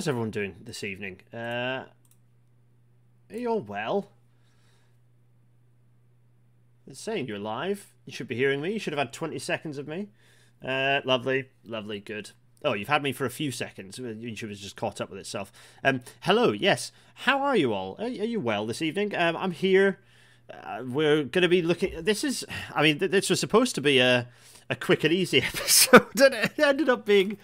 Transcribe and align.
how's 0.00 0.08
everyone 0.08 0.30
doing 0.30 0.56
this 0.64 0.82
evening? 0.82 1.20
Uh, 1.30 1.84
are 3.30 3.36
you 3.36 3.50
all 3.50 3.60
well? 3.60 4.08
It's 6.86 6.98
saying 6.98 7.28
you're 7.28 7.38
live. 7.38 7.92
You 8.06 8.12
should 8.14 8.26
be 8.26 8.34
hearing 8.34 8.62
me. 8.62 8.72
You 8.72 8.78
should 8.78 8.94
have 8.94 8.98
had 8.98 9.12
20 9.12 9.38
seconds 9.38 9.76
of 9.76 9.86
me. 9.86 10.08
Uh, 10.66 11.02
lovely, 11.04 11.50
lovely, 11.66 12.00
good. 12.00 12.30
Oh, 12.64 12.72
you've 12.72 12.88
had 12.88 13.02
me 13.02 13.12
for 13.12 13.26
a 13.26 13.30
few 13.30 13.52
seconds. 13.52 13.98
YouTube 13.98 14.48
has 14.48 14.58
just 14.60 14.74
caught 14.74 15.02
up 15.02 15.10
with 15.10 15.18
itself. 15.18 15.52
Um, 15.84 16.00
hello, 16.22 16.52
yes. 16.52 16.92
How 17.12 17.42
are 17.42 17.54
you 17.54 17.74
all? 17.74 17.96
Are, 17.98 18.06
are 18.06 18.08
you 18.08 18.40
well 18.40 18.64
this 18.64 18.80
evening? 18.80 19.14
Um, 19.14 19.36
I'm 19.36 19.52
here. 19.52 19.98
Uh, 20.50 20.82
we're 20.86 21.24
going 21.24 21.42
to 21.42 21.48
be 21.48 21.60
looking. 21.60 22.04
This 22.04 22.24
is. 22.24 22.46
I 22.74 22.82
mean, 22.82 22.96
this 22.96 23.28
was 23.28 23.38
supposed 23.38 23.74
to 23.74 23.82
be 23.82 23.98
a 23.98 24.28
a 24.70 24.76
quick 24.76 25.04
and 25.04 25.12
easy 25.12 25.42
episode, 25.42 26.18
and 26.18 26.32
it 26.36 26.58
ended 26.58 26.88
up 26.88 27.04
being. 27.04 27.36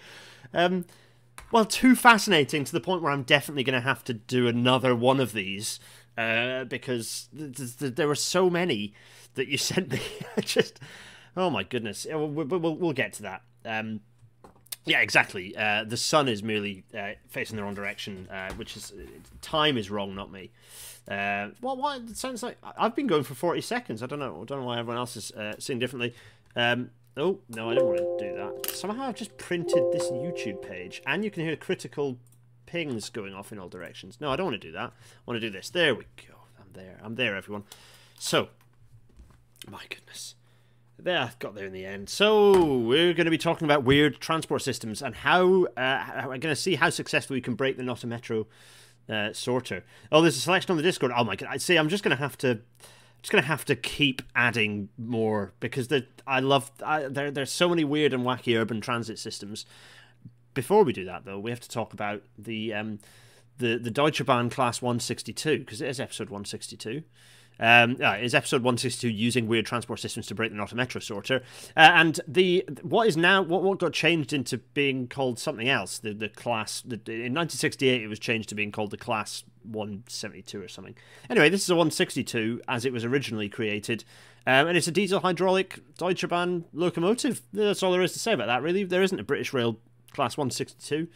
Um, 0.55 0.85
well, 1.51 1.65
too 1.65 1.95
fascinating 1.95 2.63
to 2.63 2.71
the 2.71 2.79
point 2.79 3.01
where 3.01 3.11
I'm 3.11 3.23
definitely 3.23 3.63
going 3.63 3.79
to 3.79 3.87
have 3.87 4.03
to 4.05 4.13
do 4.13 4.47
another 4.47 4.95
one 4.95 5.19
of 5.19 5.33
these 5.33 5.79
uh, 6.17 6.65
because 6.65 7.29
th- 7.37 7.77
th- 7.77 7.95
there 7.95 8.07
were 8.07 8.15
so 8.15 8.49
many 8.49 8.93
that 9.35 9.47
you 9.47 9.57
sent 9.57 9.91
me. 9.91 10.01
Just, 10.41 10.79
oh 11.35 11.49
my 11.49 11.63
goodness. 11.63 12.05
We'll, 12.09 12.27
we'll, 12.27 12.75
we'll 12.75 12.93
get 12.93 13.13
to 13.13 13.23
that. 13.23 13.41
Um, 13.65 14.01
yeah, 14.85 15.01
exactly. 15.01 15.55
Uh, 15.55 15.83
the 15.83 15.97
sun 15.97 16.29
is 16.29 16.41
merely 16.41 16.83
uh, 16.97 17.11
facing 17.27 17.57
the 17.57 17.63
wrong 17.63 17.73
direction, 17.73 18.27
uh, 18.31 18.53
which 18.53 18.77
is 18.77 18.93
time 19.41 19.77
is 19.77 19.91
wrong, 19.91 20.15
not 20.15 20.31
me. 20.31 20.51
Uh, 21.09 21.49
well, 21.61 21.75
what 21.75 22.01
it 22.01 22.17
sounds 22.17 22.41
like 22.41 22.57
I've 22.77 22.95
been 22.95 23.07
going 23.07 23.23
for 23.23 23.33
forty 23.33 23.61
seconds. 23.61 24.01
I 24.01 24.05
don't 24.05 24.19
know. 24.19 24.41
I 24.41 24.45
don't 24.45 24.61
know 24.61 24.65
why 24.65 24.79
everyone 24.79 24.97
else 24.97 25.17
is 25.17 25.31
uh, 25.31 25.55
seeing 25.59 25.79
differently. 25.79 26.13
Um, 26.55 26.89
oh 27.17 27.39
no, 27.49 27.69
I 27.69 27.73
didn't 27.73 27.87
want 27.87 27.97
to 27.97 28.29
do 28.29 28.35
that. 28.35 28.75
Somehow 28.75 29.03
I've 29.03 29.15
just 29.15 29.37
printed 29.37 29.83
this 29.91 30.09
YouTube 30.09 30.61
page, 30.61 31.01
and 31.05 31.23
you 31.23 31.31
can 31.31 31.43
hear 31.43 31.55
critical 31.55 32.17
pings 32.65 33.09
going 33.09 33.33
off 33.33 33.51
in 33.51 33.59
all 33.59 33.69
directions. 33.69 34.19
No, 34.21 34.31
I 34.31 34.35
don't 34.35 34.47
want 34.47 34.61
to 34.61 34.67
do 34.67 34.73
that. 34.73 34.91
I 34.91 35.21
want 35.25 35.41
to 35.41 35.47
do 35.47 35.49
this. 35.49 35.69
There 35.69 35.95
we 35.95 36.03
go. 36.27 36.35
I'm 36.59 36.73
there. 36.73 36.99
I'm 37.03 37.15
there, 37.15 37.35
everyone. 37.35 37.63
So, 38.19 38.49
my 39.69 39.83
goodness. 39.89 40.35
There, 40.99 41.19
I 41.19 41.31
got 41.37 41.53
there 41.53 41.67
in 41.67 41.73
the 41.73 41.85
end. 41.85 42.09
So 42.09 42.75
we're 42.75 43.13
going 43.13 43.25
to 43.25 43.31
be 43.31 43.37
talking 43.37 43.65
about 43.65 43.83
weird 43.83 44.19
transport 44.19 44.63
systems 44.63 45.03
and 45.03 45.13
how 45.13 45.65
uh, 45.77 46.23
we're 46.23 46.39
going 46.39 46.41
to 46.41 46.55
see 46.55 46.75
how 46.75 46.89
successful 46.89 47.35
we 47.35 47.41
can 47.41 47.53
break 47.53 47.77
the 47.77 47.83
Not 47.83 48.03
a 48.03 48.07
Metro 48.07 48.47
uh, 49.07 49.31
sorter. 49.31 49.83
Oh, 50.11 50.21
there's 50.21 50.37
a 50.37 50.41
selection 50.41 50.71
on 50.71 50.77
the 50.77 50.83
Discord. 50.83 51.11
Oh 51.15 51.23
my 51.23 51.35
god! 51.35 51.49
I 51.51 51.57
see. 51.57 51.77
I'm 51.77 51.89
just 51.89 52.03
going 52.03 52.17
to 52.17 52.21
have 52.21 52.37
to, 52.39 52.61
just 53.27 53.43
to 53.43 53.47
have 53.47 53.65
to 53.65 53.75
keep 53.75 54.21
adding 54.35 54.87
more 54.97 55.53
because 55.59 55.89
the 55.89 56.05
I 56.25 56.39
love 56.39 56.71
I, 56.85 57.07
there. 57.09 57.29
There's 57.29 57.51
so 57.51 57.67
many 57.67 57.83
weird 57.83 58.13
and 58.13 58.23
wacky 58.23 58.57
urban 58.57 58.79
transit 58.79 59.19
systems. 59.19 59.65
Before 60.53 60.83
we 60.83 60.93
do 60.93 61.03
that, 61.05 61.25
though, 61.25 61.37
we 61.37 61.51
have 61.51 61.59
to 61.59 61.69
talk 61.69 61.91
about 61.93 62.23
the 62.37 62.73
um, 62.73 62.99
the 63.57 63.77
the 63.77 63.91
Deutsche 63.91 64.25
Bahn 64.25 64.49
Class 64.49 64.81
162 64.81 65.59
because 65.59 65.81
it 65.81 65.89
is 65.89 65.99
episode 65.99 66.29
162. 66.29 67.03
Um, 67.59 67.99
is 67.99 68.35
episode 68.35 68.61
162 68.61 69.09
using 69.09 69.47
weird 69.47 69.65
transport 69.65 69.99
systems 69.99 70.27
to 70.27 70.35
break 70.35 70.51
the 70.51 70.57
not 70.57 70.71
a 70.71 70.75
metro 70.75 71.01
sorter 71.01 71.41
uh, 71.75 71.89
and 71.95 72.19
the 72.27 72.63
what 72.83 73.07
is 73.07 73.17
now 73.17 73.41
what, 73.41 73.63
what 73.63 73.79
got 73.79 73.93
changed 73.93 74.31
into 74.31 74.59
being 74.59 75.07
called 75.07 75.39
something 75.39 75.67
else 75.67 75.97
the 75.97 76.13
the 76.13 76.29
class 76.29 76.81
the, 76.81 76.97
in 77.07 77.33
1968 77.33 78.03
it 78.03 78.07
was 78.07 78.19
changed 78.19 78.49
to 78.49 78.53
being 78.53 78.71
called 78.71 78.91
the 78.91 78.97
class 78.97 79.43
172 79.67 80.61
or 80.61 80.67
something 80.67 80.95
anyway 81.29 81.49
this 81.49 81.63
is 81.63 81.69
a 81.69 81.75
162 81.75 82.61
as 82.67 82.85
it 82.85 82.93
was 82.93 83.03
originally 83.03 83.49
created 83.49 84.03
um, 84.45 84.67
and 84.67 84.77
it's 84.77 84.87
a 84.87 84.91
diesel 84.91 85.19
hydraulic 85.19 85.79
Deutsche 85.97 86.27
Bahn 86.27 86.65
locomotive 86.73 87.41
that's 87.53 87.83
all 87.83 87.91
there 87.91 88.01
is 88.01 88.13
to 88.13 88.19
say 88.19 88.33
about 88.33 88.47
that 88.47 88.61
really 88.61 88.83
there 88.83 89.03
isn't 89.03 89.19
a 89.19 89.23
British 89.23 89.53
Rail 89.53 89.77
class 90.11 90.37
162 90.37 91.07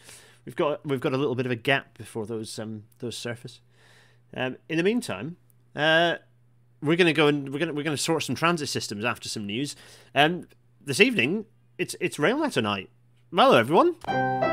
we've 0.45 0.55
got 0.55 0.85
we've 0.85 1.01
got 1.01 1.13
a 1.13 1.17
little 1.17 1.35
bit 1.35 1.45
of 1.45 1.51
a 1.51 1.55
gap 1.55 1.97
before 1.97 2.25
those 2.25 2.57
um, 2.59 2.83
those 2.99 3.17
surface 3.17 3.61
um, 4.35 4.57
in 4.69 4.77
the 4.77 4.83
meantime 4.83 5.37
uh, 5.75 6.15
we're 6.81 6.95
going 6.95 7.07
to 7.07 7.13
go 7.13 7.27
and 7.27 7.49
we're 7.49 7.59
going 7.59 7.75
we're 7.75 7.83
going 7.83 7.95
to 7.95 8.01
sort 8.01 8.23
some 8.23 8.35
transit 8.35 8.69
systems 8.69 9.05
after 9.05 9.29
some 9.29 9.45
news. 9.45 9.75
Um, 10.15 10.47
this 10.83 10.99
evening, 10.99 11.45
it's 11.77 11.95
it's 11.99 12.19
rail 12.19 12.39
natter 12.39 12.61
night. 12.61 12.89
Hello, 13.33 13.57
everyone. 13.57 14.50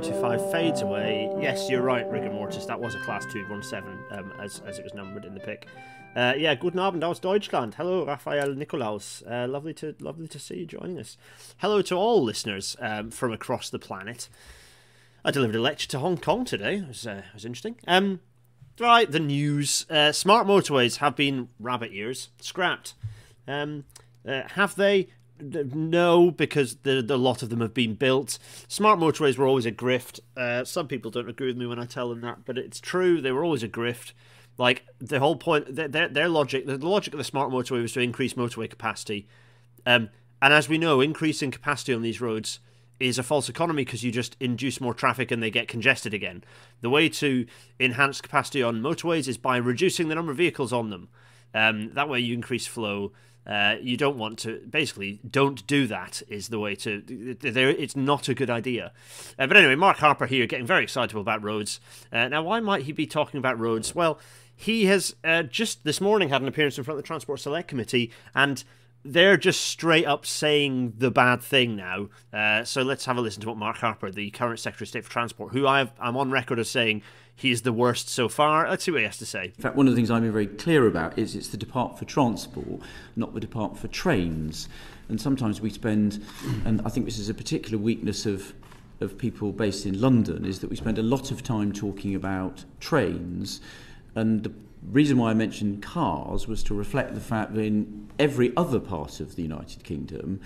35 0.00 0.50
fades 0.50 0.80
away. 0.80 1.30
Yes, 1.42 1.68
you're 1.68 1.82
right, 1.82 2.10
Rigor 2.10 2.30
Mortis. 2.30 2.64
That 2.64 2.80
was 2.80 2.94
a 2.94 3.00
class 3.00 3.26
217 3.26 3.98
um, 4.12 4.32
as, 4.40 4.62
as 4.66 4.78
it 4.78 4.82
was 4.82 4.94
numbered 4.94 5.26
in 5.26 5.34
the 5.34 5.40
pick. 5.40 5.66
Uh, 6.16 6.32
yeah, 6.38 6.54
guten 6.54 6.78
Abend 6.78 7.04
aus 7.04 7.18
Deutschland. 7.18 7.74
Hello, 7.74 8.06
Raphael 8.06 8.54
Nikolaus. 8.54 9.22
Uh, 9.30 9.46
lovely 9.46 9.74
to 9.74 9.94
lovely 10.00 10.26
to 10.28 10.38
see 10.38 10.60
you 10.60 10.64
joining 10.64 10.98
us. 10.98 11.18
Hello 11.58 11.82
to 11.82 11.96
all 11.96 12.22
listeners 12.22 12.76
um, 12.80 13.10
from 13.10 13.30
across 13.30 13.68
the 13.68 13.78
planet. 13.78 14.30
I 15.22 15.30
delivered 15.32 15.56
a 15.56 15.60
lecture 15.60 15.88
to 15.88 15.98
Hong 15.98 16.16
Kong 16.16 16.46
today. 16.46 16.76
It 16.76 16.88
was, 16.88 17.06
uh, 17.06 17.22
it 17.28 17.34
was 17.34 17.44
interesting. 17.44 17.76
Um, 17.86 18.20
right, 18.78 19.10
the 19.10 19.20
news. 19.20 19.84
Uh, 19.90 20.12
smart 20.12 20.46
motorways 20.46 20.96
have 20.96 21.14
been 21.14 21.50
rabbit 21.58 21.90
ears 21.92 22.30
scrapped. 22.40 22.94
Um, 23.46 23.84
uh, 24.26 24.48
have 24.54 24.76
they? 24.76 25.08
No, 25.40 26.30
because 26.30 26.76
the 26.76 27.02
the 27.02 27.18
lot 27.18 27.42
of 27.42 27.50
them 27.50 27.60
have 27.60 27.74
been 27.74 27.94
built. 27.94 28.38
Smart 28.68 28.98
motorways 28.98 29.36
were 29.36 29.46
always 29.46 29.66
a 29.66 29.72
grift. 29.72 30.20
Uh, 30.36 30.64
some 30.64 30.88
people 30.88 31.10
don't 31.10 31.28
agree 31.28 31.48
with 31.48 31.56
me 31.56 31.66
when 31.66 31.78
I 31.78 31.86
tell 31.86 32.08
them 32.08 32.20
that, 32.22 32.44
but 32.44 32.58
it's 32.58 32.80
true. 32.80 33.20
They 33.20 33.32
were 33.32 33.44
always 33.44 33.62
a 33.62 33.68
grift. 33.68 34.12
Like 34.58 34.84
the 34.98 35.20
whole 35.20 35.36
point, 35.36 35.74
their 35.74 36.08
their 36.08 36.28
logic, 36.28 36.66
the 36.66 36.78
logic 36.78 37.14
of 37.14 37.18
the 37.18 37.24
smart 37.24 37.50
motorway 37.50 37.82
was 37.82 37.92
to 37.94 38.00
increase 38.00 38.34
motorway 38.34 38.68
capacity. 38.68 39.26
Um, 39.86 40.10
and 40.42 40.52
as 40.52 40.68
we 40.68 40.78
know, 40.78 41.00
increasing 41.00 41.50
capacity 41.50 41.94
on 41.94 42.02
these 42.02 42.20
roads 42.20 42.60
is 42.98 43.18
a 43.18 43.22
false 43.22 43.48
economy 43.48 43.84
because 43.84 44.04
you 44.04 44.12
just 44.12 44.36
induce 44.40 44.80
more 44.80 44.92
traffic 44.92 45.30
and 45.30 45.42
they 45.42 45.50
get 45.50 45.68
congested 45.68 46.12
again. 46.12 46.44
The 46.82 46.90
way 46.90 47.08
to 47.08 47.46
enhance 47.80 48.20
capacity 48.20 48.62
on 48.62 48.82
motorways 48.82 49.26
is 49.26 49.38
by 49.38 49.56
reducing 49.56 50.08
the 50.08 50.14
number 50.14 50.32
of 50.32 50.38
vehicles 50.38 50.72
on 50.72 50.90
them. 50.90 51.08
Um, 51.54 51.92
that 51.94 52.08
way, 52.08 52.20
you 52.20 52.34
increase 52.34 52.66
flow 52.66 53.12
uh, 53.46 53.76
you 53.80 53.96
don't 53.96 54.16
want 54.16 54.38
to 54.40 54.60
basically 54.68 55.20
don't 55.28 55.66
do 55.66 55.86
that 55.86 56.22
is 56.28 56.48
the 56.48 56.58
way 56.58 56.74
to 56.74 57.02
it's 57.42 57.96
not 57.96 58.28
a 58.28 58.34
good 58.34 58.50
idea. 58.50 58.92
Uh, 59.38 59.46
but 59.46 59.56
anyway 59.56 59.74
mark 59.74 59.98
harper 59.98 60.26
here 60.26 60.46
getting 60.46 60.66
very 60.66 60.84
excitable 60.84 61.22
about 61.22 61.42
roads. 61.42 61.80
Uh, 62.12 62.28
now 62.28 62.42
why 62.42 62.60
might 62.60 62.82
he 62.82 62.92
be 62.92 63.06
talking 63.06 63.38
about 63.38 63.58
roads? 63.58 63.94
Well 63.94 64.18
he 64.54 64.86
has 64.86 65.16
uh, 65.24 65.42
just 65.42 65.84
this 65.84 66.00
morning 66.00 66.28
had 66.28 66.42
an 66.42 66.48
appearance 66.48 66.76
in 66.76 66.84
front 66.84 66.98
of 66.98 67.02
the 67.02 67.06
transport 67.06 67.40
select 67.40 67.68
committee 67.68 68.12
and 68.34 68.62
they're 69.04 69.36
just 69.36 69.62
straight 69.62 70.06
up 70.06 70.26
saying 70.26 70.94
the 70.98 71.10
bad 71.10 71.42
thing 71.42 71.76
now. 71.76 72.08
Uh, 72.32 72.64
so 72.64 72.82
let's 72.82 73.04
have 73.06 73.16
a 73.16 73.20
listen 73.20 73.40
to 73.42 73.48
what 73.48 73.56
Mark 73.56 73.78
Harper, 73.78 74.10
the 74.10 74.30
current 74.30 74.60
Secretary 74.60 74.84
of 74.84 74.88
State 74.88 75.04
for 75.04 75.10
Transport, 75.10 75.52
who 75.52 75.66
i 75.66 75.80
am 75.80 76.16
on 76.16 76.30
record 76.30 76.58
as 76.58 76.68
saying 76.68 77.02
he's 77.34 77.62
the 77.62 77.72
worst 77.72 78.08
so 78.08 78.28
far. 78.28 78.68
Let's 78.68 78.84
see 78.84 78.90
what 78.90 79.00
he 79.00 79.06
has 79.06 79.18
to 79.18 79.26
say. 79.26 79.44
In 79.56 79.62
fact, 79.62 79.76
one 79.76 79.86
of 79.86 79.92
the 79.92 79.96
things 79.96 80.10
I've 80.10 80.22
been 80.22 80.32
very 80.32 80.46
clear 80.46 80.86
about 80.86 81.18
is 81.18 81.34
it's 81.34 81.48
the 81.48 81.56
Department 81.56 81.98
for 81.98 82.04
Transport, 82.04 82.80
not 83.16 83.32
the 83.32 83.40
Department 83.40 83.80
for 83.80 83.88
Trains. 83.88 84.68
And 85.08 85.20
sometimes 85.20 85.60
we 85.60 85.70
spend, 85.70 86.22
and 86.64 86.82
I 86.84 86.90
think 86.90 87.06
this 87.06 87.18
is 87.18 87.28
a 87.28 87.34
particular 87.34 87.78
weakness 87.78 88.26
of 88.26 88.54
of 89.00 89.16
people 89.16 89.50
based 89.50 89.86
in 89.86 89.98
London, 89.98 90.44
is 90.44 90.58
that 90.58 90.68
we 90.68 90.76
spend 90.76 90.98
a 90.98 91.02
lot 91.02 91.30
of 91.30 91.42
time 91.42 91.72
talking 91.72 92.14
about 92.14 92.66
trains, 92.80 93.62
and 94.14 94.42
the 94.42 94.52
reason 94.82 95.18
why 95.18 95.30
I 95.30 95.34
mentioned 95.34 95.82
cars 95.82 96.46
was 96.46 96.62
to 96.64 96.74
reflect 96.74 97.14
the 97.14 97.20
fact 97.20 97.54
that 97.54 97.60
in 97.60 98.08
every 98.18 98.54
other 98.56 98.80
part 98.80 99.20
of 99.20 99.36
the 99.36 99.42
United 99.42 99.84
Kingdom, 99.84 100.40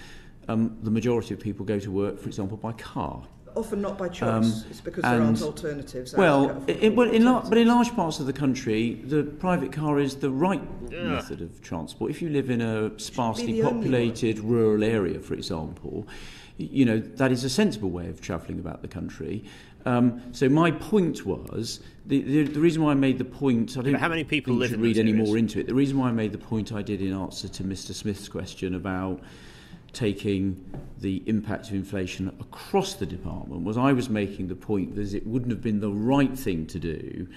um, 0.48 0.76
the 0.82 0.90
majority 0.90 1.34
of 1.34 1.40
people 1.40 1.64
go 1.64 1.78
to 1.78 1.90
work, 1.90 2.18
for 2.18 2.28
example, 2.28 2.56
by 2.56 2.72
car. 2.72 3.22
Often 3.56 3.82
not 3.82 3.96
by 3.96 4.08
choice. 4.08 4.28
Um, 4.28 4.64
it's 4.68 4.80
because 4.80 5.04
and, 5.04 5.14
there 5.14 5.22
aren't 5.22 5.42
alternatives. 5.42 6.12
Well, 6.14 6.64
in, 6.66 6.96
well 6.96 7.08
in 7.08 7.24
la- 7.24 7.48
but 7.48 7.56
in 7.56 7.68
large 7.68 7.94
parts 7.94 8.18
of 8.18 8.26
the 8.26 8.32
country, 8.32 8.94
the 8.94 9.22
private 9.22 9.70
car 9.70 10.00
is 10.00 10.16
the 10.16 10.30
right 10.30 10.60
yeah. 10.90 11.04
method 11.04 11.40
of 11.40 11.62
transport. 11.62 12.10
If 12.10 12.20
you 12.20 12.30
live 12.30 12.50
in 12.50 12.60
a 12.60 12.98
sparsely 12.98 13.62
populated 13.62 14.40
rural 14.40 14.82
area, 14.82 15.20
for 15.20 15.34
example, 15.34 16.08
you 16.56 16.84
know, 16.84 16.98
that 16.98 17.30
is 17.30 17.44
a 17.44 17.50
sensible 17.50 17.90
way 17.90 18.08
of 18.08 18.20
travelling 18.20 18.58
about 18.58 18.82
the 18.82 18.88
country. 18.88 19.44
Um, 19.86 20.20
so 20.32 20.48
my 20.48 20.72
point 20.72 21.24
was 21.24 21.80
the, 22.06 22.20
the, 22.20 22.42
the 22.44 22.60
reason 22.60 22.82
why 22.82 22.90
I 22.90 22.94
made 22.94 23.18
the 23.18 23.24
point, 23.24 23.76
I 23.78 23.82
don't 23.82 23.94
how 23.94 24.08
many 24.08 24.24
people 24.24 24.54
live 24.54 24.70
should 24.70 24.80
read 24.80 24.98
any 24.98 25.12
more 25.12 25.38
into 25.38 25.58
it. 25.58 25.66
The 25.66 25.74
reason 25.74 25.98
why 25.98 26.08
I 26.08 26.12
made 26.12 26.32
the 26.32 26.38
point 26.38 26.72
I 26.72 26.82
did 26.82 27.00
in 27.00 27.12
answer 27.12 27.48
to 27.48 27.64
Mr. 27.64 27.94
Smith's 27.94 28.28
question 28.28 28.74
about 28.74 29.20
taking 29.94 30.62
the 31.00 31.22
impact 31.26 31.68
of 31.68 31.74
inflation 31.74 32.28
across 32.40 32.94
the 32.94 33.06
department 33.06 33.62
was 33.62 33.78
I 33.78 33.92
was 33.92 34.10
making 34.10 34.48
the 34.48 34.56
point 34.56 34.96
that 34.96 35.14
it 35.14 35.26
wouldn't 35.26 35.50
have 35.50 35.62
been 35.62 35.80
the 35.80 35.90
right 35.90 36.36
thing 36.36 36.66
to 36.66 36.78
do 36.78 37.28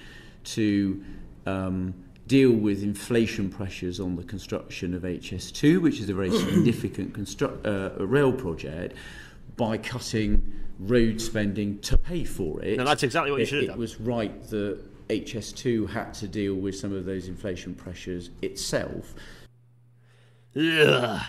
to 0.44 1.04
um, 1.46 1.94
deal 2.26 2.52
with 2.52 2.82
inflation 2.82 3.48
pressures 3.48 4.00
on 4.00 4.16
the 4.16 4.24
construction 4.24 4.92
of 4.92 5.02
HS2, 5.02 5.80
which 5.80 5.98
is 5.98 6.10
a 6.10 6.14
very 6.14 6.30
significant 6.38 7.14
construct, 7.14 7.66
uh, 7.66 7.90
rail 7.98 8.32
project, 8.32 8.94
by 9.56 9.78
cutting 9.78 10.52
road 10.78 11.20
spending 11.20 11.78
to 11.80 11.98
pay 11.98 12.24
for 12.24 12.62
it. 12.62 12.78
No, 12.78 12.84
that's 12.84 13.02
exactly 13.02 13.30
what 13.30 13.40
you 13.40 13.46
should 13.46 13.58
have 13.58 13.66
done. 13.68 13.76
It 13.76 13.80
was 13.80 14.00
right 14.00 14.42
that 14.50 14.80
HS2 15.08 15.90
had 15.90 16.14
to 16.14 16.28
deal 16.28 16.54
with 16.54 16.76
some 16.76 16.92
of 16.92 17.04
those 17.04 17.28
inflation 17.28 17.74
pressures 17.74 18.30
itself. 18.42 19.14
Ugh. 20.56 21.22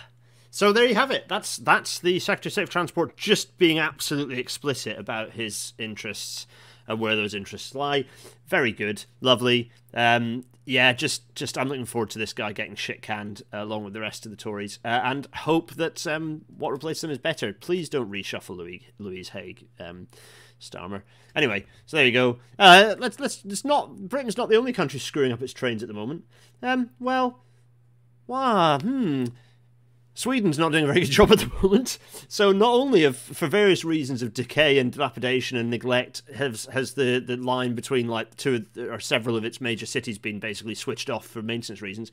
So 0.52 0.72
there 0.72 0.84
you 0.84 0.96
have 0.96 1.10
it. 1.10 1.26
That's 1.28 1.56
that's 1.58 2.00
the 2.00 2.18
Secretary 2.18 2.48
of 2.48 2.52
State 2.52 2.62
of 2.64 2.70
Transport 2.70 3.16
just 3.16 3.56
being 3.56 3.78
absolutely 3.78 4.38
explicit 4.40 4.98
about 4.98 5.32
his 5.32 5.74
interests 5.78 6.46
and 6.88 6.98
where 6.98 7.14
those 7.14 7.34
interests 7.34 7.74
lie. 7.74 8.04
Very 8.48 8.72
good, 8.72 9.04
lovely. 9.20 9.70
Um, 9.94 10.44
yeah, 10.70 10.92
just 10.92 11.34
just 11.34 11.58
I'm 11.58 11.68
looking 11.68 11.84
forward 11.84 12.10
to 12.10 12.18
this 12.18 12.32
guy 12.32 12.52
getting 12.52 12.76
shit 12.76 13.02
canned 13.02 13.42
uh, 13.52 13.58
along 13.58 13.82
with 13.82 13.92
the 13.92 14.00
rest 14.00 14.24
of 14.24 14.30
the 14.30 14.36
Tories, 14.36 14.78
uh, 14.84 15.00
and 15.02 15.26
hope 15.34 15.72
that 15.72 16.06
um, 16.06 16.42
what 16.56 16.70
replaces 16.70 17.02
them 17.02 17.10
is 17.10 17.18
better. 17.18 17.52
Please 17.52 17.88
don't 17.88 18.10
reshuffle 18.10 18.56
Louis 18.56 18.86
Louise 18.98 19.30
Haigh. 19.30 19.56
Um, 19.80 20.06
Starmer. 20.60 21.02
Anyway, 21.34 21.64
so 21.86 21.96
there 21.96 22.06
you 22.06 22.12
go. 22.12 22.38
Uh, 22.58 22.94
let's 22.98 23.18
let's. 23.18 23.44
It's 23.44 23.64
not 23.64 23.96
Britain's 23.96 24.36
not 24.36 24.48
the 24.48 24.56
only 24.56 24.72
country 24.72 25.00
screwing 25.00 25.32
up 25.32 25.42
its 25.42 25.52
trains 25.52 25.82
at 25.82 25.88
the 25.88 25.94
moment. 25.94 26.24
Um, 26.62 26.90
well, 27.00 27.42
wow, 28.26 28.78
hmm. 28.78 29.24
Sweden's 30.12 30.58
not 30.58 30.72
doing 30.72 30.84
a 30.84 30.86
very 30.88 31.00
good 31.00 31.10
job 31.10 31.32
at 31.32 31.38
the 31.38 31.50
moment. 31.62 31.98
So 32.28 32.52
not 32.52 32.72
only 32.72 33.04
of 33.04 33.16
for 33.16 33.46
various 33.46 33.84
reasons 33.84 34.22
of 34.22 34.34
decay 34.34 34.78
and 34.78 34.92
dilapidation 34.92 35.56
and 35.56 35.70
neglect 35.70 36.22
has 36.34 36.66
has 36.72 36.94
the, 36.94 37.22
the 37.24 37.36
line 37.36 37.74
between 37.74 38.08
like 38.08 38.36
two 38.36 38.66
or 38.76 38.98
several 39.00 39.36
of 39.36 39.44
its 39.44 39.60
major 39.60 39.86
cities 39.86 40.18
been 40.18 40.40
basically 40.40 40.74
switched 40.74 41.08
off 41.08 41.26
for 41.26 41.42
maintenance 41.42 41.80
reasons, 41.80 42.10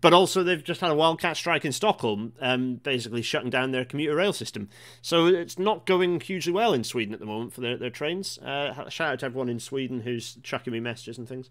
but 0.00 0.12
also 0.14 0.42
they've 0.42 0.64
just 0.64 0.80
had 0.80 0.90
a 0.90 0.94
wildcat 0.94 1.36
strike 1.36 1.64
in 1.64 1.72
Stockholm, 1.72 2.32
um, 2.40 2.76
basically 2.76 3.22
shutting 3.22 3.50
down 3.50 3.72
their 3.72 3.84
commuter 3.84 4.16
rail 4.16 4.32
system. 4.32 4.68
So 5.02 5.26
it's 5.26 5.58
not 5.58 5.86
going 5.86 6.20
hugely 6.20 6.52
well 6.52 6.72
in 6.72 6.82
Sweden 6.82 7.14
at 7.14 7.20
the 7.20 7.26
moment 7.26 7.52
for 7.52 7.60
their, 7.60 7.76
their 7.76 7.90
trains. 7.90 8.38
Uh, 8.38 8.88
shout 8.88 9.12
out 9.12 9.18
to 9.20 9.26
everyone 9.26 9.48
in 9.48 9.60
Sweden 9.60 10.00
who's 10.00 10.38
chucking 10.42 10.72
me 10.72 10.80
messages 10.80 11.18
and 11.18 11.28
things. 11.28 11.50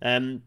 Um, 0.00 0.42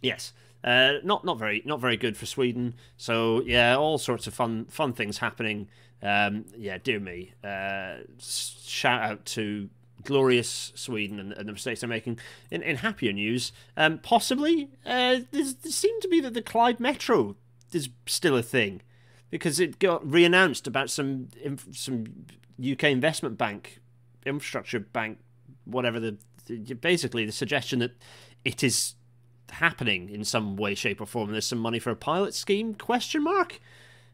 yes. 0.00 0.32
Uh, 0.64 0.94
not 1.04 1.24
not 1.24 1.38
very 1.38 1.62
not 1.64 1.80
very 1.80 1.96
good 1.96 2.16
for 2.16 2.26
Sweden. 2.26 2.74
So 2.96 3.42
yeah, 3.42 3.76
all 3.76 3.98
sorts 3.98 4.26
of 4.26 4.34
fun 4.34 4.66
fun 4.66 4.92
things 4.92 5.18
happening. 5.18 5.68
Um, 6.02 6.46
yeah, 6.56 6.78
dear 6.78 7.00
me. 7.00 7.32
Uh, 7.42 7.98
shout 8.18 9.02
out 9.02 9.24
to 9.26 9.68
glorious 10.04 10.72
Sweden 10.74 11.18
and, 11.18 11.32
and, 11.32 11.48
the 11.48 11.52
mistakes 11.52 11.80
they're 11.80 11.88
making. 11.88 12.18
In, 12.50 12.62
in 12.62 12.76
happier 12.76 13.12
news, 13.12 13.52
um, 13.76 13.98
possibly 13.98 14.70
uh, 14.86 15.20
there 15.32 15.44
seemed 15.64 16.02
to 16.02 16.08
be 16.08 16.20
that 16.20 16.34
the 16.34 16.42
Clyde 16.42 16.78
Metro 16.78 17.36
is 17.72 17.88
still 18.06 18.36
a 18.36 18.42
thing 18.42 18.82
because 19.30 19.60
it 19.60 19.78
got 19.78 20.08
re-announced 20.10 20.66
about 20.66 20.90
some 20.90 21.28
some 21.72 22.26
UK 22.60 22.84
investment 22.84 23.38
bank, 23.38 23.80
infrastructure 24.24 24.80
bank, 24.80 25.18
whatever 25.64 26.00
the 26.00 26.16
basically 26.80 27.26
the 27.26 27.32
suggestion 27.32 27.78
that 27.78 27.92
it 28.44 28.62
is 28.62 28.94
happening 29.50 30.08
in 30.08 30.24
some 30.24 30.56
way, 30.56 30.74
shape, 30.74 31.00
or 31.00 31.06
form. 31.06 31.32
There's 31.32 31.46
some 31.46 31.58
money 31.58 31.78
for 31.78 31.90
a 31.90 31.96
pilot 31.96 32.34
scheme? 32.34 32.74
Question 32.74 33.24
mark. 33.24 33.60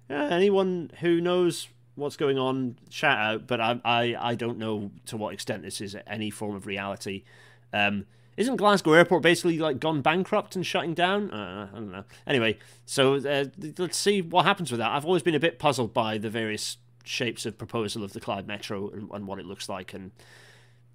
Uh, 0.08 0.14
anyone 0.14 0.90
who 1.00 1.20
knows 1.20 1.68
what's 1.94 2.16
going 2.16 2.38
on, 2.38 2.76
shout 2.90 3.18
out. 3.18 3.46
But 3.46 3.60
I, 3.60 3.80
I, 3.84 4.16
I 4.18 4.34
don't 4.34 4.58
know 4.58 4.90
to 5.06 5.16
what 5.16 5.34
extent 5.34 5.62
this 5.62 5.80
is 5.80 5.96
any 6.06 6.30
form 6.30 6.54
of 6.54 6.66
reality. 6.66 7.24
Um, 7.72 8.06
isn't 8.36 8.56
Glasgow 8.56 8.94
Airport 8.94 9.22
basically 9.22 9.58
like 9.58 9.78
gone 9.78 10.02
bankrupt 10.02 10.56
and 10.56 10.66
shutting 10.66 10.94
down? 10.94 11.30
Uh, 11.30 11.68
I 11.72 11.74
don't 11.76 11.92
know. 11.92 12.04
Anyway, 12.26 12.58
so 12.84 13.14
uh, 13.14 13.44
let's 13.78 13.96
see 13.96 14.22
what 14.22 14.44
happens 14.44 14.70
with 14.70 14.78
that. 14.78 14.90
I've 14.90 15.04
always 15.04 15.22
been 15.22 15.36
a 15.36 15.40
bit 15.40 15.58
puzzled 15.58 15.94
by 15.94 16.18
the 16.18 16.30
various 16.30 16.78
shapes 17.04 17.46
of 17.46 17.58
proposal 17.58 18.02
of 18.02 18.12
the 18.12 18.20
Clyde 18.20 18.46
Metro 18.46 18.88
and, 18.90 19.08
and 19.12 19.26
what 19.26 19.38
it 19.38 19.46
looks 19.46 19.68
like, 19.68 19.94
and 19.94 20.10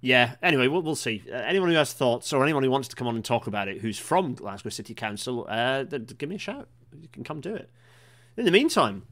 yeah, 0.00 0.36
anyway, 0.42 0.66
we'll, 0.68 0.82
we'll 0.82 0.96
see. 0.96 1.22
Uh, 1.30 1.36
anyone 1.36 1.68
who 1.68 1.76
has 1.76 1.92
thoughts 1.92 2.32
or 2.32 2.42
anyone 2.42 2.62
who 2.62 2.70
wants 2.70 2.88
to 2.88 2.96
come 2.96 3.06
on 3.06 3.16
and 3.16 3.24
talk 3.24 3.46
about 3.46 3.68
it 3.68 3.80
who's 3.80 3.98
from 3.98 4.34
Glasgow 4.34 4.70
City 4.70 4.94
Council, 4.94 5.46
uh, 5.48 5.84
give 5.84 6.28
me 6.28 6.36
a 6.36 6.38
shout. 6.38 6.68
You 6.98 7.08
can 7.12 7.24
come 7.24 7.40
do 7.40 7.54
it. 7.54 7.70
In 8.36 8.44
the 8.44 8.50
meantime, 8.50 9.04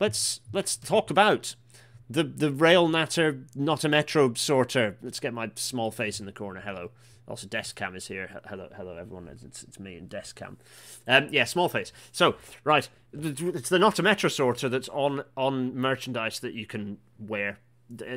let's 0.00 0.40
let's 0.52 0.76
talk 0.76 1.10
about 1.10 1.54
the 2.08 2.24
the 2.24 2.50
rail 2.50 2.88
natter, 2.88 3.44
not 3.54 3.84
a 3.84 3.88
metro 3.88 4.32
sorter. 4.34 4.96
Let's 5.02 5.20
get 5.20 5.34
my 5.34 5.50
small 5.56 5.90
face 5.90 6.20
in 6.20 6.26
the 6.26 6.32
corner. 6.32 6.60
Hello. 6.60 6.90
Also, 7.26 7.46
Deskcam 7.46 7.96
is 7.96 8.08
here. 8.08 8.42
Hello, 8.46 8.68
hello, 8.76 8.96
everyone. 8.98 9.28
It's, 9.28 9.62
it's 9.62 9.80
me 9.80 9.96
and 9.96 10.10
Deskcam. 10.10 10.56
Um, 11.08 11.28
yeah, 11.30 11.44
small 11.44 11.70
face. 11.70 11.90
So, 12.12 12.34
right, 12.64 12.86
it's 13.14 13.70
the 13.70 13.78
not 13.78 13.98
a 13.98 14.02
metro 14.02 14.28
sorter 14.28 14.68
that's 14.68 14.90
on 14.90 15.24
on 15.36 15.74
merchandise 15.74 16.40
that 16.40 16.52
you 16.52 16.66
can 16.66 16.98
wear 17.18 17.60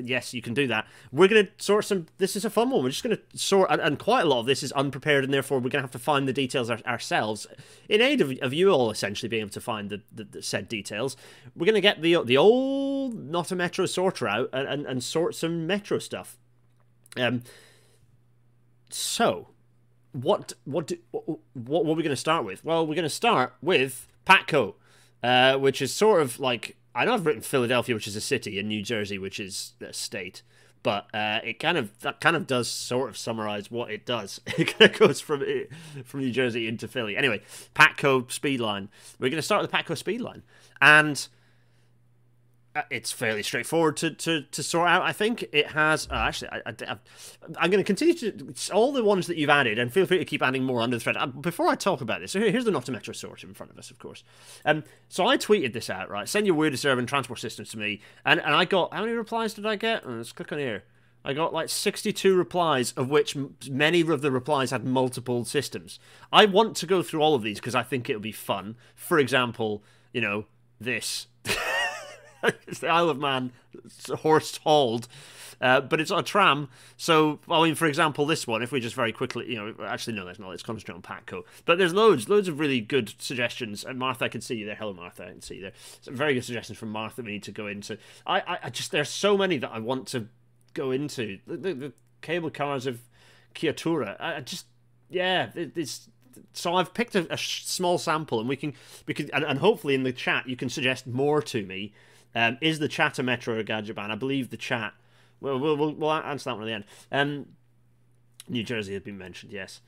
yes, 0.03 0.33
you 0.33 0.41
can 0.41 0.53
do 0.53 0.67
that. 0.67 0.87
We're 1.11 1.27
going 1.27 1.45
to 1.45 1.51
sort 1.57 1.85
some. 1.85 2.07
This 2.17 2.35
is 2.35 2.45
a 2.45 2.49
fun 2.49 2.69
one. 2.69 2.83
We're 2.83 2.89
just 2.89 3.03
going 3.03 3.17
to 3.17 3.37
sort, 3.37 3.69
and, 3.69 3.81
and, 3.81 3.99
quite 3.99 4.21
a 4.21 4.25
lot 4.25 4.39
of 4.39 4.45
this 4.45 4.63
is 4.63 4.71
unprepared, 4.73 5.23
and 5.23 5.33
therefore 5.33 5.57
we're 5.57 5.69
going 5.69 5.81
to 5.81 5.81
have 5.81 5.91
to 5.91 5.99
find 5.99 6.27
the 6.27 6.33
details 6.33 6.69
our, 6.69 6.79
ourselves, 6.85 7.47
in 7.89 8.01
aid 8.01 8.21
of, 8.21 8.31
of 8.41 8.53
you 8.53 8.69
all 8.69 8.89
essentially 8.91 9.29
being 9.29 9.41
able 9.41 9.51
to 9.51 9.61
find 9.61 9.89
the, 9.89 10.01
the, 10.11 10.23
the 10.23 10.41
said 10.41 10.69
details. 10.69 11.17
We're 11.55 11.65
going 11.65 11.75
to 11.75 11.81
get 11.81 12.01
the 12.01 12.23
the 12.23 12.37
old 12.37 13.15
not 13.15 13.51
a 13.51 13.55
metro 13.55 13.85
sorter 13.85 14.27
out 14.27 14.49
and, 14.53 14.67
and, 14.67 14.85
and 14.85 15.03
sort 15.03 15.35
some 15.35 15.67
metro 15.67 15.99
stuff. 15.99 16.37
Um. 17.17 17.43
So, 18.89 19.49
what 20.13 20.53
what 20.63 20.87
do, 20.87 20.97
what, 21.11 21.39
what 21.53 21.93
are 21.93 21.95
we 21.95 22.03
going 22.03 22.09
to 22.09 22.15
start 22.15 22.45
with? 22.45 22.63
Well, 22.63 22.87
we're 22.87 22.95
going 22.95 23.03
to 23.03 23.09
start 23.09 23.53
with 23.61 24.07
Patco, 24.25 24.75
uh, 25.21 25.57
which 25.57 25.81
is 25.81 25.93
sort 25.93 26.21
of 26.21 26.39
like 26.39 26.76
I 26.97 27.05
know 27.05 27.13
I've 27.13 27.27
written 27.27 27.43
Philadelphia, 27.43 27.93
which 27.93 28.07
is 28.07 28.15
a 28.15 28.21
city, 28.21 28.57
and 28.57 28.67
New 28.67 28.81
Jersey, 28.81 29.19
which 29.19 29.39
is 29.39 29.73
a 29.79 29.93
state, 29.93 30.41
but 30.81 31.05
uh, 31.13 31.39
it 31.43 31.59
kind 31.59 31.77
of 31.77 31.97
that 31.99 32.19
kind 32.19 32.35
of 32.35 32.47
does 32.47 32.67
sort 32.67 33.09
of 33.09 33.17
summarize 33.17 33.69
what 33.69 33.91
it 33.91 34.03
does. 34.03 34.41
It 34.57 34.75
kind 34.75 34.91
of 34.91 34.97
goes 34.97 35.21
from 35.21 35.43
from 36.03 36.21
New 36.21 36.31
Jersey 36.31 36.67
into 36.67 36.87
Philly. 36.87 37.15
Anyway, 37.15 37.41
Patco 37.75 38.23
Speedline. 38.23 38.87
We're 39.19 39.29
going 39.29 39.37
to 39.37 39.43
start 39.43 39.61
with 39.61 39.69
the 39.69 39.77
Patco 39.77 39.93
Speedline, 39.93 40.41
and 40.81 41.27
it's 42.89 43.11
fairly 43.11 43.43
straightforward 43.43 43.97
to, 43.97 44.11
to, 44.11 44.41
to 44.41 44.63
sort 44.63 44.89
out. 44.89 45.01
I 45.01 45.11
think 45.11 45.45
it 45.51 45.67
has. 45.71 46.07
Uh, 46.09 46.15
actually, 46.15 46.49
I, 46.51 46.61
am 46.67 47.71
going 47.71 47.71
to 47.71 47.83
continue 47.83 48.13
to 48.13 48.73
all 48.73 48.91
the 48.91 49.03
ones 49.03 49.27
that 49.27 49.37
you've 49.37 49.49
added, 49.49 49.79
and 49.79 49.91
feel 49.91 50.05
free 50.05 50.17
to 50.17 50.25
keep 50.25 50.41
adding 50.41 50.63
more 50.63 50.81
under 50.81 50.95
the 50.95 50.99
thread. 50.99 51.17
Uh, 51.17 51.27
before 51.27 51.67
I 51.67 51.75
talk 51.75 52.01
about 52.01 52.21
this, 52.21 52.31
so 52.31 52.39
here's 52.39 52.65
the 52.65 52.71
sort 53.13 53.43
in 53.43 53.53
front 53.53 53.71
of 53.71 53.77
us, 53.77 53.91
of 53.91 53.99
course. 53.99 54.23
Um, 54.65 54.83
so 55.09 55.27
I 55.27 55.37
tweeted 55.37 55.73
this 55.73 55.89
out, 55.89 56.09
right? 56.09 56.27
Send 56.27 56.45
your 56.45 56.55
weirdest 56.55 56.85
urban 56.85 57.05
transport 57.05 57.39
systems 57.39 57.69
to 57.69 57.77
me, 57.77 58.01
and 58.25 58.39
and 58.41 58.53
I 58.55 58.65
got 58.65 58.93
how 58.93 59.01
many 59.01 59.13
replies 59.13 59.53
did 59.53 59.65
I 59.65 59.75
get? 59.75 60.03
Oh, 60.05 60.11
let's 60.11 60.31
click 60.31 60.51
on 60.51 60.59
here. 60.59 60.83
I 61.27 61.33
got 61.33 61.53
like 61.53 61.67
62 61.67 62.35
replies, 62.35 62.93
of 62.93 63.09
which 63.09 63.35
many 63.69 64.01
of 64.01 64.21
the 64.21 64.31
replies 64.31 64.71
had 64.71 64.85
multiple 64.85 65.43
systems. 65.43 65.99
I 66.31 66.45
want 66.45 66.77
to 66.77 66.85
go 66.85 67.03
through 67.03 67.21
all 67.21 67.35
of 67.35 67.43
these 67.43 67.59
because 67.59 67.75
I 67.75 67.83
think 67.83 68.09
it'll 68.09 68.21
be 68.21 68.31
fun. 68.31 68.77
For 68.95 69.19
example, 69.19 69.83
you 70.13 70.21
know 70.21 70.45
this. 70.79 71.27
it's 72.67 72.79
the 72.79 72.87
Isle 72.87 73.09
of 73.09 73.19
Man 73.19 73.51
horse 74.09 74.57
hauled. 74.57 75.07
Uh, 75.59 75.81
but 75.81 75.99
it's 75.99 76.11
on 76.11 76.19
a 76.19 76.23
tram. 76.23 76.69
So, 76.97 77.39
I 77.49 77.63
mean, 77.63 77.73
for 77.73 77.87
example, 77.87 78.25
this 78.25 78.45
one, 78.45 78.61
if 78.61 78.71
we 78.71 78.79
just 78.79 78.95
very 78.95 79.11
quickly, 79.11 79.49
you 79.49 79.55
know, 79.55 79.73
actually, 79.85 80.15
no, 80.15 80.25
there's 80.25 80.39
not. 80.39 80.49
Let's 80.49 80.61
concentrate 80.61 80.95
on 80.95 81.01
Patco. 81.01 81.43
But 81.65 81.79
there's 81.79 81.93
loads, 81.93 82.29
loads 82.29 82.47
of 82.47 82.59
really 82.59 82.79
good 82.79 83.13
suggestions. 83.17 83.83
And 83.83 83.97
Martha, 83.97 84.25
I 84.25 84.29
can 84.29 84.41
see 84.41 84.55
you 84.55 84.65
there. 84.65 84.75
Hello, 84.75 84.93
Martha, 84.93 85.25
I 85.25 85.31
can 85.31 85.41
see 85.41 85.55
you 85.55 85.61
there. 85.61 85.73
Some 86.01 86.15
very 86.15 86.35
good 86.35 86.45
suggestions 86.45 86.77
from 86.77 86.89
Martha 86.89 87.23
we 87.23 87.31
need 87.31 87.43
to 87.43 87.51
go 87.51 87.65
into. 87.65 87.97
I, 88.25 88.41
I, 88.41 88.59
I 88.65 88.69
just, 88.69 88.91
there's 88.91 89.09
so 89.09 89.35
many 89.35 89.57
that 89.57 89.71
I 89.71 89.79
want 89.79 90.07
to 90.09 90.27
go 90.75 90.91
into. 90.91 91.39
The, 91.47 91.57
the, 91.57 91.73
the 91.73 91.93
cable 92.21 92.51
cars 92.51 92.85
of 92.85 92.99
Kiatura. 93.55 94.15
I, 94.19 94.35
I 94.35 94.41
just, 94.41 94.67
yeah, 95.09 95.49
it, 95.55 95.75
it's 95.75 96.07
so 96.53 96.75
I've 96.75 96.93
picked 96.93 97.15
a, 97.15 97.31
a, 97.33 97.37
small 97.37 97.97
sample, 97.97 98.39
and 98.39 98.47
we 98.47 98.55
can 98.55 98.73
we 99.07 99.13
can 99.15 99.29
and, 99.31 99.43
and, 99.43 99.59
hopefully 99.59 99.95
in 99.95 100.03
the 100.03 100.11
chat 100.11 100.47
you 100.47 100.55
can 100.55 100.69
suggest 100.69 101.07
more 101.07 101.41
to 101.41 101.65
me 101.65 101.93
um, 102.37 102.59
is 102.61 102.77
the 102.77 102.87
chat 102.87 103.17
a 103.17 103.23
Metro 103.23 103.57
or 103.57 103.63
Gadgetbahn? 103.63 104.11
I 104.11 104.15
believe 104.15 104.51
the 104.51 104.57
chat. 104.57 104.93
Well, 105.41 105.57
we'll, 105.57 105.75
we'll, 105.75 106.13
answer 106.13 106.51
that 106.51 106.59
one 106.59 106.63
at 106.63 106.65
the 106.67 106.73
end. 106.73 106.83
Um, 107.11 107.45
New 108.47 108.61
Jersey 108.61 108.93
has 108.93 109.01
been 109.01 109.17
mentioned, 109.17 109.51
yes. 109.51 109.81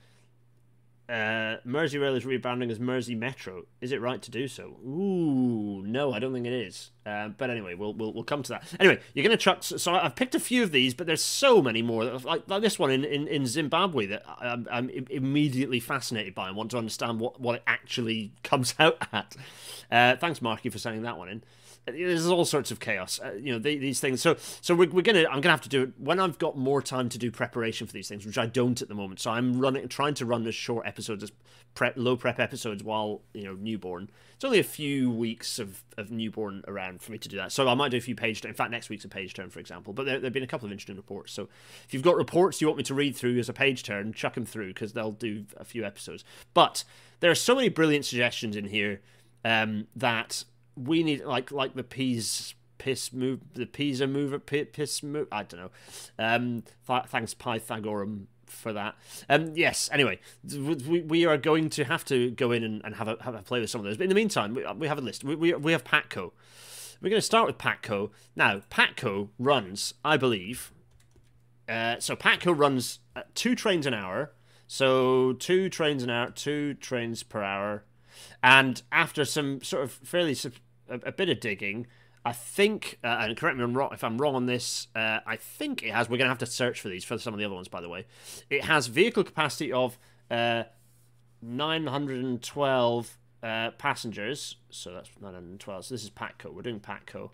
Uh, 1.08 1.58
Merseyrail 1.64 2.18
is 2.18 2.24
rebranding 2.24 2.72
as 2.72 2.80
Mersey 2.80 3.14
Metro. 3.14 3.66
Is 3.82 3.92
it 3.92 4.02
right 4.02 4.20
to 4.24 4.32
do 4.32 4.48
so? 4.48 4.78
Ooh, 4.84 5.84
no, 5.86 6.12
I 6.12 6.18
don't 6.18 6.34
think 6.34 6.48
it 6.48 6.54
is. 6.54 6.90
Uh, 7.06 7.30
but 7.30 7.52
anyway, 7.52 7.76
we'll, 7.76 7.94
we'll 7.94 8.14
we'll 8.14 8.24
come 8.24 8.42
to 8.44 8.54
that. 8.54 8.76
Anyway, 8.80 9.00
you're 9.14 9.24
gonna 9.24 9.38
chuck. 9.38 9.62
So 9.62 9.94
I've 9.94 10.16
picked 10.16 10.34
a 10.34 10.40
few 10.40 10.64
of 10.64 10.72
these, 10.72 10.96
but 10.96 11.06
there's 11.06 11.24
so 11.24 11.62
many 11.62 11.84
more. 11.84 12.04
Like, 12.04 12.48
like 12.48 12.62
this 12.64 12.80
one 12.80 12.90
in, 12.90 13.04
in, 13.04 13.28
in 13.28 13.46
Zimbabwe 13.46 14.08
that 14.08 14.24
I'm, 14.40 14.68
I'm, 14.72 14.90
immediately 14.90 15.80
fascinated 15.80 16.34
by 16.34 16.48
and 16.48 16.58
want 16.58 16.72
to 16.72 16.78
understand 16.78 17.20
what, 17.20 17.40
what 17.40 17.56
it 17.56 17.64
actually 17.68 18.34
comes 18.44 18.74
out 18.80 18.98
at. 19.12 19.36
Uh, 19.92 20.16
thanks, 20.16 20.42
Marky, 20.42 20.70
for 20.70 20.80
sending 20.80 21.04
that 21.04 21.18
one 21.18 21.30
in 21.30 21.44
there's 21.86 22.28
all 22.28 22.46
sorts 22.46 22.72
of 22.72 22.80
chaos 22.80 23.20
uh, 23.24 23.32
you 23.34 23.52
know 23.52 23.60
they, 23.60 23.78
these 23.78 24.00
things 24.00 24.22
so 24.22 24.36
so 24.62 24.76
we're, 24.76 24.90
we're 24.90 25.02
gonna 25.02 25.26
i'm 25.30 25.42
gonna 25.42 25.50
have 25.50 25.62
to 25.62 25.70
do 25.70 25.84
it 25.84 25.92
when 25.98 26.20
i've 26.20 26.38
got 26.38 26.58
more 26.58 26.82
time 26.82 27.10
to 27.10 27.18
do 27.18 27.32
preparation 27.32 27.88
for 27.88 27.94
these 27.94 28.08
things 28.08 28.26
which 28.26 28.38
i 28.38 28.46
don't 28.46 28.82
at 28.82 28.88
the 28.88 28.96
moment 28.96 29.20
so 29.20 29.32
i'm 29.32 29.60
running 29.60 29.88
trying 29.88 30.14
to 30.14 30.26
run 30.26 30.46
as 30.46 30.56
short 30.56 30.86
episodes 30.86 31.24
as 31.24 31.32
prep, 31.74 31.94
low 31.96 32.16
prep 32.16 32.40
episodes 32.40 32.84
while 32.84 33.22
you 33.34 33.44
know 33.44 33.54
newborn. 33.54 34.10
It's 34.36 34.46
only 34.46 34.60
a 34.60 34.64
few 34.64 35.12
weeks 35.12 35.60
of, 35.60 35.84
of 35.98 36.12
newborn 36.12 36.64
around 36.68 37.02
for 37.02 37.12
me 37.12 37.18
to 37.18 37.28
do 37.28 37.38
that. 37.38 37.52
So 37.52 37.68
I 37.68 37.74
might 37.74 37.92
do 37.92 37.98
a 37.98 38.02
few 38.02 38.16
page. 38.16 38.44
In 38.46 38.54
fact, 38.54 38.72
next 38.72 38.90
week's 38.90 39.06
a 39.06 39.10
page 39.10 39.34
turn, 39.34 39.50
for 39.50 39.60
example. 39.60 39.94
But 39.94 40.06
there 40.06 40.20
have 40.20 40.34
been 40.34 40.44
a 40.44 40.48
couple 40.48 40.66
of 40.66 40.72
interesting 40.72 40.96
reports. 40.96 41.34
So 41.34 41.50
if 41.86 41.94
you've 41.94 42.04
got 42.04 42.16
reports 42.16 42.62
you 42.62 42.68
want 42.68 42.78
me 42.78 42.84
to 42.84 42.94
read 42.94 43.16
through 43.16 43.38
as 43.40 43.50
a 43.50 43.54
page 43.54 43.84
turn, 43.84 44.14
chuck 44.14 44.36
them 44.36 44.46
through 44.46 44.70
because 44.70 44.94
they'll 44.94 45.12
do 45.12 45.46
a 45.58 45.66
few 45.66 45.86
episodes. 45.86 46.24
But 46.54 46.84
there 47.20 47.32
are 47.32 47.36
so 47.36 47.56
many 47.56 47.70
brilliant 47.70 48.06
suggestions 48.06 48.56
in 48.56 48.66
here 48.66 49.02
um, 49.44 49.88
that 49.96 50.44
we 50.84 51.04
need, 51.04 51.24
like 51.26 51.52
like 51.52 51.76
the 51.76 51.84
peas 51.84 52.54
piss 52.80 53.14
move, 53.14 53.42
the 53.54 53.68
Pisa 53.68 54.08
mover, 54.08 54.40
piss 54.40 55.04
move. 55.04 55.28
I 55.32 55.44
don't 55.44 55.60
know. 55.60 55.72
Um, 56.18 56.64
th- 56.88 57.04
thanks 57.08 57.36
Pythagorum 57.36 58.28
for 58.48 58.74
that. 58.74 58.96
Um, 59.30 59.54
yes. 59.56 59.90
Anyway, 59.94 60.20
we, 60.44 61.02
we 61.02 61.26
are 61.26 61.38
going 61.38 61.70
to 61.72 61.84
have 61.84 62.04
to 62.06 62.32
go 62.32 62.52
in 62.52 62.64
and, 62.64 62.82
and 62.84 62.96
have 62.96 63.08
a 63.08 63.18
have 63.22 63.36
a 63.36 63.44
play 63.44 63.60
with 63.60 63.70
some 63.70 63.80
of 63.80 63.86
those. 63.86 63.98
But 63.98 64.04
in 64.04 64.10
the 64.10 64.16
meantime, 64.16 64.56
we, 64.56 64.66
we 64.74 64.88
have 64.88 64.98
a 64.98 65.02
list. 65.02 65.24
We, 65.24 65.36
we 65.36 65.54
we 65.54 65.72
have 65.72 65.84
Patco. 65.84 66.32
We're 67.02 67.10
going 67.10 67.22
to 67.22 67.26
start 67.26 67.48
with 67.48 67.58
Patco. 67.58 68.10
Now, 68.36 68.62
Patco 68.70 69.30
runs, 69.38 69.94
I 70.04 70.18
believe. 70.18 70.74
Uh, 71.68 71.98
so 72.00 72.16
Patco 72.16 72.58
runs 72.58 73.00
two 73.36 73.56
trains 73.56 73.86
an 73.86 73.94
hour. 73.94 74.34
So 74.68 75.34
two 75.34 75.70
trains 75.70 76.04
an 76.04 76.10
hour, 76.10 76.30
two 76.30 76.76
trains 76.76 77.24
per 77.24 77.42
hour, 77.42 77.86
and 78.44 78.82
after 78.92 79.26
some 79.26 79.64
sort 79.64 79.84
of 79.84 79.92
fairly 79.92 80.36
a, 80.90 80.96
a 81.08 81.12
bit 81.12 81.30
of 81.30 81.40
digging, 81.40 81.88
I 82.26 82.34
think, 82.34 83.00
uh, 83.04 83.18
and 83.22 83.38
correct 83.38 83.58
me 83.58 83.64
if 83.92 84.04
I'm 84.04 84.18
wrong 84.18 84.36
on 84.36 84.46
this, 84.46 84.88
uh, 84.96 85.20
I 85.26 85.38
think 85.38 85.84
it 85.84 85.94
has, 85.94 86.10
we're 86.10 86.18
going 86.18 86.26
to 86.26 86.30
have 86.30 86.40
to 86.40 86.46
search 86.46 86.82
for 86.82 86.90
these 86.90 87.04
for 87.04 87.18
some 87.18 87.34
of 87.34 87.40
the 87.40 87.46
other 87.46 87.56
ones, 87.56 87.68
by 87.68 87.82
the 87.82 87.90
way. 87.90 88.06
It 88.50 88.66
has 88.66 88.88
vehicle 88.88 89.24
capacity 89.24 89.72
of 89.72 89.98
uh, 90.30 90.64
912 91.42 93.18
uh, 93.42 93.72
passengers. 93.72 94.58
So 94.70 94.94
that's 94.94 95.10
912. 95.22 95.86
So 95.86 95.94
this 95.94 96.04
is 96.04 96.10
Patco. 96.10 96.54
We're 96.54 96.62
doing 96.62 96.82
Patco. 96.82 97.32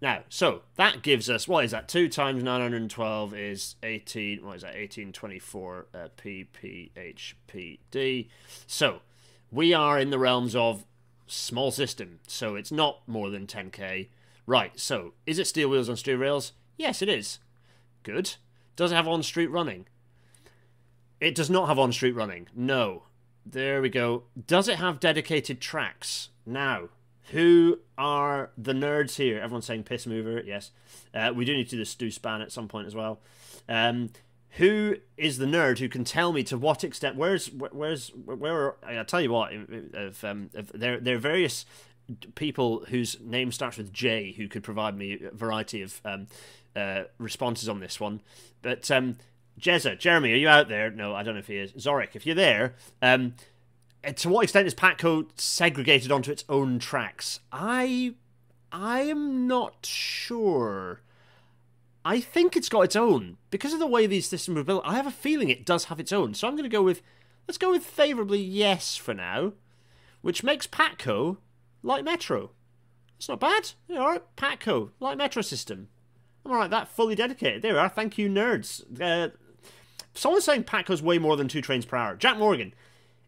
Now, 0.00 0.22
so 0.28 0.62
that 0.76 1.02
gives 1.02 1.30
us, 1.30 1.46
what 1.48 1.64
is 1.64 1.70
that? 1.70 1.88
2 1.88 2.08
times 2.08 2.42
912 2.42 3.34
is 3.34 3.76
18, 3.82 4.44
what 4.44 4.56
is 4.56 4.62
that? 4.62 4.74
1824 4.74 5.86
uh, 5.94 6.08
ppHPD. 6.18 7.68
So 8.66 9.00
we 9.50 9.72
are 9.72 9.98
in 9.98 10.10
the 10.10 10.18
realms 10.18 10.56
of 10.56 10.84
small 11.26 11.70
system, 11.70 12.20
so 12.26 12.54
it's 12.56 12.72
not 12.72 13.00
more 13.06 13.30
than 13.30 13.46
10k. 13.46 14.08
Right, 14.46 14.78
so 14.78 15.14
is 15.26 15.38
it 15.38 15.46
steel 15.46 15.68
wheels 15.68 15.88
on 15.88 15.96
steel 15.96 16.16
rails? 16.16 16.52
Yes, 16.76 17.02
it 17.02 17.08
is. 17.08 17.38
Good. 18.02 18.34
Does 18.76 18.92
it 18.92 18.96
have 18.96 19.08
on 19.08 19.22
street 19.22 19.50
running? 19.50 19.86
It 21.20 21.34
does 21.34 21.48
not 21.48 21.68
have 21.68 21.78
on 21.78 21.92
street 21.92 22.14
running. 22.14 22.48
No. 22.54 23.04
There 23.46 23.80
we 23.80 23.88
go. 23.88 24.24
Does 24.46 24.68
it 24.68 24.76
have 24.76 25.00
dedicated 25.00 25.60
tracks? 25.60 26.30
Now, 26.44 26.88
who 27.30 27.80
are 27.96 28.50
the 28.58 28.72
nerds 28.72 29.16
here? 29.16 29.40
Everyone's 29.40 29.66
saying 29.66 29.84
piss 29.84 30.06
mover. 30.06 30.42
Yes. 30.44 30.70
Uh, 31.14 31.32
we 31.34 31.44
do 31.44 31.54
need 31.54 31.64
to 31.64 31.70
do 31.70 31.78
the 31.78 31.84
stew 31.84 32.10
span 32.10 32.42
at 32.42 32.52
some 32.52 32.68
point 32.68 32.86
as 32.86 32.94
well. 32.94 33.20
Um, 33.68 34.10
who 34.54 34.96
is 35.16 35.38
the 35.38 35.46
nerd 35.46 35.78
who 35.78 35.88
can 35.88 36.04
tell 36.04 36.32
me 36.32 36.42
to 36.44 36.56
what 36.56 36.84
extent 36.84 37.16
where's 37.16 37.50
where's 37.52 38.10
where 38.10 38.74
I 38.84 39.02
tell 39.02 39.20
you 39.20 39.32
what 39.32 39.50
if, 39.52 40.24
um, 40.24 40.50
if 40.54 40.68
there 40.72 41.00
there 41.00 41.16
are 41.16 41.20
various 41.20 41.66
people 42.34 42.84
whose 42.88 43.18
name 43.20 43.50
starts 43.50 43.78
with 43.78 43.92
J 43.92 44.32
who 44.32 44.48
could 44.48 44.62
provide 44.62 44.96
me 44.96 45.18
a 45.24 45.34
variety 45.34 45.82
of 45.82 46.00
um, 46.04 46.26
uh, 46.76 47.04
responses 47.18 47.68
on 47.68 47.80
this 47.80 47.98
one. 47.98 48.20
But 48.62 48.90
um, 48.90 49.16
Jezza 49.60 49.98
Jeremy 49.98 50.32
are 50.32 50.36
you 50.36 50.48
out 50.48 50.68
there? 50.68 50.90
No 50.90 51.14
I 51.14 51.22
don't 51.22 51.34
know 51.34 51.40
if 51.40 51.48
he 51.48 51.56
is. 51.56 51.72
Zorik 51.72 52.14
if 52.14 52.24
you're 52.24 52.34
there 52.36 52.74
um, 53.02 53.34
to 54.16 54.28
what 54.28 54.44
extent 54.44 54.66
is 54.66 54.74
Patco 54.74 55.26
segregated 55.36 56.12
onto 56.12 56.30
its 56.30 56.44
own 56.48 56.78
tracks? 56.78 57.40
I 57.50 58.14
I 58.70 59.00
am 59.02 59.48
not 59.48 59.84
sure 59.84 61.00
I 62.04 62.20
think 62.20 62.56
it's 62.56 62.68
got 62.68 62.82
its 62.82 62.96
own. 62.96 63.38
Because 63.50 63.72
of 63.72 63.78
the 63.78 63.86
way 63.86 64.06
these 64.06 64.28
systems 64.28 64.56
were 64.56 64.64
built, 64.64 64.82
I 64.84 64.96
have 64.96 65.06
a 65.06 65.10
feeling 65.10 65.48
it 65.48 65.64
does 65.64 65.84
have 65.84 65.98
its 65.98 66.12
own. 66.12 66.34
So 66.34 66.46
I'm 66.46 66.54
going 66.54 66.64
to 66.64 66.68
go 66.68 66.82
with, 66.82 67.02
let's 67.48 67.58
go 67.58 67.70
with 67.70 67.84
favourably 67.84 68.40
yes 68.40 68.96
for 68.96 69.14
now, 69.14 69.54
which 70.20 70.42
makes 70.42 70.66
Patco 70.66 71.38
like 71.82 72.04
Metro. 72.04 72.50
It's 73.16 73.28
not 73.28 73.40
bad. 73.40 73.70
Yeah, 73.88 74.00
all 74.00 74.10
right, 74.10 74.22
Patco, 74.36 74.90
like 75.00 75.16
Metro 75.16 75.40
system. 75.40 75.88
I'm 76.44 76.52
all 76.52 76.58
right, 76.58 76.70
that 76.70 76.88
fully 76.88 77.14
dedicated. 77.14 77.62
There 77.62 77.72
we 77.72 77.78
are. 77.78 77.88
Thank 77.88 78.18
you, 78.18 78.28
nerds. 78.28 78.82
Uh, 79.00 79.30
someone's 80.12 80.44
saying 80.44 80.64
Patco's 80.64 81.02
way 81.02 81.18
more 81.18 81.36
than 81.36 81.48
two 81.48 81.62
trains 81.62 81.86
per 81.86 81.96
hour. 81.96 82.16
Jack 82.16 82.36
Morgan. 82.36 82.74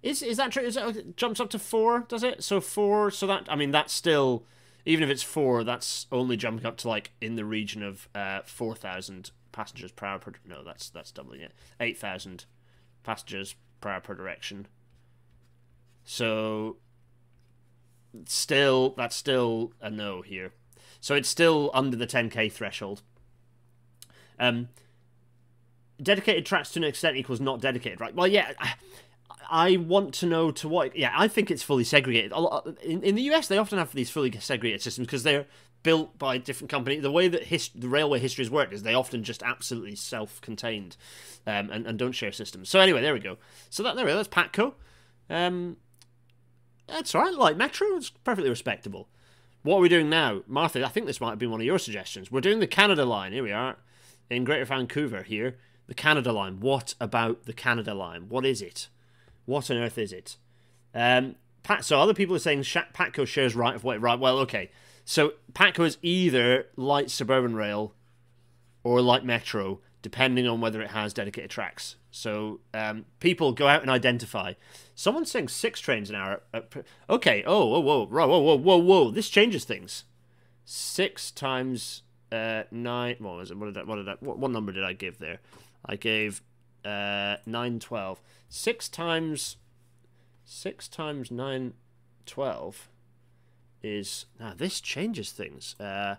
Is 0.02 0.22
is 0.22 0.36
that 0.36 0.52
true? 0.52 0.62
Is 0.62 0.76
it 0.76 1.16
jumps 1.16 1.40
up 1.40 1.50
to 1.50 1.58
four? 1.58 2.00
Does 2.08 2.22
it? 2.22 2.44
So 2.44 2.60
four. 2.60 3.10
So 3.10 3.26
that 3.26 3.46
I 3.48 3.56
mean 3.56 3.70
that's 3.70 3.92
still 3.92 4.44
even 4.86 5.04
if 5.04 5.10
it's 5.10 5.22
four, 5.22 5.64
that's 5.64 6.06
only 6.10 6.36
jumping 6.36 6.64
up 6.64 6.76
to 6.78 6.88
like 6.88 7.10
in 7.20 7.36
the 7.36 7.44
region 7.44 7.82
of 7.82 8.08
uh, 8.14 8.40
four 8.44 8.74
thousand 8.74 9.32
passengers 9.52 9.92
per 9.92 10.06
hour 10.06 10.18
per. 10.18 10.32
No, 10.46 10.62
that's 10.64 10.88
that's 10.88 11.10
doubling 11.10 11.40
it. 11.40 11.52
Eight 11.80 11.98
thousand 11.98 12.46
passengers 13.02 13.56
per 13.80 13.90
hour 13.90 14.00
per 14.00 14.14
direction. 14.14 14.68
So 16.04 16.76
still, 18.26 18.94
that's 18.96 19.16
still 19.16 19.72
a 19.80 19.90
no 19.90 20.22
here. 20.22 20.52
So 21.00 21.14
it's 21.14 21.28
still 21.28 21.70
under 21.74 21.96
the 21.96 22.06
10k 22.06 22.50
threshold. 22.50 23.02
Um, 24.38 24.68
dedicated 26.00 26.46
tracks 26.46 26.72
to 26.72 26.80
an 26.80 26.84
extent 26.84 27.16
equals 27.16 27.40
not 27.40 27.60
dedicated, 27.60 28.00
right? 28.00 28.14
Well, 28.14 28.26
yeah. 28.26 28.52
I 28.58 28.74
want 29.76 30.14
to 30.14 30.26
know 30.26 30.50
to 30.50 30.68
what. 30.68 30.96
Yeah, 30.96 31.12
I 31.16 31.28
think 31.28 31.50
it's 31.50 31.62
fully 31.62 31.84
segregated. 31.84 32.32
In, 32.82 33.02
in 33.02 33.14
the 33.14 33.22
US, 33.32 33.48
they 33.48 33.58
often 33.58 33.78
have 33.78 33.92
these 33.92 34.10
fully 34.10 34.32
segregated 34.38 34.82
systems 34.82 35.06
because 35.06 35.22
they're 35.22 35.46
built 35.82 36.18
by 36.18 36.36
different 36.38 36.70
companies. 36.70 37.02
The 37.02 37.12
way 37.12 37.28
that 37.28 37.44
his, 37.44 37.70
the 37.74 37.88
railway 37.88 38.18
history 38.18 38.44
has 38.44 38.50
worked 38.50 38.72
is 38.72 38.82
they 38.82 38.94
often 38.94 39.22
just 39.22 39.42
absolutely 39.42 39.94
self-contained 39.94 40.96
um, 41.46 41.70
and, 41.70 41.86
and 41.86 41.98
don't 41.98 42.12
share 42.12 42.32
systems. 42.32 42.68
So 42.68 42.80
anyway, 42.80 43.02
there 43.02 43.14
we 43.14 43.20
go. 43.20 43.38
So 43.70 43.82
that 43.84 43.94
there 43.94 44.04
we 44.04 44.10
go. 44.10 44.16
That's 44.16 44.28
Patco. 44.28 44.74
Um, 45.30 45.76
that's 46.88 47.14
all 47.14 47.22
right. 47.22 47.34
Like 47.34 47.56
Metro, 47.56 47.86
it's 47.96 48.10
perfectly 48.10 48.50
respectable. 48.50 49.08
What 49.62 49.78
are 49.78 49.80
we 49.80 49.88
doing 49.88 50.10
now, 50.10 50.42
Martha? 50.46 50.84
I 50.84 50.88
think 50.88 51.06
this 51.06 51.20
might 51.20 51.30
have 51.30 51.38
been 51.38 51.50
one 51.50 51.60
of 51.60 51.66
your 51.66 51.78
suggestions. 51.78 52.30
We're 52.30 52.40
doing 52.40 52.60
the 52.60 52.66
Canada 52.66 53.04
line. 53.04 53.32
Here 53.32 53.42
we 53.42 53.52
are 53.52 53.76
in 54.30 54.44
Greater 54.44 54.64
Vancouver. 54.64 55.22
Here, 55.22 55.56
the 55.86 55.94
Canada 55.94 56.32
line. 56.32 56.60
What 56.60 56.94
about 57.00 57.44
the 57.44 57.52
Canada 57.52 57.94
line? 57.94 58.28
What 58.28 58.44
is 58.46 58.62
it? 58.62 58.88
What 59.46 59.70
on 59.70 59.78
earth 59.78 59.96
is 59.96 60.12
it? 60.12 60.36
Um, 60.94 61.36
Pat, 61.62 61.84
so 61.84 62.00
other 62.00 62.14
people 62.14 62.36
are 62.36 62.40
saying 62.40 62.62
Patco 62.62 63.26
shares 63.26 63.56
right 63.56 63.74
of 63.74 63.82
way. 63.82 63.96
Right, 63.96 64.18
well, 64.18 64.38
okay. 64.38 64.70
So 65.04 65.34
Patco 65.52 65.84
is 65.86 65.98
either 66.02 66.66
light 66.76 67.10
suburban 67.10 67.54
rail 67.54 67.94
or 68.84 69.00
light 69.00 69.24
metro, 69.24 69.80
depending 70.02 70.46
on 70.46 70.60
whether 70.60 70.80
it 70.80 70.90
has 70.90 71.12
dedicated 71.12 71.50
tracks. 71.50 71.96
So 72.10 72.60
um, 72.72 73.04
people 73.20 73.52
go 73.52 73.68
out 73.68 73.82
and 73.82 73.90
identify. 73.90 74.54
Someone's 74.94 75.30
saying 75.30 75.48
six 75.48 75.80
trains 75.80 76.08
an 76.08 76.16
hour. 76.16 76.42
okay. 77.10 77.42
Oh, 77.46 77.66
whoa, 77.66 77.80
whoa, 77.80 78.06
whoa, 78.06 78.38
whoa, 78.38 78.56
whoa, 78.56 78.76
whoa. 78.78 79.10
This 79.10 79.28
changes 79.28 79.64
things. 79.64 80.04
Six 80.64 81.30
times 81.30 82.02
uh, 82.32 82.62
nine. 82.70 83.16
What 83.18 83.36
was 83.36 83.50
it? 83.50 83.58
What 83.58 83.66
did 83.66 83.78
I, 83.78 83.82
what 83.84 83.96
did 83.96 84.08
I, 84.08 84.14
what, 84.20 84.38
what 84.38 84.50
number 84.50 84.72
did 84.72 84.84
I 84.84 84.92
give 84.92 85.18
there? 85.18 85.40
I 85.84 85.96
gave 85.96 86.42
uh, 86.84 87.36
9, 87.44 87.80
12. 87.80 88.22
6 88.56 88.88
times 88.88 89.56
6 90.46 90.88
times 90.88 91.30
9, 91.30 91.74
12 92.24 92.88
is... 93.82 94.26
Now, 94.38 94.54
this 94.56 94.80
changes 94.80 95.32
things. 95.32 95.74
Uh, 95.80 96.16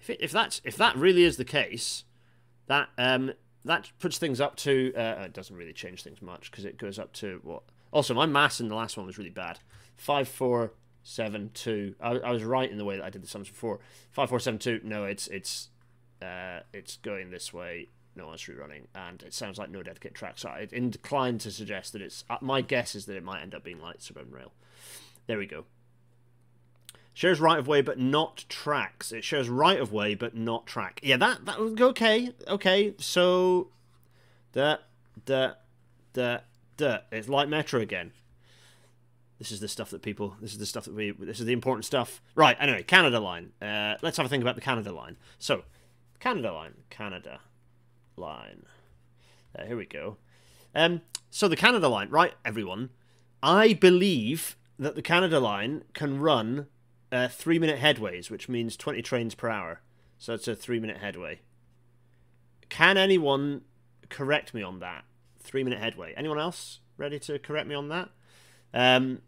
if, 0.00 0.08
it, 0.10 0.18
if, 0.20 0.30
that's, 0.30 0.60
if 0.64 0.76
that 0.76 0.96
really 0.96 1.24
is 1.24 1.36
the 1.36 1.44
case, 1.44 2.04
that 2.68 2.88
um, 2.96 3.32
that 3.64 3.90
puts 3.98 4.18
things 4.18 4.40
up 4.40 4.54
to... 4.56 4.92
Uh, 4.96 5.24
it 5.24 5.32
doesn't 5.32 5.56
really 5.56 5.72
change 5.72 6.04
things 6.04 6.22
much, 6.22 6.50
because 6.50 6.64
it 6.64 6.78
goes 6.78 6.98
up 6.98 7.12
to, 7.14 7.40
what... 7.42 7.62
Also, 7.92 8.14
my 8.14 8.26
mass 8.26 8.60
in 8.60 8.68
the 8.68 8.76
last 8.76 8.96
one 8.96 9.06
was 9.06 9.18
really 9.18 9.30
bad. 9.30 9.58
5, 9.96 10.28
4, 10.28 10.72
7, 11.02 11.50
2. 11.52 11.94
I, 12.00 12.10
I 12.10 12.30
was 12.30 12.44
right 12.44 12.70
in 12.70 12.78
the 12.78 12.84
way 12.84 12.96
that 12.96 13.04
I 13.04 13.10
did 13.10 13.22
the 13.22 13.28
sums 13.28 13.48
before. 13.48 13.80
5, 14.12 14.28
4, 14.28 14.38
7, 14.38 14.58
2. 14.58 14.80
No, 14.84 15.04
it's, 15.04 15.26
it's, 15.26 15.68
uh, 16.22 16.60
it's 16.72 16.96
going 16.98 17.30
this 17.30 17.52
way 17.52 17.88
no 18.16 18.28
on 18.28 18.38
street 18.38 18.58
running, 18.58 18.88
and 18.94 19.22
it 19.22 19.34
sounds 19.34 19.58
like 19.58 19.70
no 19.70 19.82
dedicated 19.82 20.16
tracks 20.16 20.42
So 20.42 20.50
I'm 20.50 20.68
inclined 20.72 21.40
to 21.42 21.50
suggest 21.50 21.92
that 21.92 22.02
it's. 22.02 22.24
Uh, 22.28 22.38
my 22.40 22.60
guess 22.60 22.94
is 22.94 23.06
that 23.06 23.16
it 23.16 23.24
might 23.24 23.42
end 23.42 23.54
up 23.54 23.64
being 23.64 23.80
light 23.80 24.02
suburban 24.02 24.32
rail. 24.32 24.52
There 25.26 25.38
we 25.38 25.46
go. 25.46 25.64
Shares 27.14 27.40
right 27.40 27.58
of 27.58 27.68
way, 27.68 27.82
but 27.82 27.98
not 27.98 28.44
tracks. 28.48 29.12
It 29.12 29.22
shares 29.22 29.48
right 29.48 29.78
of 29.78 29.92
way, 29.92 30.14
but 30.14 30.34
not 30.34 30.66
track. 30.66 31.00
Yeah, 31.02 31.18
that 31.18 31.44
that 31.44 31.60
would 31.60 31.76
go 31.76 31.88
okay. 31.88 32.32
Okay, 32.48 32.94
so 32.98 33.68
that 34.52 34.84
that 35.26 35.60
that 36.14 36.46
that 36.78 37.06
it's 37.12 37.28
like 37.28 37.48
Metro 37.48 37.80
again. 37.80 38.12
This 39.38 39.50
is 39.50 39.60
the 39.60 39.68
stuff 39.68 39.90
that 39.90 40.02
people. 40.02 40.36
This 40.40 40.52
is 40.52 40.58
the 40.58 40.66
stuff 40.66 40.84
that 40.84 40.94
we. 40.94 41.10
This 41.10 41.40
is 41.40 41.46
the 41.46 41.52
important 41.52 41.84
stuff. 41.84 42.22
Right. 42.34 42.56
Anyway, 42.60 42.82
Canada 42.84 43.20
line. 43.20 43.52
Uh, 43.60 43.96
let's 44.00 44.16
have 44.16 44.24
a 44.24 44.28
think 44.28 44.42
about 44.42 44.54
the 44.54 44.60
Canada 44.60 44.92
line. 44.92 45.16
So, 45.38 45.64
Canada 46.20 46.52
line. 46.52 46.74
Canada 46.90 47.40
line. 48.22 48.64
Uh, 49.58 49.64
here 49.66 49.76
we 49.76 49.84
go. 49.86 50.16
Um, 50.74 51.02
So 51.30 51.48
the 51.48 51.56
Canada 51.56 51.88
line, 51.88 52.08
right, 52.08 52.34
everyone? 52.44 52.90
I 53.42 53.72
believe 53.72 54.56
that 54.78 54.94
the 54.94 55.02
Canada 55.02 55.40
line 55.40 55.82
can 55.92 56.20
run 56.20 56.66
uh, 57.10 57.28
three 57.28 57.58
minute 57.58 57.80
headways, 57.80 58.30
which 58.30 58.48
means 58.48 58.76
20 58.76 59.02
trains 59.02 59.34
per 59.34 59.48
hour. 59.48 59.80
So 60.18 60.34
it's 60.34 60.48
a 60.48 60.54
three 60.54 60.78
minute 60.80 60.98
headway. 60.98 61.40
Can 62.68 62.96
anyone 62.96 63.62
correct 64.08 64.54
me 64.54 64.62
on 64.62 64.78
that? 64.78 65.04
Three 65.40 65.64
minute 65.64 65.80
headway. 65.80 66.14
Anyone 66.16 66.38
else 66.38 66.78
ready 66.96 67.18
to 67.20 67.38
correct 67.38 67.66
me 67.66 67.74
on 67.74 67.88
that? 67.88 68.08
Um, 68.72 69.22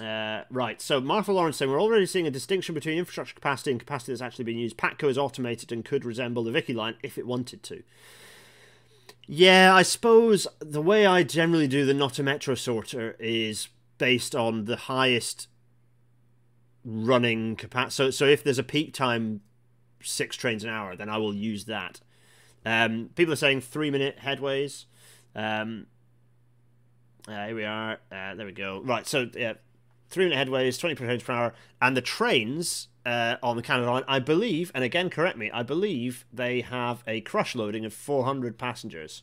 uh, 0.00 0.44
right, 0.50 0.80
so 0.80 1.00
Martha 1.00 1.32
Lawrence 1.32 1.56
saying 1.56 1.70
we're 1.70 1.80
already 1.80 2.06
seeing 2.06 2.26
a 2.26 2.30
distinction 2.30 2.74
between 2.74 2.98
infrastructure 2.98 3.34
capacity 3.34 3.70
and 3.70 3.80
capacity 3.80 4.12
that's 4.12 4.22
actually 4.22 4.44
being 4.44 4.58
used. 4.58 4.76
Patco 4.76 5.08
is 5.08 5.16
automated 5.16 5.72
and 5.72 5.84
could 5.84 6.04
resemble 6.04 6.44
the 6.44 6.52
Vicky 6.52 6.74
line 6.74 6.96
if 7.02 7.16
it 7.16 7.26
wanted 7.26 7.62
to. 7.64 7.82
Yeah, 9.26 9.74
I 9.74 9.82
suppose 9.82 10.46
the 10.60 10.82
way 10.82 11.06
I 11.06 11.22
generally 11.22 11.66
do 11.66 11.84
the 11.84 11.94
not 11.94 12.18
a 12.18 12.22
metro 12.22 12.54
sorter 12.54 13.16
is 13.18 13.68
based 13.98 14.36
on 14.36 14.66
the 14.66 14.76
highest 14.76 15.48
running 16.84 17.56
capacity. 17.56 17.94
So, 17.94 18.10
so 18.10 18.24
if 18.26 18.44
there's 18.44 18.58
a 18.58 18.62
peak 18.62 18.94
time, 18.94 19.40
six 20.02 20.36
trains 20.36 20.62
an 20.62 20.70
hour, 20.70 20.94
then 20.94 21.08
I 21.08 21.16
will 21.16 21.34
use 21.34 21.64
that. 21.64 22.00
Um, 22.64 23.10
people 23.14 23.32
are 23.32 23.36
saying 23.36 23.62
three 23.62 23.90
minute 23.90 24.18
headways. 24.22 24.84
Um, 25.34 25.86
uh, 27.28 27.46
here 27.46 27.56
we 27.56 27.64
are. 27.64 27.98
Uh, 28.12 28.34
there 28.34 28.46
we 28.46 28.52
go. 28.52 28.80
Right, 28.84 29.06
so 29.06 29.28
yeah, 29.34 29.54
three 30.08 30.28
minute 30.28 30.48
headways, 30.48 30.78
20 30.78 30.94
km 30.96 31.24
per 31.24 31.32
hour, 31.32 31.54
and 31.80 31.96
the 31.96 32.02
trains 32.02 32.88
uh, 33.04 33.36
on 33.42 33.56
the 33.56 33.62
Canada 33.62 33.90
line, 33.90 34.04
I 34.08 34.18
believe, 34.18 34.72
and 34.74 34.82
again, 34.82 35.10
correct 35.10 35.38
me, 35.38 35.50
I 35.50 35.62
believe 35.62 36.26
they 36.32 36.60
have 36.62 37.02
a 37.06 37.20
crush 37.20 37.54
loading 37.54 37.84
of 37.84 37.94
400 37.94 38.58
passengers 38.58 39.22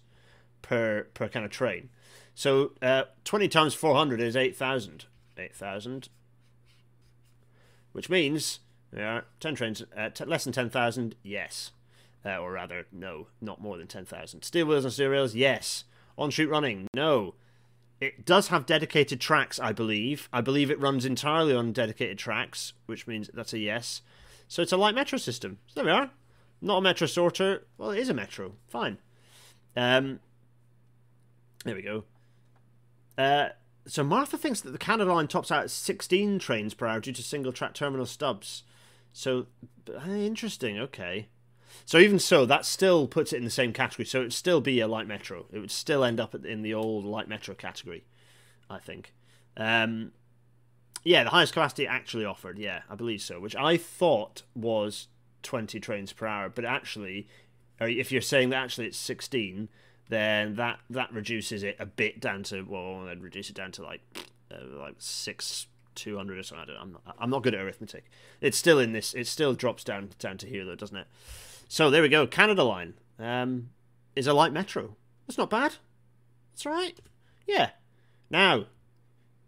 per 0.61 1.07
per 1.13 1.27
kind 1.27 1.45
of 1.45 1.51
train. 1.51 1.89
So 2.35 2.71
uh, 2.81 3.03
20 3.25 3.47
times 3.47 3.73
400 3.73 4.19
is 4.19 4.35
8,000. 4.35 5.05
8,000. 5.37 6.09
Which 7.91 8.09
means, 8.09 8.59
yeah, 8.95 9.21
10 9.39 9.55
trains, 9.55 9.83
uh, 9.95 10.09
less 10.25 10.45
than 10.45 10.53
10,000, 10.53 11.15
yes. 11.21 11.71
Uh, 12.25 12.37
or 12.37 12.53
rather, 12.53 12.87
no, 12.91 13.27
not 13.41 13.61
more 13.61 13.77
than 13.77 13.87
10,000. 13.87 14.43
Steel 14.43 14.65
wheels 14.65 14.85
and 14.85 14.93
steel 14.93 15.09
rails, 15.09 15.35
yes. 15.35 15.83
On 16.17 16.29
shoot 16.29 16.49
running, 16.49 16.87
no. 16.95 17.35
It 18.01 18.25
does 18.25 18.50
have 18.50 18.65
dedicated 18.65 19.21
tracks, 19.21 19.59
I 19.59 19.71
believe. 19.71 20.27
I 20.33 20.41
believe 20.41 20.69
it 20.69 20.79
runs 20.79 21.05
entirely 21.05 21.55
on 21.55 21.71
dedicated 21.71 22.17
tracks, 22.17 22.73
which 22.85 23.07
means 23.07 23.29
that's 23.33 23.53
a 23.53 23.59
yes. 23.59 24.01
So 24.47 24.62
it's 24.62 24.71
a 24.71 24.77
light 24.77 24.95
metro 24.95 25.17
system. 25.17 25.59
So 25.67 25.75
there 25.75 25.85
we 25.85 25.91
are. 25.91 26.12
Not 26.62 26.77
a 26.77 26.81
metro 26.81 27.07
sorter. 27.07 27.65
Well, 27.77 27.91
it 27.91 28.00
is 28.00 28.09
a 28.09 28.13
metro. 28.13 28.53
Fine. 28.67 28.97
Um, 29.75 30.19
there 31.65 31.75
we 31.75 31.81
go. 31.81 32.03
Uh, 33.17 33.50
so 33.85 34.03
Martha 34.03 34.38
thinks 34.38 34.62
that 34.62 34.71
the 34.71 34.77
Canada 34.77 35.13
line 35.13 35.27
tops 35.27 35.51
out 35.51 35.63
at 35.63 35.71
16 35.71 36.39
trains 36.39 36.73
per 36.73 36.88
hour 36.88 37.00
due 37.00 37.12
to 37.12 37.23
single 37.23 37.51
track 37.51 37.73
terminal 37.73 38.05
stubs. 38.05 38.63
So 39.12 39.47
interesting. 40.05 40.79
Okay. 40.79 41.27
So 41.85 41.97
even 41.97 42.19
so, 42.19 42.45
that 42.45 42.65
still 42.65 43.07
puts 43.07 43.33
it 43.33 43.37
in 43.37 43.43
the 43.43 43.49
same 43.49 43.73
category. 43.73 44.05
So 44.05 44.19
it 44.19 44.23
would 44.23 44.33
still 44.33 44.61
be 44.61 44.79
a 44.79 44.87
light 44.87 45.07
metro. 45.07 45.45
It 45.51 45.59
would 45.59 45.71
still 45.71 46.03
end 46.03 46.19
up 46.19 46.33
in 46.33 46.61
the 46.61 46.73
old 46.73 47.05
light 47.05 47.27
metro 47.27 47.55
category, 47.55 48.03
I 48.69 48.79
think. 48.79 49.13
Um, 49.57 50.11
yeah, 51.03 51.23
the 51.23 51.31
highest 51.31 51.53
capacity 51.53 51.85
actually 51.85 52.25
offered. 52.25 52.57
Yeah, 52.57 52.81
I 52.89 52.95
believe 52.95 53.21
so. 53.21 53.39
Which 53.39 53.55
I 53.55 53.77
thought 53.77 54.43
was 54.55 55.07
20 55.43 55.79
trains 55.79 56.13
per 56.13 56.25
hour, 56.25 56.49
but 56.49 56.65
actually, 56.65 57.27
if 57.79 58.11
you're 58.11 58.21
saying 58.21 58.49
that 58.49 58.63
actually 58.63 58.87
it's 58.87 58.97
16, 58.97 59.67
then 60.09 60.55
that 60.55 60.79
that 60.89 61.11
reduces 61.13 61.63
it 61.63 61.75
a 61.79 61.85
bit 61.85 62.19
down 62.19 62.43
to 62.43 62.61
well, 62.63 63.07
I'd 63.07 63.23
reduce 63.23 63.49
it 63.49 63.55
down 63.55 63.71
to 63.73 63.83
like 63.83 64.01
uh, 64.51 64.77
like 64.77 64.95
six 64.99 65.67
200 65.95 66.37
or 66.37 66.43
something. 66.43 66.63
I 66.63 66.73
don't, 66.73 66.81
I'm 66.81 66.91
not, 66.93 67.15
I'm 67.19 67.29
not 67.29 67.43
good 67.43 67.53
at 67.53 67.61
arithmetic. 67.61 68.05
It's 68.41 68.57
still 68.57 68.79
in 68.79 68.93
this. 68.93 69.13
It 69.13 69.27
still 69.27 69.53
drops 69.53 69.83
down 69.83 70.09
down 70.19 70.38
to 70.39 70.47
here 70.47 70.65
though, 70.65 70.75
doesn't 70.75 70.97
it? 70.97 71.07
So 71.73 71.89
there 71.89 72.03
we 72.03 72.09
go. 72.09 72.27
Canada 72.27 72.63
Line 72.63 72.93
um, 73.17 73.69
is 74.15 74.27
a 74.27 74.33
light 74.36 74.53
metro. 74.53 74.95
That's 75.25 75.39
not 75.39 75.49
bad. 75.49 75.77
That's 76.51 76.67
right. 76.67 76.95
Yeah. 77.47 77.71
Now, 78.29 78.65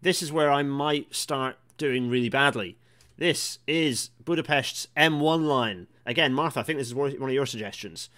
this 0.02 0.22
is 0.22 0.32
where 0.32 0.50
I 0.50 0.64
might 0.64 1.14
start 1.14 1.56
doing 1.78 2.10
really 2.10 2.28
badly. 2.28 2.78
This 3.16 3.60
is 3.68 4.10
Budapest's 4.24 4.88
M1 4.96 5.46
line. 5.46 5.86
Again, 6.04 6.34
Martha, 6.34 6.58
I 6.58 6.62
think 6.64 6.80
this 6.80 6.88
is 6.88 6.96
one 6.96 7.12
of 7.14 7.30
your 7.30 7.46
suggestions. 7.46 8.10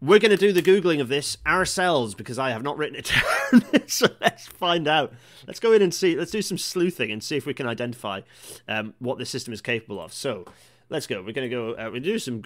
We're 0.00 0.18
going 0.18 0.30
to 0.30 0.38
do 0.38 0.50
the 0.50 0.62
Googling 0.62 1.02
of 1.02 1.08
this 1.08 1.36
ourselves 1.46 2.14
because 2.14 2.38
I 2.38 2.52
have 2.52 2.62
not 2.62 2.78
written 2.78 2.96
it 2.96 3.12
down. 3.52 3.86
so 3.86 4.06
let's 4.18 4.46
find 4.46 4.88
out. 4.88 5.12
Let's 5.46 5.60
go 5.60 5.72
in 5.72 5.82
and 5.82 5.92
see. 5.92 6.16
Let's 6.16 6.30
do 6.30 6.40
some 6.40 6.56
sleuthing 6.56 7.10
and 7.10 7.22
see 7.22 7.36
if 7.36 7.44
we 7.44 7.52
can 7.52 7.66
identify 7.66 8.22
um, 8.66 8.94
what 8.98 9.18
this 9.18 9.28
system 9.28 9.52
is 9.52 9.60
capable 9.60 10.00
of. 10.00 10.14
So 10.14 10.46
let's 10.88 11.06
go. 11.06 11.22
We're 11.22 11.32
going 11.32 11.48
to 11.48 11.54
go. 11.54 11.74
Uh, 11.74 11.90
we 11.90 12.00
do 12.00 12.18
some 12.18 12.42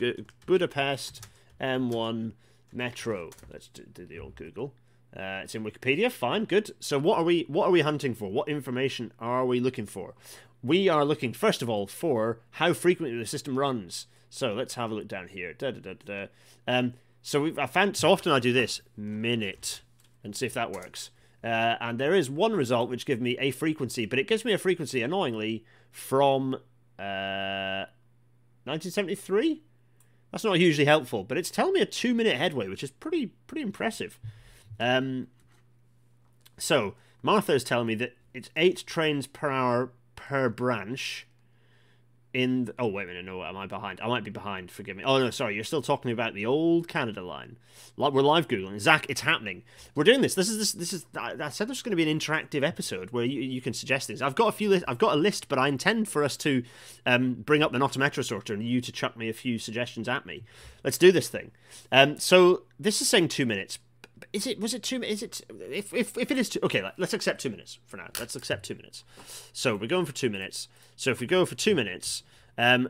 Budapest 0.47 1.27
M1 1.61 2.33
Metro. 2.73 3.31
Let's 3.53 3.69
do, 3.69 3.85
do 3.93 4.07
the 4.07 4.19
old 4.19 4.37
Google. 4.37 4.75
Uh, 5.17 5.43
it's 5.43 5.55
in 5.55 5.65
Wikipedia. 5.65 6.11
Fine, 6.11 6.45
good. 6.45 6.71
So 6.81 6.99
what 6.99 7.19
are 7.19 7.25
we? 7.25 7.45
What 7.49 7.67
are 7.67 7.73
we 7.73 7.81
hunting 7.81 8.15
for? 8.15 8.31
What 8.31 8.49
information 8.49 9.13
are 9.19 9.45
we 9.45 9.61
looking 9.61 9.87
for? 9.87 10.15
We 10.63 10.89
are 10.89 11.05
looking 11.05 11.33
first 11.33 11.63
of 11.63 11.71
all 11.71 11.87
for 11.87 12.39
how 12.53 12.73
frequently 12.75 13.19
the 13.19 13.27
system 13.27 13.59
runs. 13.59 14.07
So 14.29 14.53
let's 14.53 14.75
have 14.75 14.91
a 14.91 14.95
look 14.95 15.09
down 15.09 15.29
here. 15.29 15.53
Da, 15.53 15.73
da, 15.73 15.95
da, 16.05 16.27
um, 16.69 16.95
so 17.23 17.51
I 17.59 17.67
found 17.67 17.97
so 17.97 18.13
often 18.13 18.31
I 18.31 18.39
do 18.39 18.53
this 18.53 18.81
minute 18.97 19.81
and 20.23 20.37
see 20.37 20.47
if 20.47 20.55
that 20.55 20.71
works. 20.71 21.11
Uh, 21.43 21.77
and 21.81 21.99
there 21.99 22.15
is 22.15 22.31
one 22.31 22.53
result 22.53 22.91
which 22.91 23.07
gives 23.07 23.21
me 23.21 23.37
a 23.39 23.51
frequency, 23.51 24.07
but 24.07 24.19
it 24.19 24.29
gives 24.29 24.45
me 24.45 24.53
a 24.53 24.59
frequency 24.59 25.03
annoyingly 25.03 25.65
from 25.91 26.55
uh, 26.99 27.87
1973. 28.65 29.63
That's 30.31 30.45
not 30.45 30.59
hugely 30.59 30.85
helpful, 30.85 31.25
but 31.25 31.37
it's 31.37 31.51
telling 31.51 31.75
me 31.75 31.81
a 31.81 31.87
two 31.87 32.15
minute 32.15 32.37
headway, 32.37 32.69
which 32.69 32.83
is 32.83 32.91
pretty 32.91 33.33
pretty 33.47 33.63
impressive. 33.63 34.19
Um, 34.79 35.27
so 36.57 36.95
Martha 37.23 37.53
is 37.53 37.65
telling 37.65 37.87
me 37.87 37.95
that 37.97 38.17
it's 38.33 38.51
eight 38.57 38.85
trains 38.87 39.27
per 39.27 39.51
hour 39.51 39.93
per 40.15 40.49
branch, 40.49 41.27
in 42.33 42.67
the, 42.67 42.75
oh 42.79 42.87
wait 42.87 43.05
a 43.05 43.07
minute 43.09 43.25
no 43.25 43.43
am 43.43 43.57
i 43.57 43.67
behind? 43.67 44.01
I 44.01 44.09
might 44.09 44.25
be 44.25 44.31
behind 44.31 44.71
forgive 44.71 44.97
me. 44.97 45.05
Oh 45.05 45.19
no 45.19 45.31
sorry 45.31 45.55
you're 45.55 45.65
still 45.65 45.83
talking 45.83 46.11
about 46.11 46.35
the 46.35 46.47
old 46.47 46.89
canada 46.89 47.23
line. 47.23 47.57
Like 47.97 48.13
we're 48.13 48.23
live 48.23 48.49
googling. 48.49 48.79
Zach 48.81 49.07
it's 49.09 49.23
happening. 49.23 49.63
We're 49.95 50.05
doing 50.05 50.21
this. 50.21 50.35
This 50.35 50.49
is 50.49 50.59
this 50.59 50.73
this 50.73 50.93
is 50.93 51.07
i 51.19 51.49
said 51.49 51.69
there's 51.69 51.83
going 51.83 51.97
to 51.97 51.97
be 51.97 52.09
an 52.09 52.19
interactive 52.19 52.63
episode 52.63 53.11
where 53.11 53.25
you, 53.25 53.41
you 53.41 53.61
can 53.61 53.73
suggest 53.73 54.07
things 54.07 54.23
i've 54.23 54.35
got 54.35 54.49
a 54.49 54.53
few 54.53 54.69
li- 54.69 54.85
i've 54.87 54.99
got 54.99 55.15
a 55.15 55.17
list 55.17 55.49
but 55.49 55.59
i 55.59 55.69
intend 55.69 56.09
for 56.09 56.23
us 56.23 56.37
to 56.37 56.63
um, 57.07 57.35
bring 57.35 57.63
up 57.63 57.73
the 57.73 57.79
not 57.79 57.97
a 57.97 57.99
metro 57.99 58.23
sorter 58.23 58.55
and 58.55 58.63
you 58.63 58.81
to 58.81 58.93
chuck 58.93 59.17
me 59.17 59.29
a 59.29 59.33
few 59.33 59.59
suggestions 59.59 60.09
at 60.09 60.27
me. 60.27 60.45
Let's 60.85 60.99
do 60.99 61.13
this 61.13 61.29
thing. 61.29 61.51
Um, 61.91 62.19
so 62.19 62.63
this 62.79 63.01
is 63.01 63.09
saying 63.09 63.29
two 63.29 63.47
minutes. 63.47 63.79
Is 64.33 64.47
it 64.47 64.61
was 64.61 64.75
it 64.75 64.83
two 64.83 65.03
is 65.03 65.23
it 65.23 65.41
if 65.49 65.95
if, 65.95 66.17
if 66.19 66.31
it 66.31 66.39
is 66.39 66.51
two 66.51 66.61
okay 66.63 66.85
let's 66.99 67.15
accept 67.15 67.41
two 67.41 67.49
minutes 67.51 67.79
for 67.87 67.97
now. 67.97 68.09
Let's 68.19 68.37
accept 68.37 68.67
two 68.67 68.75
minutes. 68.75 69.03
So 69.53 69.75
we're 69.75 69.87
going 69.87 70.05
for 70.05 70.13
two 70.13 70.31
minutes 70.31 70.69
so 71.01 71.11
if 71.11 71.21
we 71.21 71.27
go 71.27 71.45
for 71.47 71.55
two 71.55 71.75
minutes 71.75 72.23
um 72.59 72.89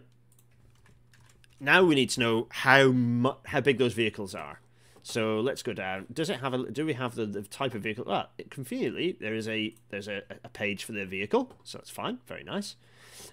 now 1.59 1.85
we 1.85 1.95
need 1.95 2.11
to 2.11 2.21
know 2.21 2.47
how 2.51 3.37
how 3.47 3.61
big 3.61 3.79
those 3.79 3.95
vehicles 3.95 4.35
are 4.35 4.61
so 5.03 5.41
let's 5.41 5.63
go 5.63 5.73
down 5.73 6.07
does 6.13 6.29
it 6.29 6.41
have 6.41 6.53
a 6.53 6.71
do 6.71 6.85
we 6.85 6.95
have 6.95 7.15
the, 7.15 7.27
the 7.27 7.43
type 7.43 7.75
of 7.75 7.83
vehicle 7.83 8.05
ah 8.09 8.29
conveniently 8.51 9.17
there 9.21 9.35
is 9.35 9.49
a 9.49 9.75
there's 9.91 10.09
a, 10.09 10.23
a 10.45 10.49
page 10.49 10.85
for 10.85 10.93
the 10.93 11.07
vehicle 11.07 11.53
so 11.65 11.79
that's 11.79 11.91
fine 11.91 12.19
very 12.27 12.45
nice 12.45 12.77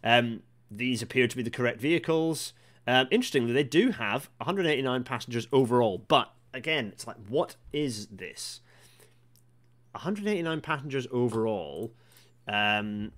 um 0.03 0.41
these 0.69 1.01
appear 1.01 1.27
to 1.27 1.35
be 1.35 1.43
the 1.43 1.49
correct 1.49 1.79
vehicles 1.79 2.53
um, 2.85 3.07
interestingly 3.11 3.53
they 3.53 3.63
do 3.63 3.91
have 3.91 4.29
189 4.37 5.03
passengers 5.03 5.47
overall 5.51 5.97
but 6.07 6.33
again, 6.57 6.87
it's 6.87 7.07
like, 7.07 7.17
what 7.29 7.55
is 7.71 8.07
this? 8.07 8.59
189 9.91 10.61
passengers 10.61 11.07
overall. 11.11 11.93
Um, 12.47 13.11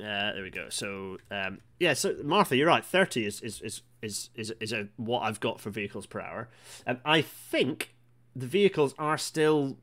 uh, 0.00 0.32
there 0.32 0.42
we 0.42 0.50
go. 0.50 0.68
So 0.68 1.18
um, 1.30 1.58
yeah, 1.78 1.94
so 1.94 2.16
Martha, 2.22 2.56
you're 2.56 2.68
right. 2.68 2.84
30 2.84 3.26
is 3.26 3.40
is 3.40 3.60
is 3.62 3.82
is 4.02 4.30
is, 4.34 4.52
is 4.60 4.72
a, 4.72 4.88
what 4.96 5.20
I've 5.20 5.40
got 5.40 5.60
for 5.60 5.70
vehicles 5.70 6.06
per 6.06 6.20
hour. 6.20 6.48
Um, 6.86 6.98
I 7.04 7.22
think 7.22 7.94
the 8.34 8.46
vehicles 8.46 8.94
are 8.98 9.16
still 9.16 9.78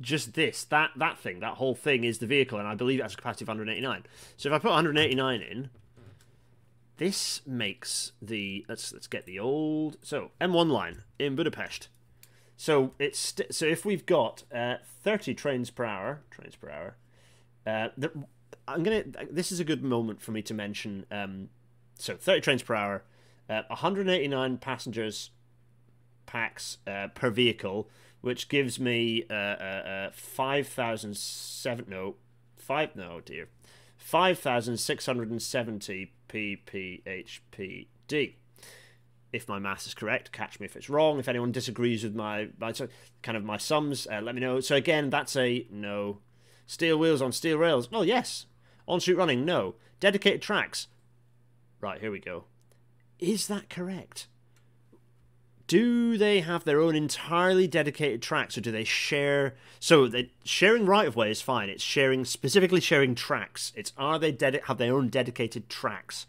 just 0.00 0.34
this 0.34 0.64
that 0.64 0.90
that 0.96 1.18
thing 1.18 1.40
that 1.40 1.54
whole 1.54 1.74
thing 1.74 2.04
is 2.04 2.18
the 2.18 2.26
vehicle, 2.26 2.58
and 2.58 2.66
I 2.66 2.74
believe 2.74 3.00
it 3.00 3.02
has 3.02 3.14
a 3.14 3.16
capacity 3.16 3.44
of 3.44 3.48
189. 3.48 4.06
So 4.36 4.48
if 4.48 4.52
I 4.54 4.58
put 4.58 4.70
189 4.70 5.40
in, 5.40 5.70
this 6.96 7.40
makes 7.46 8.12
the 8.20 8.66
let's 8.68 8.92
let's 8.92 9.06
get 9.06 9.24
the 9.24 9.38
old 9.38 9.98
so 10.02 10.32
M1 10.40 10.70
line 10.70 11.02
in 11.18 11.36
Budapest. 11.36 11.88
So 12.56 12.92
it's 12.98 13.34
so 13.52 13.66
if 13.66 13.84
we've 13.84 14.04
got 14.04 14.42
uh, 14.52 14.76
30 15.04 15.34
trains 15.34 15.70
per 15.70 15.84
hour, 15.84 16.22
trains 16.30 16.56
per 16.56 16.70
hour. 16.70 16.96
Uh, 17.64 17.88
the, 17.96 18.10
I'm 18.66 18.82
gonna. 18.82 19.04
This 19.30 19.52
is 19.52 19.60
a 19.60 19.64
good 19.64 19.82
moment 19.82 20.20
for 20.20 20.32
me 20.32 20.42
to 20.42 20.54
mention. 20.54 21.06
Um, 21.10 21.48
so 21.98 22.16
30 22.16 22.40
trains 22.40 22.62
per 22.62 22.74
hour, 22.74 23.02
uh, 23.50 23.62
189 23.68 24.58
passengers 24.58 25.30
packs 26.26 26.78
uh, 26.86 27.08
per 27.14 27.30
vehicle, 27.30 27.88
which 28.20 28.48
gives 28.48 28.78
me 28.78 29.24
uh, 29.30 29.34
uh, 29.34 29.82
uh, 29.86 30.10
five 30.12 30.68
thousand 30.68 31.16
seven 31.16 31.86
no 31.88 32.16
five 32.56 32.94
no 32.94 33.20
dear 33.20 33.48
five 33.96 34.38
thousand 34.38 34.76
six 34.76 35.06
hundred 35.06 35.30
and 35.30 35.42
seventy 35.42 36.12
ppHPD. 36.28 37.86
If 39.30 39.46
my 39.48 39.58
math 39.58 39.86
is 39.86 39.92
correct, 39.94 40.32
catch 40.32 40.58
me 40.60 40.66
if 40.66 40.76
it's 40.76 40.88
wrong. 40.88 41.18
If 41.18 41.28
anyone 41.28 41.52
disagrees 41.52 42.02
with 42.02 42.14
my, 42.14 42.48
my 42.58 42.72
kind 43.22 43.36
of 43.36 43.44
my 43.44 43.58
sums, 43.58 44.06
uh, 44.10 44.20
let 44.22 44.34
me 44.34 44.40
know. 44.40 44.60
So 44.60 44.74
again, 44.74 45.10
that's 45.10 45.36
a 45.36 45.66
no. 45.70 46.20
Steel 46.68 46.98
wheels 46.98 47.20
on 47.22 47.32
steel 47.32 47.58
rails. 47.58 47.88
Oh 47.92 48.02
yes. 48.02 48.46
On 48.86 49.00
street 49.00 49.16
running. 49.16 49.44
No. 49.44 49.74
Dedicated 49.98 50.42
tracks. 50.42 50.86
Right 51.80 52.00
here 52.00 52.12
we 52.12 52.20
go. 52.20 52.44
Is 53.18 53.48
that 53.48 53.68
correct? 53.68 54.28
do 55.68 56.16
they 56.16 56.40
have 56.40 56.64
their 56.64 56.80
own 56.80 56.96
entirely 56.96 57.68
dedicated 57.68 58.22
tracks 58.22 58.56
or 58.56 58.62
do 58.62 58.72
they 58.72 58.84
share 58.84 59.54
so 59.78 60.10
sharing 60.42 60.86
right 60.86 61.06
of 61.06 61.14
way 61.14 61.30
is 61.30 61.42
fine 61.42 61.68
it's 61.68 61.82
sharing 61.82 62.24
specifically 62.24 62.80
sharing 62.80 63.14
tracks 63.14 63.70
it's 63.76 63.92
are 63.96 64.18
they 64.18 64.34
have 64.64 64.78
their 64.78 64.94
own 64.94 65.08
dedicated 65.08 65.68
tracks 65.68 66.26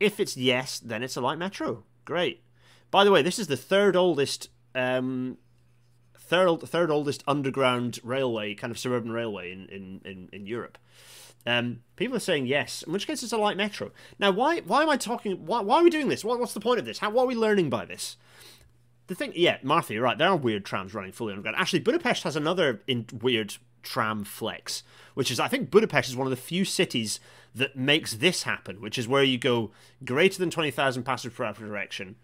if 0.00 0.18
it's 0.18 0.36
yes 0.36 0.80
then 0.80 1.02
it's 1.02 1.16
a 1.16 1.20
light 1.20 1.38
metro 1.38 1.84
great 2.04 2.42
by 2.90 3.04
the 3.04 3.12
way 3.12 3.22
this 3.22 3.38
is 3.38 3.46
the 3.46 3.56
third 3.56 3.94
oldest 3.94 4.50
um 4.74 5.38
third 6.32 6.60
third 6.62 6.90
oldest 6.90 7.22
underground 7.26 7.98
railway 8.02 8.54
kind 8.54 8.70
of 8.70 8.78
suburban 8.78 9.12
railway 9.12 9.52
in 9.52 9.66
in 9.66 10.00
in, 10.04 10.28
in 10.32 10.46
europe 10.46 10.78
um, 11.46 11.80
people 11.96 12.16
are 12.16 12.20
saying 12.20 12.46
yes, 12.46 12.82
in 12.82 12.92
which 12.92 13.06
case 13.06 13.22
it's 13.22 13.32
a 13.32 13.36
light 13.36 13.56
metro. 13.56 13.90
Now, 14.18 14.30
why 14.30 14.60
why 14.60 14.82
am 14.82 14.88
I 14.88 14.96
talking? 14.96 15.44
Why, 15.44 15.60
why 15.60 15.80
are 15.80 15.82
we 15.82 15.90
doing 15.90 16.08
this? 16.08 16.24
What, 16.24 16.38
what's 16.38 16.54
the 16.54 16.60
point 16.60 16.78
of 16.78 16.84
this? 16.84 16.98
How 16.98 17.10
what 17.10 17.24
are 17.24 17.26
we 17.26 17.34
learning 17.34 17.68
by 17.68 17.84
this? 17.84 18.16
The 19.08 19.14
thing, 19.16 19.32
yeah, 19.34 19.58
Martha, 19.62 19.92
you're 19.92 20.04
right. 20.04 20.16
There 20.16 20.28
are 20.28 20.36
weird 20.36 20.64
trams 20.64 20.94
running 20.94 21.12
fully 21.12 21.32
underground. 21.32 21.56
Actually, 21.58 21.80
Budapest 21.80 22.22
has 22.22 22.36
another 22.36 22.82
in, 22.86 23.06
weird 23.20 23.56
tram 23.82 24.24
flex, 24.24 24.84
which 25.14 25.30
is 25.30 25.40
I 25.40 25.48
think 25.48 25.70
Budapest 25.70 26.08
is 26.08 26.16
one 26.16 26.26
of 26.26 26.30
the 26.30 26.36
few 26.36 26.64
cities 26.64 27.18
that 27.54 27.76
makes 27.76 28.14
this 28.14 28.44
happen, 28.44 28.80
which 28.80 28.96
is 28.96 29.08
where 29.08 29.24
you 29.24 29.36
go 29.36 29.72
greater 30.04 30.38
than 30.38 30.50
twenty 30.50 30.70
thousand 30.70 31.02
passengers 31.02 31.36
per 31.36 31.44
hour 31.44 31.54
per 31.54 31.66
direction. 31.66 32.16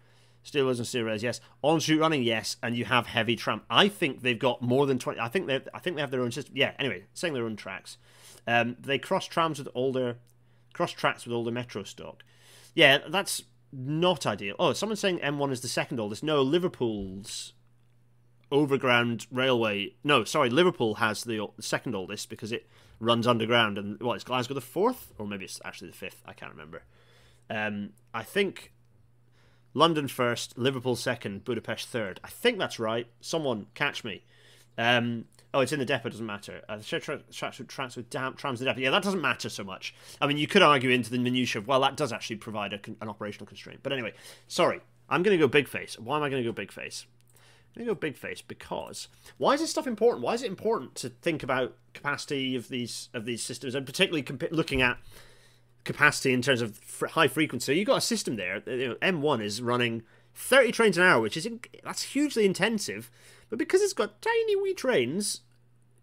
Steel 0.49 0.65
wheels 0.65 0.79
and 0.79 0.87
steel 0.87 1.03
rails, 1.03 1.21
yes. 1.21 1.39
On 1.61 1.79
street 1.79 1.99
running, 1.99 2.23
yes, 2.23 2.57
and 2.63 2.75
you 2.75 2.83
have 2.85 3.05
heavy 3.05 3.35
tram. 3.35 3.61
I 3.69 3.87
think 3.87 4.23
they've 4.23 4.39
got 4.39 4.63
more 4.63 4.87
than 4.87 4.97
twenty. 4.97 5.19
I 5.19 5.27
think 5.27 5.45
they, 5.45 5.61
I 5.75 5.77
think 5.77 5.95
they 5.95 6.01
have 6.01 6.09
their 6.09 6.21
own 6.21 6.31
system. 6.31 6.57
Yeah. 6.57 6.73
Anyway, 6.79 7.03
saying 7.13 7.35
their 7.35 7.45
own 7.45 7.55
tracks. 7.55 7.97
Um, 8.47 8.75
they 8.79 8.97
cross 8.97 9.27
trams 9.27 9.59
with 9.59 9.67
older, 9.75 10.17
cross 10.73 10.91
tracks 10.91 11.23
with 11.23 11.35
older 11.35 11.51
metro 11.51 11.83
stock. 11.83 12.23
Yeah, 12.73 12.97
that's 13.07 13.43
not 13.71 14.25
ideal. 14.25 14.55
Oh, 14.57 14.73
someone's 14.73 14.99
saying 14.99 15.19
M1 15.19 15.51
is 15.51 15.61
the 15.61 15.67
second 15.67 15.99
oldest. 15.99 16.23
No, 16.23 16.41
Liverpool's 16.41 17.53
overground 18.51 19.27
railway. 19.31 19.93
No, 20.03 20.23
sorry, 20.23 20.49
Liverpool 20.49 20.95
has 20.95 21.25
the 21.25 21.47
second 21.59 21.93
oldest 21.93 22.27
because 22.27 22.51
it 22.51 22.67
runs 22.99 23.27
underground. 23.27 23.77
And 23.77 24.01
what 24.01 24.17
is 24.17 24.23
Glasgow 24.23 24.55
the 24.55 24.61
fourth, 24.61 25.13
or 25.19 25.27
maybe 25.27 25.45
it's 25.45 25.61
actually 25.63 25.91
the 25.91 25.95
fifth? 25.95 26.23
I 26.25 26.33
can't 26.33 26.51
remember. 26.51 26.81
Um, 27.51 27.91
I 28.15 28.23
think 28.23 28.73
London 29.73 30.07
first, 30.07 30.57
Liverpool 30.57 30.95
second, 30.95 31.45
Budapest 31.45 31.87
third. 31.87 32.19
I 32.23 32.29
think 32.29 32.57
that's 32.57 32.79
right. 32.79 33.07
Someone 33.21 33.67
catch 33.75 34.03
me. 34.03 34.23
Um, 34.77 35.25
Oh, 35.51 35.61
it's 35.61 35.71
in 35.71 35.79
the 35.79 35.85
depot. 35.85 36.09
Doesn't 36.09 36.25
matter. 36.25 36.61
Uh, 36.69 36.77
the 36.77 36.83
tra- 36.83 37.21
tra- 37.31 37.51
transfer 37.67 38.01
damp 38.03 38.37
trams 38.37 38.59
the 38.59 38.65
depot. 38.65 38.81
Yeah, 38.81 38.91
that 38.91 39.01
doesn't 39.01 39.21
matter 39.21 39.49
so 39.49 39.63
much. 39.63 39.95
I 40.21 40.27
mean, 40.27 40.37
you 40.37 40.45
could 40.45 40.61
argue 40.61 40.91
into 40.91 41.09
the 41.09 41.17
minutiae 41.17 41.59
of 41.59 41.67
well, 41.67 41.79
that 41.81 41.97
does 41.97 42.13
actually 42.13 42.35
provide 42.35 42.73
a, 42.73 42.79
an 43.01 43.09
operational 43.09 43.47
constraint. 43.47 43.79
But 43.81 43.91
anyway, 43.91 44.13
sorry, 44.47 44.81
I'm 45.09 45.23
going 45.23 45.35
to 45.35 45.43
go 45.43 45.47
big 45.47 45.67
face. 45.67 45.97
Why 45.97 46.17
am 46.17 46.23
I 46.23 46.29
going 46.29 46.43
to 46.43 46.47
go 46.47 46.53
big 46.53 46.71
face? 46.71 47.07
I'm 47.35 47.83
going 47.83 47.87
to 47.87 47.95
go 47.95 47.99
big 47.99 48.17
face 48.17 48.41
because 48.41 49.07
why 49.37 49.53
is 49.53 49.61
this 49.61 49.71
stuff 49.71 49.87
important? 49.87 50.23
Why 50.23 50.33
is 50.35 50.43
it 50.43 50.47
important 50.47 50.93
to 50.95 51.09
think 51.09 51.41
about 51.41 51.75
capacity 51.93 52.55
of 52.55 52.69
these 52.69 53.09
of 53.15 53.25
these 53.25 53.41
systems, 53.41 53.73
and 53.73 53.87
particularly 53.87 54.21
comp- 54.21 54.51
looking 54.51 54.83
at 54.83 54.99
capacity 55.83 56.33
in 56.33 56.41
terms 56.41 56.61
of 56.61 56.79
high 57.11 57.27
frequency? 57.27 57.77
You've 57.77 57.87
got 57.87 57.97
a 57.97 58.01
system 58.01 58.35
there. 58.35 58.61
Know, 58.65 58.95
M1 59.01 59.41
is 59.43 59.61
running 59.61 60.03
30 60.33 60.71
trains 60.71 60.97
an 60.97 61.03
hour, 61.03 61.21
which 61.21 61.37
is 61.37 61.47
that's 61.83 62.03
hugely 62.03 62.45
intensive 62.45 63.11
but 63.49 63.59
because 63.59 63.81
it's 63.81 63.93
got 63.93 64.21
tiny 64.21 64.55
wee 64.55 64.73
trains, 64.73 65.41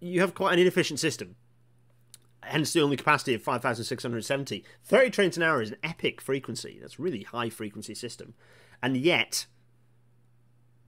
you 0.00 0.20
have 0.20 0.34
quite 0.34 0.52
an 0.52 0.58
inefficient 0.58 1.00
system. 1.00 1.36
Hence 2.42 2.72
the 2.72 2.82
only 2.82 2.96
capacity 2.96 3.34
of 3.34 3.42
5,670. 3.42 4.64
30 4.84 5.10
trains 5.10 5.36
an 5.36 5.42
hour 5.42 5.62
is 5.62 5.70
an 5.70 5.78
epic 5.82 6.20
frequency. 6.20 6.78
That's 6.80 7.00
really 7.00 7.22
high 7.22 7.50
frequency 7.50 7.94
system. 7.94 8.34
And 8.82 8.96
yet, 8.96 9.46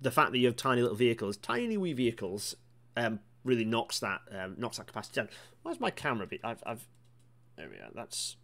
the 0.00 0.10
fact 0.10 0.32
that 0.32 0.38
you 0.38 0.46
have 0.46 0.56
tiny 0.56 0.82
little 0.82 0.96
vehicles, 0.96 1.36
tiny 1.36 1.76
wee 1.76 1.94
vehicles, 1.94 2.54
um, 2.96 3.20
really 3.44 3.64
knocks 3.64 4.00
that 4.00 4.20
um, 4.30 4.56
knocks 4.58 4.76
that 4.76 4.86
capacity 4.86 5.20
down. 5.20 5.28
Where's 5.62 5.80
my 5.80 5.90
camera? 5.90 6.26
Be? 6.26 6.40
I've, 6.44 6.62
I've 6.66 6.86
there 7.56 7.68
we 7.68 7.76
are. 7.76 7.90
That's 7.94 8.36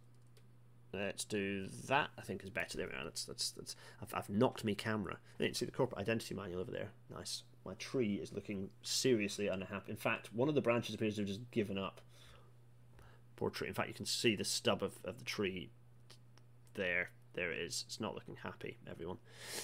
let's 0.95 1.25
do 1.25 1.67
that. 1.87 2.09
I 2.17 2.21
think 2.21 2.43
is 2.43 2.49
better. 2.49 2.77
There 2.77 2.87
we 2.87 2.93
are. 2.93 3.03
That's 3.03 3.25
that's 3.25 3.51
that's. 3.51 3.75
I've, 4.01 4.13
I've 4.13 4.29
knocked 4.29 4.63
me 4.63 4.75
camera. 4.75 5.17
You 5.39 5.53
see 5.53 5.65
the 5.65 5.71
corporate 5.71 6.01
identity 6.01 6.35
manual 6.35 6.61
over 6.61 6.71
there. 6.71 6.89
Nice. 7.13 7.43
My 7.65 7.73
tree 7.75 8.15
is 8.15 8.31
looking 8.31 8.69
seriously 8.83 9.47
unhappy. 9.47 9.91
In 9.91 9.97
fact, 9.97 10.29
one 10.33 10.49
of 10.49 10.55
the 10.55 10.61
branches 10.61 10.93
appears 10.93 11.15
to 11.15 11.21
have 11.21 11.27
just 11.27 11.51
given 11.51 11.77
up. 11.77 12.01
Poor 13.35 13.49
tree. 13.49 13.67
In 13.67 13.73
fact, 13.73 13.87
you 13.87 13.93
can 13.93 14.05
see 14.05 14.35
the 14.35 14.43
stub 14.43 14.83
of, 14.83 14.93
of 15.03 15.17
the 15.17 15.25
tree 15.25 15.69
there. 16.75 17.09
There 17.33 17.51
it 17.51 17.59
is. 17.59 17.83
It's 17.87 17.99
not 17.99 18.13
looking 18.13 18.37
happy, 18.43 18.77
everyone. 18.89 19.17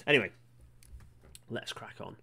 Anyway, 0.06 0.30
let's 1.48 1.72
crack 1.72 1.96
on. 2.00 2.16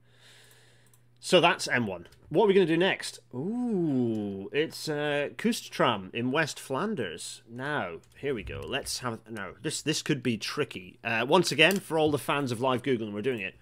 So 1.20 1.42
that's 1.42 1.68
M1. 1.68 2.06
What 2.30 2.46
are 2.46 2.48
we 2.48 2.54
going 2.54 2.68
to 2.68 2.74
do 2.74 2.78
next? 2.78 3.20
Ooh, 3.34 4.50
it's 4.54 4.88
uh, 4.88 5.30
Kusttram 5.36 6.14
in 6.14 6.32
West 6.32 6.60
Flanders. 6.60 7.42
Now, 7.50 7.98
here 8.18 8.34
we 8.34 8.44
go. 8.44 8.62
Let's 8.66 9.00
have 9.00 9.20
no. 9.30 9.56
This 9.62 9.82
this 9.82 10.02
could 10.02 10.24
be 10.24 10.38
tricky. 10.38 11.00
Uh, 11.04 11.26
once 11.28 11.52
again, 11.52 11.80
for 11.80 11.98
all 11.98 12.12
the 12.12 12.18
fans 12.18 12.52
of 12.52 12.62
live 12.62 12.84
Google, 12.84 13.08
and 13.08 13.16
we're 13.16 13.22
doing 13.22 13.42
it. 13.42 13.56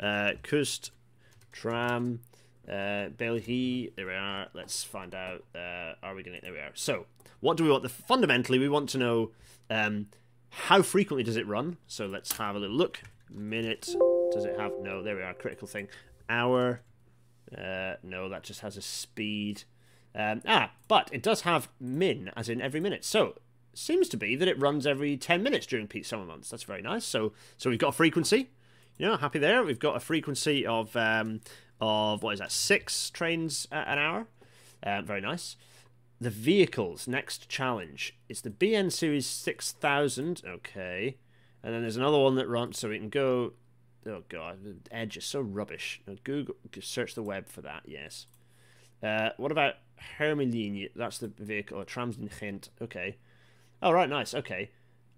Uh, 0.00 0.32
Kust 0.42 0.90
Tram, 1.52 2.20
uh, 2.66 3.12
Belhi. 3.16 3.94
There 3.94 4.06
we 4.06 4.14
are. 4.14 4.48
Let's 4.54 4.82
find 4.82 5.14
out. 5.14 5.44
Uh, 5.54 5.94
are 6.02 6.14
we 6.14 6.22
going 6.22 6.40
to? 6.40 6.42
There 6.42 6.52
we 6.52 6.58
are. 6.58 6.72
So, 6.74 7.06
what 7.40 7.56
do 7.56 7.64
we 7.64 7.70
want? 7.70 7.82
The, 7.84 7.90
fundamentally, 7.90 8.58
we 8.58 8.68
want 8.68 8.88
to 8.90 8.98
know 8.98 9.30
um, 9.70 10.06
how 10.48 10.82
frequently 10.82 11.22
does 11.22 11.36
it 11.36 11.46
run. 11.46 11.76
So 11.86 12.06
let's 12.06 12.32
have 12.38 12.56
a 12.56 12.58
little 12.58 12.76
look. 12.76 13.02
Minute. 13.30 13.94
Does 14.32 14.46
it 14.46 14.58
have? 14.58 14.72
No. 14.80 15.02
There 15.02 15.14
we 15.14 15.22
are. 15.22 15.34
Critical 15.34 15.68
thing. 15.68 15.88
Hour. 16.28 16.80
Uh, 17.56 17.96
no, 18.02 18.28
that 18.28 18.42
just 18.42 18.60
has 18.60 18.76
a 18.76 18.82
speed. 18.82 19.64
Um, 20.14 20.42
ah, 20.46 20.72
but 20.88 21.08
it 21.12 21.22
does 21.22 21.42
have 21.42 21.68
min, 21.80 22.30
as 22.36 22.48
in 22.48 22.60
every 22.60 22.80
minute. 22.80 23.04
So 23.04 23.36
seems 23.72 24.08
to 24.08 24.16
be 24.16 24.36
that 24.36 24.46
it 24.46 24.58
runs 24.60 24.86
every 24.86 25.16
10 25.16 25.42
minutes 25.42 25.66
during 25.66 25.88
peak 25.88 26.04
summer 26.04 26.24
months. 26.24 26.50
That's 26.50 26.62
very 26.62 26.82
nice. 26.82 27.04
So 27.04 27.32
so 27.56 27.70
we've 27.70 27.78
got 27.78 27.88
a 27.88 27.92
frequency 27.92 28.50
you 28.98 29.06
know, 29.06 29.16
happy 29.16 29.38
there. 29.38 29.62
We've 29.62 29.78
got 29.78 29.96
a 29.96 30.00
frequency 30.00 30.66
of 30.66 30.94
um, 30.96 31.40
of 31.80 32.22
what 32.22 32.34
is 32.34 32.40
that? 32.40 32.52
Six 32.52 33.10
trains 33.10 33.66
an 33.72 33.98
hour. 33.98 34.26
Uh, 34.82 35.02
very 35.02 35.20
nice. 35.20 35.56
The 36.20 36.30
vehicles 36.30 37.08
next 37.08 37.48
challenge. 37.48 38.16
It's 38.28 38.40
the 38.40 38.50
BN 38.50 38.92
Series 38.92 39.26
six 39.26 39.72
thousand. 39.72 40.42
Okay, 40.46 41.16
and 41.62 41.74
then 41.74 41.82
there's 41.82 41.96
another 41.96 42.18
one 42.18 42.36
that 42.36 42.48
runs, 42.48 42.78
so 42.78 42.88
we 42.88 42.98
can 42.98 43.08
go. 43.08 43.52
Oh 44.06 44.22
god, 44.28 44.58
Edge 44.90 45.16
is 45.16 45.24
so 45.24 45.40
rubbish. 45.40 46.02
Google 46.24 46.56
search 46.80 47.14
the 47.14 47.22
web 47.22 47.48
for 47.48 47.62
that. 47.62 47.82
Yes. 47.86 48.26
Uh, 49.02 49.30
what 49.36 49.52
about 49.52 49.74
Hermelijn? 50.18 50.90
That's 50.94 51.18
the 51.18 51.28
vehicle. 51.28 51.78
Or 51.80 51.84
Trams 51.84 52.16
in 52.18 52.28
Ghent. 52.40 52.70
Okay. 52.80 53.16
Oh 53.82 53.92
right, 53.92 54.08
nice. 54.08 54.34
Okay. 54.34 54.70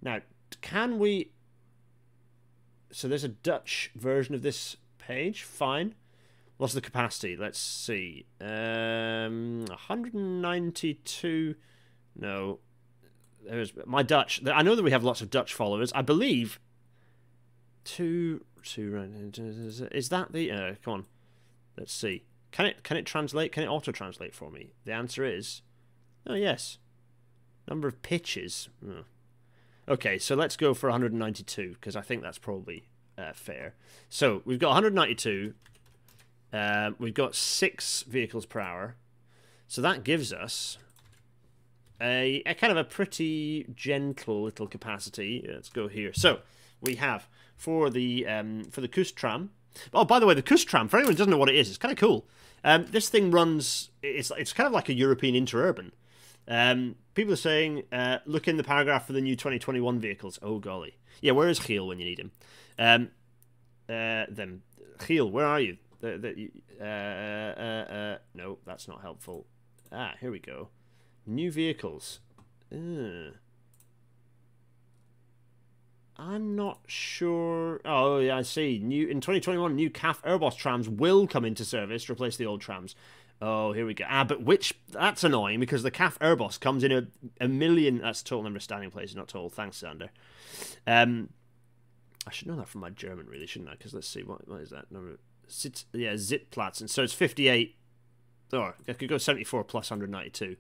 Now, 0.03 0.21
can 0.61 0.99
we 0.99 1.31
so 2.91 3.09
there's 3.09 3.25
a 3.25 3.29
Dutch 3.29 3.91
version 3.95 4.35
of 4.35 4.43
this 4.43 4.77
page. 4.99 5.43
Fine. 5.43 5.95
What's 6.57 6.73
the 6.73 6.81
capacity? 6.81 7.37
Let's 7.37 7.59
see. 7.59 8.27
Um, 8.41 9.67
192. 9.69 11.55
No. 12.19 12.61
There's 13.45 13.73
my 13.85 14.03
Dutch. 14.03 14.41
I 14.47 14.63
know 14.63 14.75
that 14.75 14.83
we 14.83 14.91
have 14.91 15.05
lots 15.05 15.21
of 15.21 15.31
Dutch 15.31 15.53
followers. 15.53 15.93
I 15.95 16.03
believe. 16.03 16.59
Two. 17.85 18.45
Is 18.63 20.09
that 20.09 20.33
the? 20.33 20.51
Uh, 20.51 20.75
come 20.85 20.95
on. 20.95 21.05
Let's 21.77 21.93
see. 21.93 22.25
Can 22.51 22.67
it? 22.67 22.83
Can 22.83 22.97
it 22.97 23.07
translate? 23.07 23.53
Can 23.53 23.63
it 23.63 23.69
auto 23.69 23.93
translate 23.93 24.35
for 24.35 24.51
me? 24.51 24.73
The 24.85 24.93
answer 24.93 25.25
is. 25.25 25.63
Oh 26.27 26.35
yes. 26.35 26.79
Number 27.69 27.89
of 27.89 28.03
pitches. 28.03 28.69
Oh. 28.87 29.05
Okay, 29.89 30.19
so 30.19 30.35
let's 30.35 30.57
go 30.57 30.75
for 30.75 30.89
192 30.91 31.75
because 31.75 31.95
I 31.95 32.01
think 32.01 32.23
that's 32.23 32.39
probably 32.39 32.89
uh, 33.17 33.33
fair. 33.33 33.75
So 34.09 34.43
we've 34.45 34.59
got 34.59 34.69
192. 34.69 35.55
Uh, 36.53 36.91
we've 36.99 37.15
got 37.15 37.35
six 37.35 38.03
vehicles 38.03 38.47
per 38.47 38.61
hour. 38.61 38.97
So 39.69 39.83
that 39.83 40.05
gives 40.05 40.33
us 40.33 40.79
a, 42.01 42.43
a 42.47 42.55
kind 42.55 42.71
of 42.71 42.77
a 42.77 42.85
pretty 42.85 43.67
gentle 43.75 44.43
little 44.43 44.67
capacity. 44.67 45.47
Let's 45.49 45.69
go 45.69 45.89
here. 45.89 46.13
So 46.13 46.41
we 46.81 46.97
have 46.97 47.29
for 47.57 47.91
the 47.91 48.27
um, 48.27 48.65
for 48.65 48.81
the 48.81 48.89
Kust 48.89 49.17
tram, 49.17 49.51
Oh, 49.93 50.05
by 50.05 50.19
the 50.19 50.27
way, 50.27 50.35
the 50.35 50.43
Kusttram, 50.43 50.89
for 50.89 50.97
anyone 50.97 51.13
who 51.13 51.19
doesn't 51.19 51.31
know 51.31 51.39
what 51.39 51.49
it 51.49 51.57
is, 51.57 51.69
it's 51.69 51.79
kind 51.79 51.93
of 51.93 51.99
cool. 51.99 52.27
Um, 52.65 52.87
this 52.91 53.09
thing 53.09 53.31
runs, 53.31 53.91
it's, 54.03 54.33
it's 54.37 54.53
kind 54.53 54.67
of 54.67 54.73
like 54.73 54.89
a 54.89 54.95
European 54.95 55.35
interurban. 55.35 55.93
Um, 56.49 56.97
people 57.15 57.33
are 57.33 57.37
saying, 57.37 57.85
uh, 57.93 58.19
look 58.25 58.49
in 58.49 58.57
the 58.57 58.65
paragraph 58.65 59.07
for 59.07 59.13
the 59.13 59.21
new 59.21 59.37
2021 59.37 59.99
vehicles. 60.01 60.39
Oh, 60.43 60.59
golly. 60.59 60.97
Yeah, 61.21 61.33
where 61.33 61.49
is 61.49 61.61
Giel 61.61 61.87
when 61.87 61.99
you 61.99 62.05
need 62.05 62.19
him? 62.19 62.33
Um, 62.79 63.11
uh, 63.89 64.27
then, 64.29 64.63
Giel, 64.99 65.31
where 65.31 65.47
are 65.47 65.61
you? 65.61 65.77
The, 66.01 66.19
the, 66.19 66.51
uh, 66.81 66.85
uh, 67.61 67.95
uh, 67.95 68.19
no, 68.35 68.59
that's 68.67 68.87
not 68.89 69.01
helpful. 69.01 69.47
Ah, 69.93 70.15
here 70.21 70.31
we 70.31 70.39
go. 70.39 70.69
New 71.27 71.51
vehicles. 71.51 72.21
I'm 76.19 76.57
not 76.57 76.81
sure. 76.87 77.81
Oh, 77.85 78.19
yeah, 78.19 78.39
I 78.39 78.43
see. 78.43 78.79
New 78.83 79.07
in 79.07 79.21
2021, 79.21 79.75
new 79.75 79.91
CAF 79.91 80.23
Urbos 80.23 80.57
trams 80.57 80.89
will 80.89 81.27
come 81.27 81.45
into 81.45 81.65
service 81.65 82.05
to 82.05 82.13
replace 82.13 82.37
the 82.37 82.47
old 82.47 82.61
trams. 82.61 82.95
Oh, 83.43 83.73
here 83.73 83.85
we 83.85 83.93
go. 83.93 84.07
Ah, 84.09 84.25
but 84.25 84.43
which 84.43 84.73
that's 84.91 85.23
annoying 85.23 85.61
because 85.61 85.83
the 85.83 85.91
CAF 85.91 86.17
Urbos 86.19 86.59
comes 86.59 86.83
in 86.83 86.93
a, 86.93 87.07
a 87.39 87.49
million. 87.49 87.99
That's 87.99 88.23
total 88.23 88.45
number 88.45 88.57
of 88.57 88.63
standing 88.63 88.91
places, 88.91 89.15
not 89.15 89.29
total. 89.29 89.51
Thanks, 89.51 89.77
Sander. 89.77 90.09
Um, 90.87 91.29
I 92.27 92.31
should 92.31 92.49
know 92.49 92.57
that 92.57 92.69
from 92.69 92.81
my 92.81 92.91
German, 92.91 93.27
really, 93.27 93.47
shouldn't 93.47 93.71
I? 93.71 93.75
Because 93.75 93.93
let's 93.93 94.09
see 94.09 94.23
what 94.23 94.49
what 94.49 94.63
is 94.63 94.71
that 94.71 94.91
number? 94.91 95.19
Sit, 95.49 95.85
yeah, 95.93 96.15
Zitplatz, 96.15 96.81
and 96.81 96.91
so 96.91 97.03
it's 97.03 97.13
58. 97.13 97.77
Oh, 98.53 98.73
I 98.89 98.93
could 98.95 99.09
go 99.09 99.19
74 99.19 99.65
plus 99.65 99.91
192. 99.91 100.57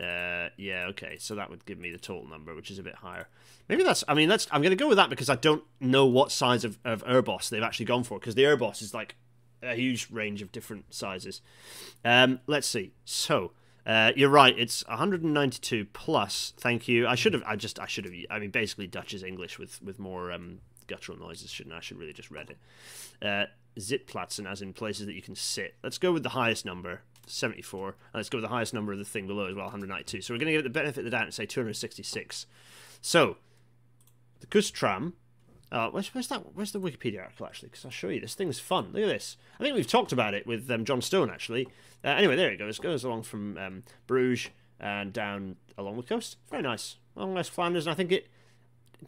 Uh, 0.00 0.48
yeah, 0.56 0.86
okay. 0.88 1.16
So 1.18 1.36
that 1.36 1.50
would 1.50 1.64
give 1.64 1.78
me 1.78 1.90
the 1.90 1.98
total 1.98 2.28
number, 2.28 2.54
which 2.54 2.70
is 2.70 2.78
a 2.78 2.82
bit 2.82 2.96
higher. 2.96 3.28
Maybe 3.68 3.84
that's. 3.84 4.02
I 4.08 4.14
mean, 4.14 4.28
that's. 4.28 4.46
I'm 4.50 4.60
going 4.60 4.70
to 4.70 4.76
go 4.76 4.88
with 4.88 4.96
that 4.96 5.10
because 5.10 5.30
I 5.30 5.36
don't 5.36 5.62
know 5.80 6.06
what 6.06 6.32
size 6.32 6.64
of 6.64 6.78
of 6.84 7.04
Urbos 7.04 7.48
they've 7.48 7.62
actually 7.62 7.86
gone 7.86 8.04
for 8.04 8.18
because 8.18 8.34
the 8.34 8.42
Urbos 8.42 8.82
is 8.82 8.92
like 8.92 9.16
a 9.62 9.74
huge 9.74 10.08
range 10.10 10.42
of 10.42 10.52
different 10.52 10.92
sizes. 10.92 11.40
Um, 12.04 12.40
let's 12.46 12.66
see. 12.66 12.92
So. 13.04 13.52
Uh, 13.86 14.12
you're 14.16 14.30
right. 14.30 14.58
It's 14.58 14.82
192 14.88 15.84
plus. 15.92 16.54
Thank 16.56 16.88
you. 16.88 17.06
I 17.06 17.16
should 17.16 17.34
have. 17.34 17.42
I 17.46 17.54
just. 17.54 17.78
I 17.78 17.84
should 17.86 18.06
have. 18.06 18.14
I 18.30 18.38
mean, 18.38 18.48
basically, 18.48 18.86
Dutch 18.86 19.12
is 19.12 19.22
English 19.22 19.58
with 19.58 19.82
with 19.82 19.98
more 19.98 20.32
um, 20.32 20.60
guttural 20.86 21.18
noises. 21.18 21.50
Shouldn't 21.50 21.74
I? 21.74 21.78
I 21.78 21.80
should 21.80 21.98
really 21.98 22.14
just 22.14 22.30
read 22.30 22.48
it. 22.48 22.58
Uh, 23.20 23.44
Zitplatzen, 23.78 24.50
as 24.50 24.62
in 24.62 24.72
places 24.72 25.04
that 25.06 25.14
you 25.14 25.22
can 25.22 25.34
sit. 25.34 25.74
Let's 25.82 25.98
go 25.98 26.12
with 26.12 26.22
the 26.22 26.30
highest 26.30 26.64
number. 26.64 27.02
74. 27.26 27.88
And 27.88 27.96
let's 28.14 28.28
go 28.28 28.38
with 28.38 28.44
the 28.44 28.48
highest 28.48 28.74
number 28.74 28.92
of 28.92 28.98
the 28.98 29.04
thing 29.04 29.26
below 29.26 29.46
as 29.46 29.54
well, 29.54 29.64
192. 29.64 30.22
So 30.22 30.34
we're 30.34 30.38
going 30.38 30.46
to 30.46 30.52
give 30.52 30.60
it 30.60 30.64
the 30.64 30.70
benefit 30.70 30.98
of 30.98 31.04
the 31.04 31.10
doubt 31.10 31.24
and 31.24 31.34
say 31.34 31.46
266. 31.46 32.46
So, 33.00 33.36
the 34.40 34.46
Kusttram. 34.46 35.12
Uh, 35.72 35.88
where's, 35.90 36.14
where's 36.14 36.28
that? 36.28 36.54
Where's 36.54 36.72
the 36.72 36.80
Wikipedia 36.80 37.22
article 37.22 37.46
actually? 37.46 37.70
Because 37.70 37.84
I'll 37.84 37.90
show 37.90 38.08
you. 38.08 38.20
This 38.20 38.34
thing's 38.34 38.60
fun. 38.60 38.90
Look 38.92 39.02
at 39.02 39.08
this. 39.08 39.36
I 39.58 39.62
think 39.62 39.74
we've 39.74 39.86
talked 39.86 40.12
about 40.12 40.34
it 40.34 40.46
with 40.46 40.70
um, 40.70 40.84
John 40.84 41.02
Stone 41.02 41.30
actually. 41.30 41.66
Uh, 42.04 42.08
anyway, 42.08 42.36
there 42.36 42.50
it 42.50 42.58
goes. 42.58 42.78
Goes 42.78 43.02
along 43.02 43.24
from 43.24 43.58
um, 43.58 43.82
Bruges 44.06 44.50
and 44.78 45.12
down 45.12 45.56
along 45.76 45.96
the 45.96 46.02
coast. 46.02 46.36
Very 46.50 46.62
nice. 46.62 46.96
Along 47.16 47.34
West 47.34 47.50
Flanders, 47.50 47.86
and 47.86 47.92
I 47.92 47.96
think 47.96 48.12
it. 48.12 48.28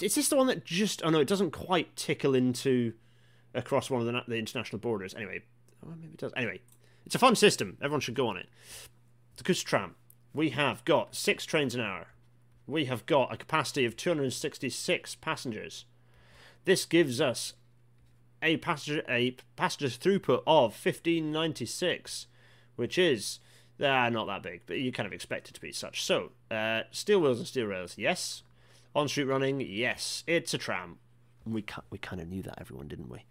Is 0.01 0.15
this 0.15 0.29
the 0.29 0.37
one 0.37 0.47
that 0.49 0.65
just? 0.65 1.03
Oh 1.05 1.11
no, 1.11 1.21
it 1.21 1.29
doesn't 1.29 1.53
quite 1.53 1.95
tickle 1.95 2.35
into 2.35 2.95
across 3.55 3.91
one 3.91 4.01
of 4.01 4.07
the, 4.07 4.23
the 4.29 4.37
international 4.37 4.79
borders. 4.79 5.15
Anyway, 5.15 5.43
oh, 5.85 5.89
maybe 5.91 6.13
it 6.13 6.19
does. 6.19 6.33
Anyway, 6.37 6.61
it's 7.07 7.15
a 7.15 7.21
fun 7.21 7.37
system. 7.37 7.79
Everyone 7.81 8.01
should 8.01 8.15
go 8.15 8.27
on 8.27 8.37
it. 8.37 8.49
The 9.37 9.45
Kusttram. 9.45 9.93
We 10.35 10.51
have 10.51 10.85
got 10.85 11.15
six 11.15 11.47
trains 11.47 11.75
an 11.75 11.81
hour. 11.81 12.09
We 12.67 12.87
have 12.87 13.07
got 13.07 13.33
a 13.33 13.37
capacity 13.37 13.85
of 13.85 13.97
266 13.97 15.15
passengers. 15.15 15.85
This 16.65 16.85
gives 16.85 17.21
us 17.21 17.55
a 18.43 18.57
passenger 18.59 19.03
a 19.09 19.37
passenger 19.55 19.87
throughput 19.89 20.43
of 20.47 20.73
1596, 20.73 22.27
which 22.75 22.99
is 22.99 23.39
uh, 23.81 24.11
not 24.11 24.27
that 24.27 24.43
big, 24.43 24.63
but 24.67 24.79
you 24.79 24.91
kind 24.91 25.07
of 25.07 25.13
expect 25.13 25.49
it 25.49 25.55
to 25.55 25.61
be 25.61 25.73
such. 25.73 26.03
So, 26.05 26.33
uh, 26.51 26.83
steel 26.91 27.21
wheels 27.21 27.39
and 27.39 27.47
steel 27.47 27.67
rails, 27.67 27.95
yes. 27.97 28.43
On 28.95 29.09
street 29.09 29.25
running, 29.25 29.61
yes. 29.61 30.25
It's 30.27 30.55
a 30.55 30.59
tram. 30.59 30.99
We 31.47 31.65
we 31.91 31.99
kind 31.99 32.21
of 32.21 32.29
knew 32.29 32.43
that, 32.43 32.59
everyone, 32.61 32.89
didn't 32.89 33.09
we? 33.09 33.25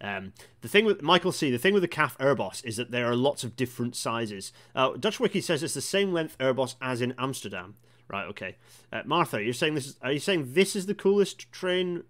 Um, 0.00 0.32
the 0.62 0.68
thing 0.68 0.84
with 0.84 1.02
Michael 1.02 1.32
C, 1.32 1.50
the 1.50 1.58
thing 1.58 1.74
with 1.74 1.82
the 1.82 1.88
CAF 1.88 2.16
Urbos 2.18 2.64
is 2.64 2.76
that 2.76 2.90
there 2.90 3.10
are 3.10 3.16
lots 3.16 3.44
of 3.44 3.56
different 3.56 3.94
sizes. 3.94 4.52
Uh, 4.74 4.92
Dutch 4.96 5.20
Wiki 5.20 5.40
says 5.40 5.62
it's 5.62 5.74
the 5.74 5.80
same 5.80 6.12
length 6.12 6.38
Urbos 6.38 6.74
as 6.80 7.00
in 7.00 7.14
Amsterdam. 7.18 7.74
Right, 8.08 8.26
okay. 8.28 8.56
Uh, 8.92 9.02
Martha, 9.04 9.42
you're 9.42 9.52
saying 9.52 9.74
this 9.74 9.86
is, 9.86 9.96
are 10.02 10.12
you 10.12 10.18
saying 10.18 10.54
this 10.54 10.74
is 10.74 10.86
the 10.86 10.94
coolest 10.94 11.52
train 11.52 12.02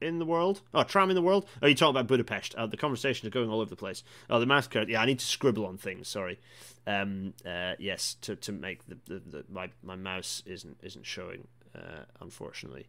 in 0.00 0.18
the 0.18 0.24
world? 0.24 0.62
Oh, 0.72 0.84
tram 0.84 1.10
in 1.10 1.16
the 1.16 1.22
world? 1.22 1.46
Oh, 1.60 1.66
you 1.66 1.74
talking 1.74 1.90
about 1.90 2.06
Budapest. 2.06 2.54
Uh, 2.54 2.66
the 2.66 2.76
conversation 2.76 3.26
is 3.26 3.32
going 3.32 3.50
all 3.50 3.60
over 3.60 3.70
the 3.70 3.76
place. 3.76 4.04
Oh, 4.30 4.40
the 4.40 4.68
card. 4.70 4.88
Yeah, 4.88 5.02
I 5.02 5.06
need 5.06 5.18
to 5.18 5.26
scribble 5.26 5.66
on 5.66 5.76
things. 5.76 6.08
Sorry. 6.08 6.38
Um, 6.86 7.34
uh, 7.46 7.74
yes, 7.78 8.14
to, 8.22 8.36
to 8.36 8.52
make 8.52 8.86
the, 8.86 8.96
the, 9.06 9.18
the, 9.18 9.44
my 9.50 9.70
my 9.82 9.96
mouse 9.96 10.42
isn't 10.46 10.78
isn't 10.82 11.06
showing. 11.06 11.48
Uh, 11.74 12.04
unfortunately, 12.20 12.86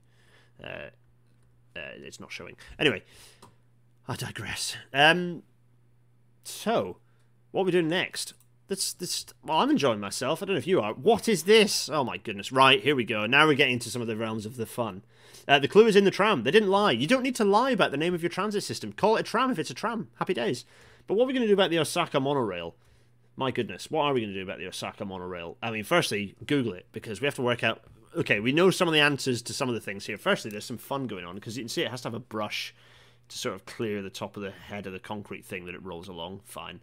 uh, 0.63 0.89
uh, 1.75 1.93
it's 1.95 2.19
not 2.19 2.31
showing. 2.31 2.55
Anyway, 2.77 3.03
I 4.07 4.15
digress. 4.15 4.75
Um, 4.93 5.43
so, 6.43 6.97
what 7.51 7.61
are 7.61 7.65
we 7.65 7.71
doing 7.71 7.87
next? 7.87 8.33
This, 8.67 8.93
this, 8.93 9.25
well, 9.43 9.59
I'm 9.59 9.69
enjoying 9.69 9.99
myself. 9.99 10.41
I 10.41 10.45
don't 10.45 10.55
know 10.55 10.59
if 10.59 10.67
you 10.67 10.81
are. 10.81 10.93
What 10.93 11.27
is 11.27 11.43
this? 11.43 11.89
Oh 11.89 12.03
my 12.03 12.17
goodness! 12.17 12.51
Right 12.51 12.81
here 12.81 12.95
we 12.95 13.03
go. 13.03 13.25
Now 13.25 13.45
we're 13.45 13.53
getting 13.53 13.75
into 13.75 13.89
some 13.89 14.01
of 14.01 14.07
the 14.07 14.15
realms 14.15 14.45
of 14.45 14.57
the 14.57 14.65
fun. 14.65 15.03
Uh, 15.47 15.59
the 15.59 15.67
clue 15.67 15.85
is 15.85 15.95
in 15.95 16.03
the 16.03 16.11
tram. 16.11 16.43
They 16.43 16.51
didn't 16.51 16.69
lie. 16.69 16.91
You 16.91 17.05
don't 17.05 17.21
need 17.21 17.35
to 17.35 17.43
lie 17.43 17.71
about 17.71 17.91
the 17.91 17.97
name 17.97 18.15
of 18.15 18.23
your 18.23 18.29
transit 18.29 18.63
system. 18.63 18.91
Call 18.91 19.17
it 19.17 19.21
a 19.21 19.23
tram 19.23 19.51
if 19.51 19.59
it's 19.59 19.69
a 19.69 19.75
tram. 19.75 20.09
Happy 20.15 20.33
days. 20.33 20.65
But 21.05 21.15
what 21.15 21.25
are 21.25 21.27
we 21.27 21.33
going 21.33 21.43
to 21.43 21.47
do 21.47 21.53
about 21.53 21.69
the 21.69 21.77
Osaka 21.77 22.19
monorail? 22.19 22.75
My 23.35 23.51
goodness, 23.51 23.91
what 23.91 24.03
are 24.03 24.13
we 24.13 24.21
going 24.21 24.33
to 24.33 24.39
do 24.39 24.43
about 24.43 24.57
the 24.57 24.67
Osaka 24.67 25.05
monorail? 25.05 25.57
I 25.61 25.69
mean, 25.69 25.83
firstly, 25.83 26.35
Google 26.47 26.73
it 26.73 26.87
because 26.91 27.21
we 27.21 27.25
have 27.25 27.35
to 27.35 27.41
work 27.41 27.63
out. 27.63 27.81
Okay, 28.15 28.39
we 28.39 28.51
know 28.51 28.71
some 28.71 28.87
of 28.87 28.93
the 28.93 29.01
answers 29.01 29.41
to 29.43 29.53
some 29.53 29.69
of 29.69 29.75
the 29.75 29.81
things 29.81 30.05
here. 30.05 30.17
Firstly, 30.17 30.49
there's 30.49 30.65
some 30.65 30.77
fun 30.77 31.05
going 31.05 31.25
on 31.25 31.35
because 31.35 31.57
you 31.57 31.63
can 31.63 31.69
see 31.69 31.83
it 31.83 31.91
has 31.91 32.01
to 32.01 32.07
have 32.07 32.13
a 32.13 32.19
brush 32.19 32.73
to 33.29 33.37
sort 33.37 33.55
of 33.55 33.65
clear 33.65 34.01
the 34.01 34.09
top 34.09 34.37
of 34.37 34.43
the 34.43 34.51
head 34.51 34.87
of 34.87 34.93
the 34.93 34.99
concrete 34.99 35.45
thing 35.45 35.65
that 35.65 35.75
it 35.75 35.83
rolls 35.83 36.07
along. 36.07 36.41
Fine. 36.45 36.81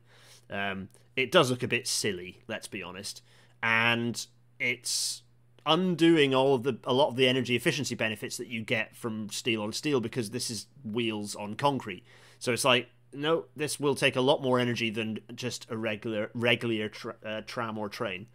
Um, 0.50 0.88
it 1.16 1.31
does 1.31 1.50
look 1.50 1.62
a 1.62 1.68
bit 1.68 1.87
silly, 1.87 2.42
let's 2.48 2.68
be 2.68 2.83
honest, 2.83 3.22
and 3.62 4.26
it's 4.59 5.22
undoing 5.64 6.35
all 6.35 6.55
of 6.55 6.64
the 6.64 6.76
a 6.85 6.92
lot 6.92 7.09
of 7.09 7.16
the 7.16 7.28
energy 7.28 7.55
efficiency 7.55 7.94
benefits 7.94 8.37
that 8.37 8.48
you 8.48 8.62
get 8.62 8.96
from 8.96 9.31
steel 9.31 9.62
on 9.62 9.72
steel 9.72 10.00
because 10.00 10.31
this 10.31 10.50
is 10.50 10.66
wheels 10.85 11.37
on 11.37 11.55
concrete. 11.55 12.05
So 12.38 12.52
it's 12.52 12.64
like 12.64 12.88
no, 13.14 13.44
this 13.55 13.78
will 13.78 13.94
take 13.94 14.16
a 14.16 14.20
lot 14.20 14.42
more 14.42 14.59
energy 14.59 14.88
than 14.88 15.18
just 15.35 15.66
a 15.70 15.76
regular 15.76 16.31
regular 16.35 16.88
tra- 16.88 17.16
uh, 17.24 17.42
tram 17.46 17.78
or 17.78 17.88
train. 17.88 18.26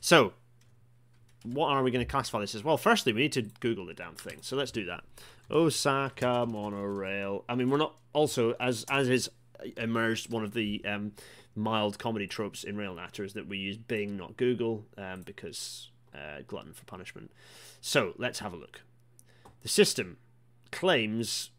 So 0.00 0.32
what 1.44 1.68
are 1.68 1.82
we 1.82 1.90
going 1.90 2.04
to 2.04 2.10
classify 2.10 2.40
this 2.40 2.54
as? 2.54 2.64
Well, 2.64 2.78
firstly, 2.78 3.12
we 3.12 3.20
need 3.20 3.32
to 3.32 3.42
Google 3.60 3.86
the 3.86 3.94
damn 3.94 4.14
thing. 4.14 4.38
So 4.40 4.56
let's 4.56 4.70
do 4.70 4.86
that. 4.86 5.04
Osaka 5.50 6.46
monorail. 6.46 7.44
I 7.48 7.54
mean, 7.54 7.70
we're 7.70 7.78
not 7.78 7.96
also 8.12 8.52
as 8.60 8.84
as 8.90 9.08
is 9.08 9.30
emerged 9.76 10.30
one 10.30 10.44
of 10.44 10.54
the 10.54 10.84
um, 10.86 11.12
mild 11.54 11.98
comedy 11.98 12.26
tropes 12.26 12.64
in 12.64 12.76
Rail 12.76 12.94
Natter 12.94 13.24
is 13.24 13.34
that 13.34 13.46
we 13.46 13.58
use 13.58 13.76
Bing, 13.76 14.16
not 14.16 14.36
Google, 14.36 14.84
um, 14.98 15.22
because 15.22 15.90
uh, 16.14 16.42
glutton 16.46 16.72
for 16.72 16.84
punishment. 16.84 17.30
So 17.80 18.14
let's 18.16 18.40
have 18.40 18.52
a 18.52 18.56
look. 18.56 18.82
The 19.62 19.68
system 19.68 20.18
claims 20.72 21.50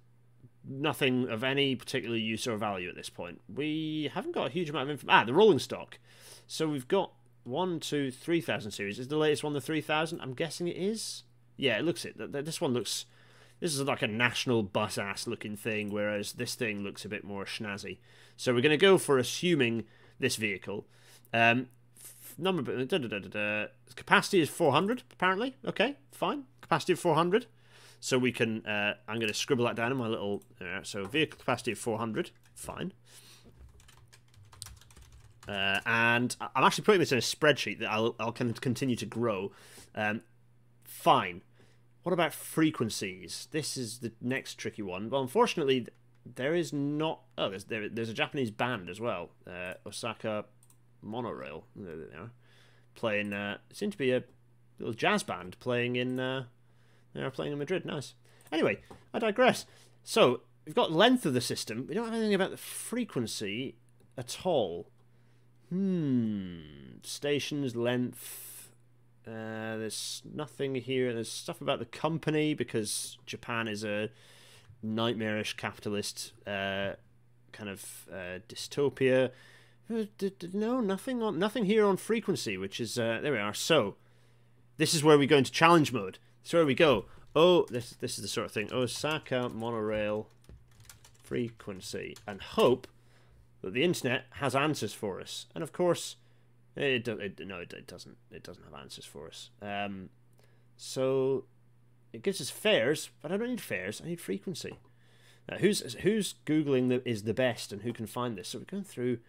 nothing 0.67 1.29
of 1.29 1.43
any 1.43 1.75
particular 1.75 2.17
use 2.17 2.47
or 2.47 2.57
value 2.57 2.89
at 2.89 2.95
this 2.95 3.09
point. 3.09 3.41
We 3.53 4.09
haven't 4.13 4.33
got 4.33 4.47
a 4.47 4.51
huge 4.51 4.69
amount 4.69 4.83
of 4.83 4.89
information. 4.91 5.19
Ah, 5.21 5.23
the 5.25 5.33
rolling 5.33 5.59
stock. 5.59 5.99
So 6.47 6.67
we've 6.67 6.87
got 6.87 7.11
one, 7.43 7.79
two, 7.79 8.11
three 8.11 8.41
thousand 8.41 8.71
series. 8.71 8.99
Is 8.99 9.07
the 9.07 9.17
latest 9.17 9.43
one 9.43 9.53
the 9.53 9.61
three 9.61 9.81
thousand? 9.81 10.21
I'm 10.21 10.33
guessing 10.33 10.67
it 10.67 10.77
is. 10.77 11.23
Yeah, 11.57 11.77
it 11.77 11.85
looks 11.85 12.05
it. 12.05 12.15
This 12.17 12.59
one 12.59 12.73
looks. 12.73 13.05
This 13.59 13.73
is 13.73 13.81
like 13.81 14.01
a 14.01 14.07
national 14.07 14.63
bus 14.63 14.97
ass 14.97 15.27
looking 15.27 15.55
thing, 15.55 15.91
whereas 15.91 16.33
this 16.33 16.55
thing 16.55 16.83
looks 16.83 17.05
a 17.05 17.09
bit 17.09 17.23
more 17.23 17.45
snazzy. 17.45 17.97
So 18.37 18.53
we're 18.53 18.61
going 18.61 18.71
to 18.71 18.77
go 18.77 18.97
for 18.97 19.17
assuming 19.17 19.85
this 20.19 20.35
vehicle. 20.35 20.85
Um, 21.33 21.67
number 22.37 22.85
da, 22.85 22.97
da, 22.97 23.19
da, 23.19 23.65
capacity 23.95 24.41
is 24.41 24.49
400 24.49 25.03
apparently. 25.11 25.55
Okay, 25.65 25.95
fine. 26.11 26.43
Capacity 26.61 26.93
of 26.93 26.99
400. 26.99 27.45
So 27.99 28.17
we 28.19 28.31
can. 28.31 28.65
Uh, 28.65 28.95
I'm 29.07 29.17
going 29.17 29.29
to 29.29 29.33
scribble 29.33 29.65
that 29.65 29.75
down 29.75 29.91
in 29.91 29.97
my 29.97 30.07
little. 30.07 30.43
Uh, 30.61 30.83
so 30.83 31.05
vehicle 31.05 31.39
capacity 31.39 31.71
of 31.71 31.79
400. 31.79 32.31
Fine. 32.53 32.93
Uh, 35.47 35.79
and 35.85 36.35
I'm 36.55 36.63
actually 36.63 36.83
putting 36.83 36.99
this 36.99 37.11
in 37.11 37.17
a 37.17 37.21
spreadsheet 37.21 37.79
that 37.79 37.91
I'll, 37.91 38.15
I'll 38.19 38.31
continue 38.31 38.95
to 38.95 39.05
grow. 39.05 39.51
Um, 39.93 40.21
fine. 40.83 41.41
What 42.05 42.13
about 42.13 42.35
frequencies? 42.35 43.47
This 43.49 43.77
is 43.77 43.97
the 43.97 44.11
next 44.21 44.59
tricky 44.59 44.83
one. 44.83 45.09
Well, 45.09 45.23
unfortunately, 45.23 45.87
there 46.23 46.53
is 46.53 46.71
not. 46.71 47.21
Oh, 47.35 47.49
there's 47.49 47.63
there, 47.63 47.89
there's 47.89 48.09
a 48.09 48.13
Japanese 48.13 48.51
band 48.51 48.91
as 48.91 49.01
well. 49.01 49.31
Uh, 49.47 49.73
Osaka 49.87 50.45
Monorail. 51.01 51.65
There 51.75 51.95
they 51.95 52.15
are. 52.15 52.29
Playing. 52.93 53.33
Uh, 53.33 53.57
seems 53.73 53.95
to 53.95 53.97
be 53.97 54.11
a 54.11 54.23
little 54.77 54.93
jazz 54.93 55.23
band 55.23 55.57
playing 55.59 55.95
in. 55.95 56.19
Uh, 56.19 56.43
they 57.15 57.23
are 57.23 57.31
playing 57.31 57.53
in 57.53 57.57
Madrid. 57.57 57.85
Nice. 57.85 58.13
Anyway, 58.51 58.81
I 59.11 59.17
digress. 59.17 59.65
So 60.03 60.41
we've 60.63 60.75
got 60.75 60.91
length 60.91 61.25
of 61.25 61.33
the 61.33 61.41
system. 61.41 61.87
We 61.89 61.95
don't 61.95 62.05
have 62.05 62.13
anything 62.13 62.35
about 62.35 62.51
the 62.51 62.57
frequency 62.57 63.77
at 64.15 64.45
all. 64.45 64.91
Hmm. 65.69 66.59
Stations 67.01 67.75
length. 67.75 68.54
Uh, 69.27 69.77
there's 69.77 70.21
nothing 70.33 70.75
here. 70.75 71.13
There's 71.13 71.31
stuff 71.31 71.61
about 71.61 71.79
the 71.79 71.85
company 71.85 72.53
because 72.53 73.17
Japan 73.25 73.67
is 73.67 73.83
a 73.83 74.09
nightmarish 74.83 75.57
capitalist 75.57 76.33
uh, 76.45 76.93
kind 77.51 77.69
of 77.69 78.07
uh, 78.11 78.39
dystopia. 78.47 79.31
Uh, 79.91 80.03
no, 80.53 80.79
nothing 80.79 81.21
on 81.21 81.39
nothing 81.39 81.65
here 81.65 81.85
on 81.85 81.97
frequency, 81.97 82.57
which 82.57 82.79
is 82.79 82.99
uh, 82.99 83.19
there 83.21 83.31
we 83.31 83.39
are. 83.39 83.53
So 83.53 83.95
this 84.77 84.93
is 84.93 85.03
where 85.03 85.17
we 85.17 85.27
go 85.27 85.37
into 85.37 85.51
challenge 85.51 85.91
mode. 85.91 86.19
So 86.43 86.59
where 86.59 86.65
we 86.65 86.75
go. 86.75 87.05
Oh, 87.35 87.65
this 87.69 87.91
this 87.91 88.17
is 88.17 88.21
the 88.21 88.27
sort 88.27 88.45
of 88.45 88.51
thing. 88.51 88.71
Osaka 88.71 89.49
monorail 89.49 90.27
frequency 91.23 92.15
and 92.27 92.41
hope 92.41 92.87
that 93.61 93.73
the 93.73 93.83
internet 93.83 94.25
has 94.33 94.55
answers 94.55 94.93
for 94.93 95.19
us. 95.19 95.47
And 95.55 95.63
of 95.63 95.73
course, 95.73 96.17
it, 96.75 97.07
it 97.07 97.47
no, 97.47 97.59
it, 97.59 97.73
it, 97.73 97.87
doesn't. 97.87 98.17
It 98.31 98.43
doesn't 98.43 98.63
have 98.63 98.73
answers 98.73 99.05
for 99.05 99.27
us. 99.27 99.49
Um, 99.61 100.09
so 100.75 101.45
it 102.11 102.21
gives 102.21 102.41
us 102.41 102.49
fares, 102.49 103.09
but 103.21 103.31
I 103.31 103.37
don't 103.37 103.49
need 103.49 103.61
fares. 103.61 104.01
I 104.03 104.07
need 104.07 104.21
frequency. 104.21 104.77
Now, 105.49 105.57
who's 105.57 105.93
who's 105.95 106.35
googling 106.45 106.89
the, 106.89 107.07
is 107.07 107.23
the 107.23 107.33
best 107.33 107.71
and 107.71 107.83
who 107.83 107.93
can 107.93 108.07
find 108.07 108.37
this? 108.37 108.49
So 108.49 108.59
we're 108.59 108.65
going 108.65 108.83
through. 108.83 109.19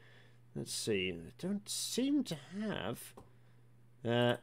Let's 0.54 0.72
see. 0.72 1.12
I 1.12 1.32
don't 1.38 1.68
seem 1.68 2.24
to 2.24 2.37
have. 2.61 3.12
Uh, 4.04 4.37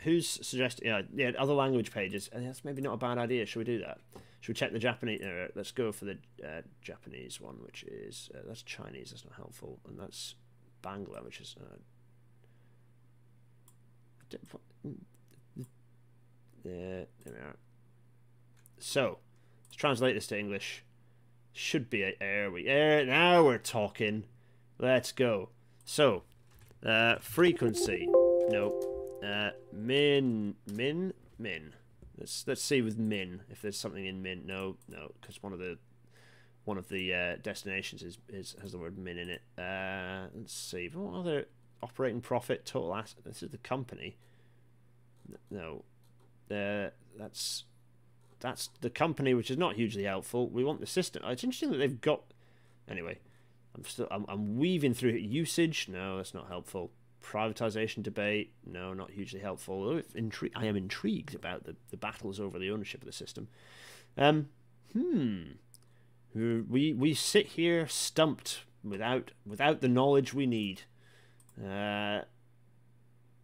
who's 0.00 0.26
suggesting? 0.26 0.88
Yeah, 0.88 1.02
yeah, 1.14 1.32
other 1.38 1.52
language 1.52 1.92
pages. 1.92 2.30
And 2.32 2.46
that's 2.46 2.64
maybe 2.64 2.80
not 2.80 2.94
a 2.94 2.96
bad 2.96 3.18
idea. 3.18 3.44
Should 3.44 3.58
we 3.58 3.64
do 3.64 3.78
that? 3.80 3.98
Should 4.40 4.52
we 4.52 4.54
check 4.54 4.72
the 4.72 4.78
Japanese? 4.78 5.20
Uh, 5.20 5.48
let's 5.54 5.72
go 5.72 5.92
for 5.92 6.06
the 6.06 6.18
uh, 6.42 6.62
Japanese 6.80 7.40
one, 7.40 7.56
which 7.64 7.82
is 7.84 8.30
uh, 8.34 8.38
that's 8.46 8.62
Chinese. 8.62 9.10
That's 9.10 9.24
not 9.24 9.34
helpful, 9.34 9.78
and 9.86 9.98
that's 9.98 10.34
Bangla, 10.82 11.24
which 11.24 11.40
is. 11.40 11.54
There, 14.30 14.40
there 16.64 17.06
we 17.26 17.30
are. 17.32 17.56
So, 18.78 19.18
let's 19.66 19.76
translate 19.76 20.14
this 20.14 20.26
to 20.28 20.38
English. 20.38 20.84
Should 21.52 21.90
be 21.90 22.02
a, 22.02 22.14
there 22.20 22.50
we 22.50 22.64
there. 22.64 23.04
Now 23.04 23.44
we're 23.44 23.58
talking. 23.58 24.24
Let's 24.78 25.12
go. 25.12 25.50
So, 25.84 26.22
uh, 26.84 27.16
frequency. 27.16 28.06
No. 28.50 29.18
Uh, 29.24 29.50
min 29.72 30.54
min 30.66 31.12
min. 31.38 31.72
Let's 32.18 32.44
let's 32.46 32.62
see 32.62 32.82
with 32.82 32.98
Min 32.98 33.42
if 33.50 33.62
there's 33.62 33.78
something 33.78 34.06
in 34.06 34.22
Min. 34.22 34.42
No, 34.46 34.76
no, 34.88 35.12
because 35.20 35.42
one 35.42 35.52
of 35.52 35.58
the 35.58 35.78
one 36.64 36.78
of 36.78 36.88
the 36.88 37.14
uh, 37.14 37.36
destinations 37.42 38.02
is, 38.02 38.18
is 38.28 38.56
has 38.60 38.72
the 38.72 38.78
word 38.78 38.98
Min 38.98 39.18
in 39.18 39.28
it. 39.30 39.42
Uh, 39.56 40.26
let's 40.34 40.52
see. 40.52 40.90
What 40.92 41.20
other 41.20 41.46
operating 41.82 42.20
profit 42.20 42.64
total 42.64 42.94
asset? 42.94 43.24
This 43.24 43.42
is 43.42 43.50
the 43.50 43.58
company. 43.58 44.16
No, 45.50 45.84
uh, 46.50 46.90
that's 47.18 47.64
that's 48.40 48.70
the 48.80 48.90
company, 48.90 49.34
which 49.34 49.50
is 49.50 49.58
not 49.58 49.74
hugely 49.74 50.04
helpful. 50.04 50.48
We 50.48 50.64
want 50.64 50.80
the 50.80 50.86
system. 50.86 51.22
It's 51.26 51.44
interesting 51.44 51.70
that 51.72 51.78
they've 51.78 52.00
got. 52.00 52.22
Anyway, 52.88 53.18
I'm 53.74 53.84
still 53.84 54.08
I'm, 54.10 54.24
I'm 54.28 54.56
weaving 54.56 54.94
through 54.94 55.12
usage. 55.12 55.88
No, 55.88 56.16
that's 56.16 56.34
not 56.34 56.48
helpful 56.48 56.90
privatization 57.22 58.02
debate, 58.02 58.52
no, 58.66 58.94
not 58.94 59.10
hugely 59.10 59.40
helpful. 59.40 60.00
Intri- 60.14 60.52
I 60.54 60.66
am 60.66 60.76
intrigued 60.76 61.34
about 61.34 61.64
the, 61.64 61.76
the 61.90 61.96
battles 61.96 62.40
over 62.40 62.58
the 62.58 62.70
ownership 62.70 63.02
of 63.02 63.06
the 63.06 63.12
system. 63.12 63.48
Um, 64.16 64.48
hmm. 64.92 65.42
We 66.34 66.92
we 66.92 67.14
sit 67.14 67.46
here 67.48 67.88
stumped 67.88 68.60
without 68.84 69.32
without 69.46 69.80
the 69.80 69.88
knowledge 69.88 70.34
we 70.34 70.46
need. 70.46 70.82
Uh, 71.62 72.22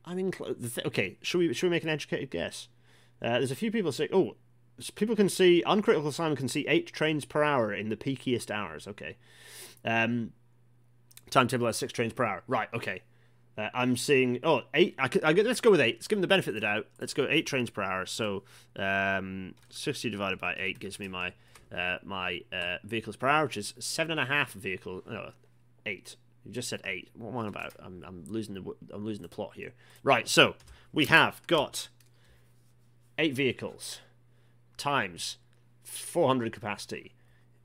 I'm 0.04 0.18
in. 0.18 0.32
Th- 0.32 0.86
okay, 0.86 1.18
should 1.22 1.38
we 1.38 1.52
should 1.54 1.66
we 1.66 1.70
make 1.70 1.82
an 1.82 1.88
educated 1.88 2.30
guess? 2.30 2.68
Uh, 3.22 3.38
there's 3.38 3.50
a 3.50 3.56
few 3.56 3.70
people 3.70 3.92
say, 3.92 4.08
oh, 4.12 4.36
people 4.94 5.16
can 5.16 5.28
see 5.28 5.62
uncritical 5.66 6.12
Simon 6.12 6.36
can 6.36 6.48
see 6.48 6.66
eight 6.68 6.92
trains 6.92 7.24
per 7.24 7.42
hour 7.42 7.72
in 7.72 7.88
the 7.88 7.96
peakiest 7.96 8.50
hours. 8.50 8.86
Okay, 8.86 9.16
um, 9.84 10.32
timetable 11.30 11.66
has 11.66 11.76
six 11.76 11.92
trains 11.92 12.12
per 12.12 12.24
hour. 12.24 12.42
Right. 12.46 12.68
Okay. 12.74 13.02
Uh, 13.56 13.68
I'm 13.72 13.96
seeing 13.96 14.40
oh 14.42 14.62
eight. 14.74 14.96
I, 14.98 15.08
I, 15.22 15.32
let's 15.32 15.60
go 15.60 15.70
with 15.70 15.80
eight. 15.80 15.96
Let's 15.96 16.08
give 16.08 16.16
them 16.16 16.22
the 16.22 16.26
benefit 16.26 16.50
of 16.50 16.54
the 16.54 16.60
doubt. 16.60 16.88
Let's 17.00 17.14
go 17.14 17.28
eight 17.30 17.46
trains 17.46 17.70
per 17.70 17.82
hour. 17.82 18.04
So 18.04 18.42
um, 18.76 19.54
sixty 19.70 20.10
divided 20.10 20.40
by 20.40 20.56
eight 20.58 20.80
gives 20.80 20.98
me 20.98 21.06
my 21.06 21.32
uh, 21.72 21.98
my 22.02 22.40
uh, 22.52 22.78
vehicles 22.82 23.14
per 23.14 23.28
hour, 23.28 23.44
which 23.44 23.56
is 23.56 23.72
seven 23.78 24.18
and 24.18 24.20
a 24.20 24.24
half 24.24 24.52
vehicle. 24.52 25.02
No, 25.08 25.30
eight. 25.86 26.16
You 26.44 26.52
just 26.52 26.68
said 26.68 26.80
eight. 26.84 27.10
What 27.14 27.30
am 27.30 27.38
I 27.38 27.48
about? 27.48 27.74
I'm, 27.78 28.04
I'm 28.06 28.24
losing 28.26 28.54
the 28.54 28.62
I'm 28.92 29.04
losing 29.04 29.22
the 29.22 29.28
plot 29.28 29.52
here. 29.54 29.72
Right. 30.02 30.28
So 30.28 30.54
we 30.92 31.06
have 31.06 31.40
got 31.46 31.88
eight 33.18 33.34
vehicles 33.34 34.00
times 34.76 35.38
400 35.84 36.52
capacity 36.52 37.14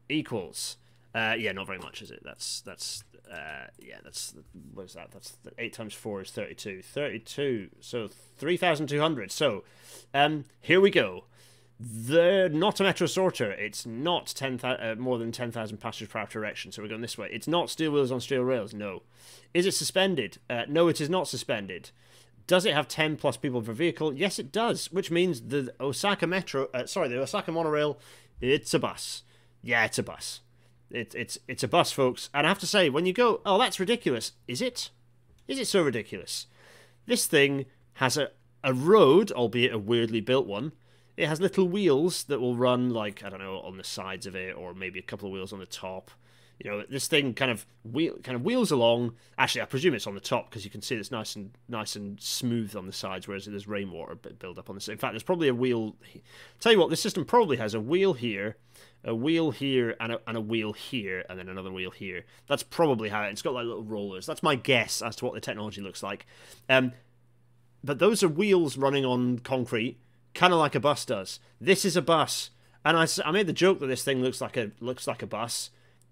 equals 0.08 0.78
uh, 1.13 1.36
yeah, 1.38 1.52
not 1.52 1.65
very 1.65 1.80
much, 1.80 2.02
is 2.02 2.12
it? 2.12 2.22
That's 2.24 2.62
that's 2.62 3.04
uh, 3.32 3.68
yeah, 3.80 3.98
that's 4.04 4.36
what 4.74 4.86
is 4.86 4.94
that? 4.94 5.10
That's 5.12 5.38
eight 5.58 5.74
times 5.74 5.94
four 5.94 6.22
is 6.22 6.30
thirty-two. 6.30 6.84
Thirty-two, 6.84 7.70
so 7.80 8.08
three 8.38 8.58
thousand 8.58 8.88
two 8.88 9.00
hundred. 9.00 9.32
So, 9.32 9.63
um, 10.13 10.46
here 10.62 10.80
we 10.80 10.92
go. 10.92 11.26
The 11.80 12.50
not 12.52 12.80
a 12.82 12.84
metro 12.84 13.08
sorter. 13.08 13.52
It's 13.52 13.86
not 13.86 14.28
ten 14.28 14.60
uh, 14.62 14.96
more 14.98 15.18
than 15.18 15.32
ten 15.32 15.52
thousand 15.52 15.78
passengers 15.78 16.12
per 16.12 16.20
hour 16.20 16.28
direction. 16.28 16.72
So 16.72 16.82
we're 16.82 16.89
going 16.89 17.02
this 17.02 17.18
way. 17.18 17.30
It's 17.32 17.48
not 17.48 17.70
steel 17.70 17.92
wheels 17.92 18.12
on 18.12 18.20
steel 18.20 18.44
rails. 18.44 18.74
No. 18.74 19.04
Is 19.54 19.65
it 19.65 19.74
suspended? 19.74 20.39
Uh, 20.50 20.63
no, 20.68 20.89
it 20.89 21.00
is 21.00 21.10
not 21.10 21.30
suspended. 21.30 21.92
Does 22.48 22.65
it 22.65 22.74
have 22.74 22.88
10 22.88 23.18
plus 23.18 23.38
people 23.38 23.62
per 23.62 23.74
vehicle? 23.74 24.12
Yes, 24.12 24.39
it 24.39 24.52
does, 24.52 24.92
which 24.92 25.12
means 25.12 25.39
the 25.39 25.72
Osaka 25.80 26.26
Metro, 26.26 26.68
uh, 26.74 26.88
sorry, 26.88 27.08
the 27.08 27.22
Osaka 27.22 27.52
monorail, 27.52 28.00
it's 28.42 28.74
a 28.74 28.80
bus. 28.80 29.22
Yeah, 29.62 29.86
it's 29.86 30.00
a 30.00 30.04
bus. 30.04 30.39
It's 30.89 31.13
it's 31.13 31.38
it's 31.48 31.63
a 31.63 31.68
bus, 31.68 31.92
folks. 31.92 32.30
And 32.34 32.48
I 32.48 32.50
have 32.50 32.60
to 32.60 32.68
say, 32.68 32.89
when 32.89 33.06
you 33.06 33.13
go, 33.13 33.42
oh, 33.46 33.60
that's 33.60 33.80
ridiculous. 33.80 34.32
Is 34.48 34.62
it? 34.62 34.89
Is 35.48 35.60
it 35.60 35.68
so 35.68 35.84
ridiculous? 35.84 36.48
This 37.06 37.28
thing 37.28 37.68
has 37.94 38.18
a 38.18 38.32
a 38.63 38.74
road, 38.74 39.32
albeit 39.32 39.74
a 39.74 39.78
weirdly 39.78 40.20
built 40.20 40.48
one. 40.48 40.72
It 41.20 41.28
has 41.28 41.42
little 41.42 41.68
wheels 41.68 42.24
that 42.26 42.40
will 42.40 42.56
run 42.56 42.92
like 42.92 43.24
I 43.24 43.30
don't 43.30 43.40
know 43.40 43.60
on 43.60 43.78
the 43.78 43.84
sides 43.84 44.26
of 44.26 44.36
it, 44.36 44.56
or 44.56 44.74
maybe 44.74 45.00
a 45.00 45.04
couple 45.04 45.28
of 45.28 45.34
wheels 45.34 45.54
on 45.54 45.60
the 45.60 45.66
top. 45.66 46.12
You 46.60 46.70
know, 46.70 46.84
this 46.90 47.08
thing 47.08 47.34
kind 47.34 47.52
of 47.52 47.66
wheel 47.84 48.18
kind 48.24 48.36
of 48.36 48.44
wheels 48.44 48.72
along. 48.72 49.16
Actually, 49.38 49.62
I 49.62 49.66
presume 49.66 49.94
it's 49.94 50.08
on 50.08 50.16
the 50.16 50.22
top 50.22 50.50
because 50.50 50.66
you 50.66 50.72
can 50.72 50.82
see 50.82 50.96
it's 50.96 51.12
nice 51.12 51.36
and 51.36 51.52
nice 51.68 51.96
and 51.96 52.20
smooth 52.22 52.76
on 52.76 52.86
the 52.86 52.94
sides, 52.94 53.28
whereas 53.28 53.46
there's 53.46 53.68
rainwater 53.68 54.16
build 54.16 54.60
up 54.60 54.70
on 54.70 54.76
this. 54.76 54.88
In 54.88 54.98
fact, 54.98 55.14
there's 55.14 55.24
probably 55.24 55.48
a 55.48 55.54
wheel. 55.54 55.96
Tell 56.60 56.72
you 56.72 56.80
what, 56.80 56.90
this 56.90 57.02
system 57.02 57.26
probably 57.26 57.58
has 57.58 57.74
a 57.74 57.80
wheel 57.80 58.14
here 58.14 58.58
a 59.04 59.16
wheel 59.16 59.52
here 59.52 59.96
and 60.00 60.12
a, 60.14 60.22
and 60.28 60.36
a 60.36 60.42
wheel 60.42 60.74
here 60.74 61.24
and 61.30 61.40
then 61.40 61.48
another 61.48 61.72
wheel 61.72 61.92
here. 61.92 62.26
That's 62.48 62.64
probably 62.64 63.10
how 63.10 63.24
it, 63.24 63.32
it's 63.32 63.42
got 63.42 63.54
like 63.54 63.66
little 63.66 63.84
rollers. 63.84 64.26
That's 64.26 64.44
my 64.44 64.56
guess 64.56 65.02
as 65.02 65.16
to 65.18 65.26
what 65.26 65.34
the 65.34 65.42
technology 65.42 65.82
looks 65.82 66.04
like. 66.04 66.26
Um, 66.68 66.94
but 67.84 68.00
those 68.00 68.24
are 68.24 68.28
wheels 68.28 68.78
running 68.78 69.06
on 69.06 69.40
concrete, 69.40 69.98
kind 70.34 70.54
of 70.54 70.60
like 70.60 70.76
a 70.76 70.80
bus 70.80 71.06
does. 71.06 71.39
This 71.60 71.86
is 71.86 71.96
a 71.96 72.02
bus, 72.02 72.52
and 72.86 72.98
I, 72.98 73.08
I 73.26 73.32
made 73.32 73.48
the 73.48 73.54
joke 73.54 73.80
that 73.80 73.88
this 73.88 74.04
thing 74.04 74.22
looks 74.22 74.42
like 74.42 74.58
a 74.58 74.72
looks 74.80 75.08
like 75.08 75.22
a 75.22 75.28
bus. 75.28 75.70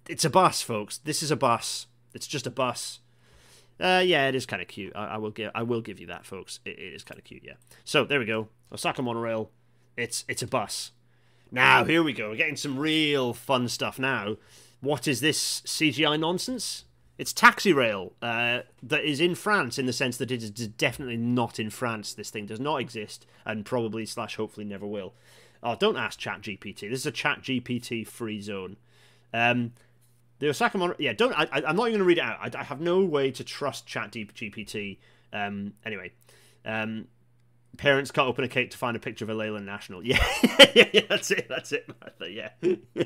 It's 0.08 0.26
a 0.26 0.30
bus, 0.30 0.62
folks. 0.62 1.00
This 1.00 1.22
is 1.22 1.32
a 1.32 1.36
bus. 1.36 1.88
It's 2.14 2.28
just 2.28 2.48
a 2.48 2.52
bus. 2.52 3.00
Uh, 3.80 4.02
yeah, 4.04 4.28
it 4.28 4.36
is 4.36 4.46
kind 4.46 4.62
of 4.62 4.68
cute. 4.68 4.94
I, 4.96 5.06
I, 5.06 5.18
will 5.18 5.30
give 5.30 5.52
I 5.54 5.64
will 5.64 5.82
give 5.82 6.00
you 6.00 6.08
that, 6.08 6.26
folks. 6.26 6.60
it, 6.66 6.80
it 6.80 6.94
is 6.94 7.04
kind 7.04 7.20
of 7.20 7.26
cute. 7.26 7.44
Yeah. 7.44 7.54
So 7.84 8.06
there 8.06 8.20
we 8.20 8.26
go. 8.26 8.48
Osaka 8.72 9.02
monorail. 9.02 9.52
It's 9.96 10.26
it's 10.28 10.42
a 10.42 10.48
bus. 10.48 10.92
Now, 11.52 11.86
here 11.86 12.04
we 12.04 12.12
go. 12.12 12.30
We're 12.30 12.36
getting 12.36 12.58
some 12.58 12.78
real 12.78 13.34
fun 13.34 13.70
stuff 13.70 13.98
now. 13.98 14.36
What 14.82 15.08
is 15.08 15.22
this 15.22 15.62
CGI 15.62 16.20
nonsense? 16.20 16.84
It's 17.18 17.34
Taxi 17.34 17.74
Rail 17.74 18.14
uh, 18.22 18.60
that 18.84 19.04
is 19.04 19.20
in 19.20 19.34
France 19.34 19.80
in 19.80 19.88
the 19.88 19.94
sense 19.94 20.18
that 20.18 20.32
it 20.32 20.44
is 20.44 20.52
definitely 20.52 21.18
not 21.18 21.60
in 21.60 21.70
France. 21.70 22.14
This 22.14 22.30
thing 22.30 22.46
does 22.46 22.60
not 22.60 22.80
exist 22.80 23.26
and 23.46 23.66
probably 23.66 24.06
slash 24.06 24.36
hopefully 24.36 24.66
never 24.66 24.86
will. 24.86 25.14
Oh, 25.64 25.76
don't 25.76 25.98
ask 25.98 26.20
Chat 26.20 26.42
GPT. 26.42 26.82
This 26.82 27.00
is 27.00 27.06
a 27.08 27.12
Chat 27.12 27.42
GPT 27.42 28.06
free 28.06 28.40
zone. 28.40 28.78
Um, 29.34 29.74
the 30.40 30.50
Osaka 30.50 30.78
Mon- 30.78 30.96
yeah, 31.00 31.14
don't. 31.14 31.34
I, 31.34 31.48
am 31.68 31.76
not 31.76 31.88
even 31.88 31.94
going 31.94 31.98
to 32.00 32.04
read 32.04 32.20
it 32.20 32.24
out. 32.24 32.56
I, 32.56 32.60
I, 32.60 32.64
have 32.64 32.80
no 32.80 33.04
way 33.04 33.32
to 33.32 33.44
trust 33.44 33.88
Chat 33.88 34.12
GPT. 34.12 34.98
Um, 35.34 35.74
anyway, 35.84 36.12
um, 36.64 37.08
Parents 37.78 38.12
cut 38.12 38.26
open 38.26 38.44
a 38.44 38.48
cake 38.48 38.72
to 38.72 38.78
find 38.78 38.98
a 38.98 39.00
picture 39.00 39.24
of 39.24 39.30
a 39.30 39.34
Leyland 39.34 39.66
National. 39.66 40.04
Yeah, 40.76 40.86
yeah, 40.94 41.02
that's 41.10 41.32
it, 41.32 41.48
that's 41.50 41.72
it, 41.72 41.88
Martha. 41.88 42.30
Yeah. 42.32 42.50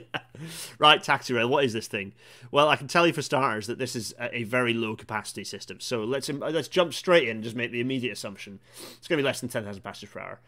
right, 0.79 1.01
taxi 1.01 1.33
rail. 1.33 1.47
What 1.47 1.63
is 1.63 1.71
this 1.71 1.87
thing? 1.87 2.13
Well, 2.51 2.67
I 2.67 2.75
can 2.75 2.87
tell 2.87 3.07
you 3.07 3.13
for 3.13 3.21
starters 3.21 3.67
that 3.67 3.77
this 3.77 3.95
is 3.95 4.13
a, 4.19 4.39
a 4.39 4.43
very 4.43 4.73
low 4.73 4.95
capacity 4.95 5.45
system. 5.45 5.79
So 5.79 6.03
let's 6.03 6.27
let's 6.29 6.67
jump 6.67 6.93
straight 6.93 7.29
in 7.29 7.37
and 7.37 7.43
just 7.43 7.55
make 7.55 7.71
the 7.71 7.79
immediate 7.79 8.13
assumption 8.13 8.59
it's 8.97 9.07
going 9.07 9.17
to 9.17 9.23
be 9.23 9.25
less 9.25 9.39
than 9.39 9.49
ten 9.49 9.63
thousand 9.63 9.83
passengers 9.83 10.09
per 10.13 10.19
hour. 10.19 10.39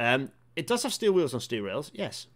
Um, 0.00 0.30
it 0.56 0.66
does 0.66 0.82
have 0.82 0.92
steel 0.92 1.12
wheels 1.12 1.34
on 1.34 1.40
steel 1.40 1.62
rails, 1.62 1.92
yes. 1.94 2.26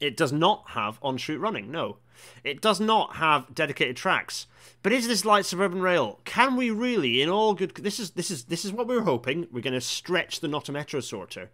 It 0.00 0.16
does 0.16 0.32
not 0.32 0.64
have 0.70 0.98
on 1.02 1.18
street 1.18 1.36
running, 1.36 1.70
no. 1.70 1.98
It 2.42 2.60
does 2.60 2.80
not 2.80 3.16
have 3.16 3.54
dedicated 3.54 3.96
tracks. 3.96 4.46
But 4.82 4.92
is 4.92 5.08
this 5.08 5.24
light 5.24 5.46
suburban 5.46 5.80
rail? 5.80 6.20
Can 6.24 6.56
we 6.56 6.70
really, 6.70 7.22
in 7.22 7.28
all 7.28 7.54
good 7.54 7.74
this 7.74 7.98
is 7.98 8.10
this 8.10 8.30
is 8.30 8.44
this 8.44 8.64
is 8.64 8.72
what 8.72 8.86
we 8.86 8.94
were 8.94 9.02
hoping. 9.02 9.46
We're 9.50 9.60
gonna 9.60 9.80
stretch 9.80 10.40
the 10.40 10.48
not 10.48 10.68
a 10.68 10.72
metro 10.72 11.00
sorter. 11.00 11.50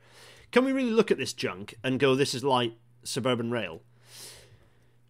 Can 0.52 0.64
we 0.64 0.72
really 0.72 0.90
look 0.90 1.10
at 1.10 1.18
this 1.18 1.32
junk 1.32 1.76
and 1.84 2.00
go, 2.00 2.14
this 2.14 2.34
is 2.34 2.42
light 2.42 2.76
suburban 3.04 3.50
rail? 3.50 3.82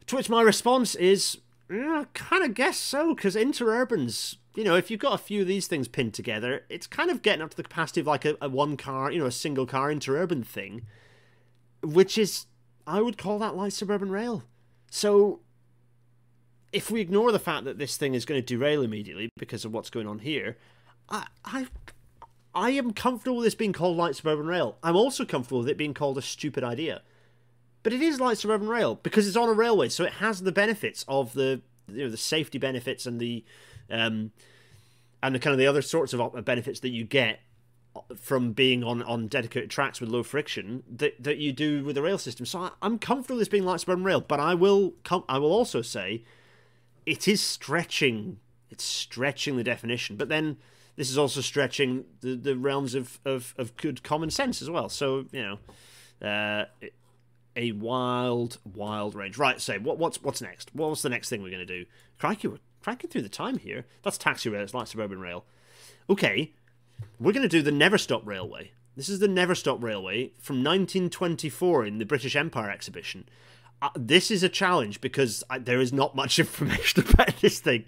To 0.06 0.16
which 0.16 0.28
my 0.28 0.42
response 0.42 0.94
is, 0.94 1.38
mm, 1.70 2.06
kind 2.12 2.44
of 2.44 2.54
guess 2.54 2.76
so, 2.76 3.14
because 3.14 3.34
interurbans, 3.34 4.36
you 4.54 4.64
know, 4.64 4.76
if 4.76 4.90
you've 4.90 5.00
got 5.00 5.14
a 5.14 5.22
few 5.22 5.42
of 5.42 5.48
these 5.48 5.66
things 5.66 5.88
pinned 5.88 6.12
together, 6.12 6.64
it's 6.68 6.86
kind 6.86 7.10
of 7.10 7.22
getting 7.22 7.42
up 7.42 7.50
to 7.50 7.56
the 7.56 7.62
capacity 7.62 8.00
of 8.00 8.06
like 8.06 8.24
a, 8.24 8.36
a 8.42 8.48
one 8.48 8.76
car, 8.76 9.10
you 9.10 9.18
know, 9.18 9.26
a 9.26 9.32
single 9.32 9.66
car 9.66 9.88
interurban 9.88 10.44
thing, 10.44 10.82
which 11.82 12.18
is, 12.18 12.46
I 12.86 13.00
would 13.00 13.18
call 13.18 13.38
that 13.38 13.56
light 13.56 13.72
suburban 13.72 14.10
rail. 14.10 14.44
So, 14.90 15.40
if 16.72 16.90
we 16.90 17.00
ignore 17.00 17.32
the 17.32 17.38
fact 17.38 17.64
that 17.64 17.78
this 17.78 17.96
thing 17.96 18.14
is 18.14 18.24
going 18.24 18.40
to 18.40 18.46
derail 18.46 18.82
immediately 18.82 19.28
because 19.38 19.64
of 19.64 19.72
what's 19.72 19.90
going 19.90 20.06
on 20.06 20.20
here, 20.20 20.56
I, 21.08 21.26
I 21.44 21.66
I 22.54 22.70
am 22.70 22.92
comfortable 22.92 23.38
with 23.38 23.46
this 23.46 23.54
being 23.54 23.72
called 23.72 23.96
light 23.96 24.16
suburban 24.16 24.46
rail. 24.46 24.76
I'm 24.82 24.96
also 24.96 25.24
comfortable 25.24 25.60
with 25.60 25.68
it 25.68 25.76
being 25.76 25.94
called 25.94 26.18
a 26.18 26.22
stupid 26.22 26.64
idea. 26.64 27.02
But 27.82 27.92
it 27.92 28.02
is 28.02 28.20
light 28.20 28.38
suburban 28.38 28.68
rail 28.68 28.96
because 28.96 29.26
it's 29.26 29.36
on 29.36 29.48
a 29.48 29.52
railway, 29.52 29.88
so 29.88 30.04
it 30.04 30.14
has 30.14 30.42
the 30.42 30.52
benefits 30.52 31.04
of 31.08 31.32
the 31.32 31.60
you 31.88 32.04
know 32.04 32.10
the 32.10 32.16
safety 32.16 32.58
benefits 32.58 33.06
and 33.06 33.20
the 33.20 33.44
um, 33.90 34.32
and 35.22 35.34
the 35.34 35.38
kind 35.38 35.52
of 35.52 35.58
the 35.58 35.66
other 35.66 35.82
sorts 35.82 36.12
of 36.12 36.44
benefits 36.44 36.80
that 36.80 36.90
you 36.90 37.04
get 37.04 37.40
from 38.16 38.52
being 38.52 38.84
on, 38.84 39.02
on 39.02 39.26
dedicated 39.26 39.70
tracks 39.70 40.00
with 40.00 40.10
low 40.10 40.22
friction 40.22 40.82
that, 40.88 41.22
that 41.22 41.38
you 41.38 41.52
do 41.52 41.84
with 41.84 41.96
the 41.96 42.02
rail 42.02 42.18
system. 42.18 42.46
So 42.46 42.60
I, 42.60 42.86
am 42.86 42.98
comfortable 42.98 43.36
with 43.36 43.42
this 43.42 43.48
being 43.48 43.64
light 43.64 43.80
suburban 43.80 44.04
rail, 44.04 44.20
but 44.20 44.40
I 44.40 44.54
will 44.54 44.94
com- 45.04 45.24
I 45.28 45.38
will 45.38 45.52
also 45.52 45.82
say 45.82 46.22
it 47.06 47.26
is 47.26 47.40
stretching 47.40 48.38
it's 48.70 48.84
stretching 48.84 49.56
the 49.56 49.64
definition. 49.64 50.16
But 50.16 50.28
then 50.28 50.56
this 50.96 51.10
is 51.10 51.18
also 51.18 51.40
stretching 51.40 52.04
the, 52.20 52.36
the 52.36 52.56
realms 52.56 52.94
of, 52.94 53.18
of, 53.24 53.54
of 53.58 53.76
good 53.76 54.02
common 54.02 54.30
sense 54.30 54.62
as 54.62 54.70
well. 54.70 54.88
So, 54.88 55.26
you 55.32 55.42
know, 56.22 56.26
uh, 56.26 56.66
a 57.56 57.72
wild, 57.72 58.58
wild 58.64 59.14
range. 59.14 59.36
Right, 59.36 59.60
say, 59.60 59.78
what, 59.78 59.98
what's 59.98 60.22
what's 60.22 60.40
next? 60.40 60.70
What's 60.72 61.02
the 61.02 61.08
next 61.08 61.28
thing 61.28 61.42
we're 61.42 61.50
going 61.50 61.66
to 61.66 61.80
do? 61.80 61.86
Crikey, 62.18 62.48
we're 62.48 62.58
cranking 62.80 63.10
through 63.10 63.22
the 63.22 63.28
time 63.28 63.58
here. 63.58 63.86
That's 64.02 64.18
taxi 64.18 64.48
rail, 64.48 64.62
it's 64.62 64.74
like 64.74 64.86
suburban 64.86 65.20
rail. 65.20 65.44
Okay, 66.08 66.52
we're 67.18 67.32
going 67.32 67.42
to 67.42 67.48
do 67.48 67.62
the 67.62 67.72
Never 67.72 67.98
Stop 67.98 68.22
Railway. 68.26 68.72
This 68.96 69.08
is 69.08 69.18
the 69.18 69.28
Never 69.28 69.54
Stop 69.54 69.82
Railway 69.82 70.32
from 70.38 70.56
1924 70.56 71.86
in 71.86 71.98
the 71.98 72.04
British 72.04 72.36
Empire 72.36 72.70
exhibition. 72.70 73.28
Uh, 73.82 73.90
this 73.94 74.30
is 74.30 74.42
a 74.42 74.48
challenge 74.48 75.00
because 75.00 75.42
I, 75.48 75.58
there 75.58 75.80
is 75.80 75.92
not 75.92 76.14
much 76.14 76.38
information 76.38 77.04
about 77.08 77.36
this 77.40 77.60
thing. 77.60 77.84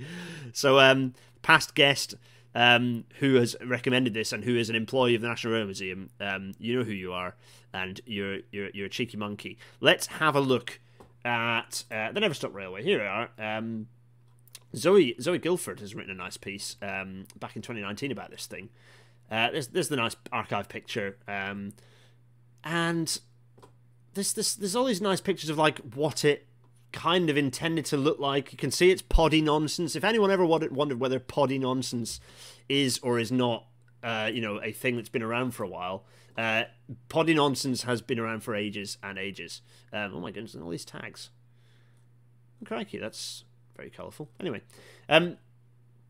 So, 0.53 0.79
um, 0.79 1.15
past 1.43 1.75
guest 1.75 2.15
um, 2.55 3.05
who 3.19 3.35
has 3.37 3.57
recommended 3.65 4.15
this 4.15 4.33
and 4.33 4.45
who 4.45 4.57
is 4.57 4.71
an 4.71 4.77
employee 4.77 5.15
of 5.15 5.23
the 5.23 5.29
National 5.29 5.55
Railway 5.55 5.67
Museum. 5.67 6.11
Um, 6.21 6.53
you 6.59 6.79
know 6.79 6.85
who 6.85 6.93
you 6.93 7.13
are, 7.13 7.35
and 7.73 8.01
you're 8.07 8.39
you're 8.51 8.71
you're 8.71 8.87
a 8.87 8.91
cheeky 8.91 9.17
monkey. 9.17 9.59
Let's 9.81 10.07
have 10.07 10.37
a 10.37 10.41
look 10.41 10.81
at 11.25 11.85
uh, 11.91 12.13
the 12.13 12.21
Never 12.21 12.35
Stop 12.35 12.55
Railway. 12.55 12.83
Here 12.83 13.01
we 13.01 13.07
are. 13.07 13.31
Um, 13.39 13.89
Zoe 14.75 15.15
Zoe 15.21 15.39
Guilford 15.39 15.81
has 15.81 15.95
written 15.95 16.11
a 16.11 16.15
nice 16.15 16.37
piece 16.37 16.77
um, 16.83 17.27
back 17.39 17.57
in 17.57 17.63
2019 17.63 18.11
about 18.11 18.31
this 18.31 18.47
thing. 18.47 18.69
Uh, 19.33 19.51
there's 19.51 19.69
there's 19.69 19.89
the 19.89 19.97
nice 19.97 20.15
archive 20.31 20.69
picture, 20.69 21.17
um, 21.27 21.73
and 22.63 23.19
there's 24.13 24.35
this 24.35 24.55
there's 24.55 24.77
all 24.77 24.85
these 24.85 25.01
nice 25.01 25.23
pictures 25.23 25.49
of 25.49 25.57
like 25.57 25.79
what 25.79 26.23
it 26.23 26.47
kind 26.93 27.31
of 27.31 27.39
intended 27.39 27.87
to 27.87 27.97
look 27.97 28.21
like. 28.21 28.53
You 28.53 28.59
can 28.59 28.71
see 28.71 28.91
it's 28.91 29.01
poddy 29.01 29.41
nonsense. 29.41 29.97
If 29.97 30.05
anyone 30.05 30.31
ever 30.31 30.45
wondered 30.45 31.01
whether 31.01 31.19
poddy 31.19 31.59
nonsense 31.59 32.21
is 32.69 33.01
or 33.03 33.19
is 33.19 33.33
not, 33.33 33.65
uh, 34.03 34.31
you 34.31 34.43
know, 34.43 34.61
a 34.63 34.71
thing 34.71 34.97
that's 34.97 35.09
been 35.09 35.23
around 35.23 35.53
for 35.53 35.63
a 35.63 35.69
while, 35.69 36.05
uh, 36.37 36.65
poddy 37.09 37.33
nonsense 37.33 37.85
has 37.85 38.03
been 38.03 38.19
around 38.19 38.41
for 38.43 38.55
ages 38.55 38.99
and 39.03 39.19
ages. 39.19 39.63
Um, 39.95 40.13
oh 40.15 40.21
my 40.21 40.31
goodness, 40.31 40.53
and 40.53 40.63
all 40.63 40.69
these 40.69 40.85
tags. 40.85 41.31
Crikey, 42.67 42.99
that's 42.99 43.45
very 43.79 43.89
colourful. 43.89 44.29
Anyway, 44.39 44.61
um, 45.09 45.39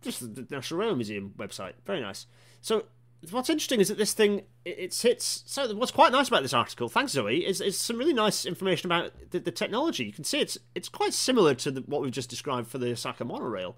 just 0.00 0.34
the 0.34 0.44
National 0.50 0.80
Rail 0.80 0.96
Museum 0.96 1.34
website. 1.38 1.74
Very 1.86 2.00
nice. 2.00 2.26
So 2.60 2.86
what's 3.30 3.48
interesting 3.48 3.80
is 3.80 3.88
that 3.88 3.98
this 3.98 4.12
thing 4.12 4.42
it, 4.64 4.78
it, 4.78 4.92
sits. 4.92 5.44
So 5.46 5.74
what's 5.74 5.92
quite 5.92 6.12
nice 6.12 6.28
about 6.28 6.42
this 6.42 6.52
article, 6.52 6.88
thanks 6.88 7.12
Zoe, 7.12 7.46
is, 7.46 7.60
is 7.60 7.78
some 7.78 7.96
really 7.98 8.14
nice 8.14 8.44
information 8.44 8.88
about 8.90 9.12
the, 9.30 9.38
the 9.38 9.50
technology. 9.50 10.04
You 10.04 10.12
can 10.12 10.24
see 10.24 10.40
it's 10.40 10.58
it's 10.74 10.88
quite 10.88 11.14
similar 11.14 11.54
to 11.56 11.70
the, 11.70 11.80
what 11.82 12.02
we've 12.02 12.10
just 12.10 12.30
described 12.30 12.68
for 12.68 12.78
the 12.78 12.92
Osaka 12.92 13.24
monorail. 13.24 13.76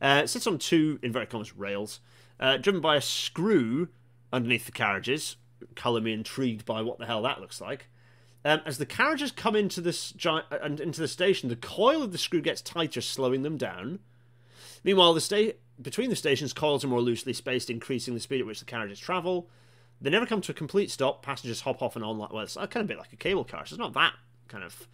Uh, 0.00 0.20
it 0.24 0.28
sits 0.28 0.46
on 0.46 0.58
two 0.58 0.98
inverted 1.02 1.30
commas 1.30 1.56
rails, 1.56 2.00
uh, 2.38 2.58
driven 2.58 2.80
by 2.80 2.96
a 2.96 3.00
screw 3.00 3.88
underneath 4.32 4.66
the 4.66 4.72
carriages. 4.72 5.36
Colour 5.74 6.00
me 6.00 6.12
intrigued 6.12 6.64
by 6.64 6.82
what 6.82 6.98
the 6.98 7.06
hell 7.06 7.22
that 7.22 7.40
looks 7.40 7.60
like. 7.60 7.88
Um, 8.44 8.60
as 8.64 8.78
the 8.78 8.86
carriages 8.86 9.32
come 9.32 9.56
into 9.56 9.80
this 9.80 10.12
giant, 10.12 10.46
uh, 10.52 10.58
into 10.64 11.00
the 11.00 11.08
station, 11.08 11.48
the 11.48 11.56
coil 11.56 12.02
of 12.02 12.12
the 12.12 12.18
screw 12.18 12.40
gets 12.40 12.62
tighter, 12.62 13.00
slowing 13.00 13.42
them 13.42 13.56
down. 13.56 13.98
Meanwhile, 14.84 15.14
the 15.14 15.20
sta- 15.20 15.54
between 15.80 16.10
the 16.10 16.16
stations, 16.16 16.52
coils 16.52 16.84
are 16.84 16.88
more 16.88 17.00
loosely 17.00 17.32
spaced, 17.32 17.70
increasing 17.70 18.14
the 18.14 18.20
speed 18.20 18.40
at 18.40 18.46
which 18.46 18.60
the 18.60 18.64
carriages 18.64 18.98
travel. 18.98 19.48
They 20.00 20.10
never 20.10 20.26
come 20.26 20.40
to 20.42 20.52
a 20.52 20.54
complete 20.54 20.90
stop. 20.90 21.22
Passengers 21.22 21.62
hop 21.62 21.82
off 21.82 21.96
and 21.96 22.04
on 22.04 22.18
like 22.18 22.32
well, 22.32 22.42
it's 22.42 22.54
kind 22.54 22.76
of 22.76 22.82
a 22.82 22.84
bit 22.84 22.98
like 22.98 23.12
a 23.12 23.16
cable 23.16 23.44
car. 23.44 23.64
So 23.66 23.74
it's 23.74 23.80
not 23.80 23.94
that 23.94 24.14
kind 24.48 24.64
of 24.64 24.86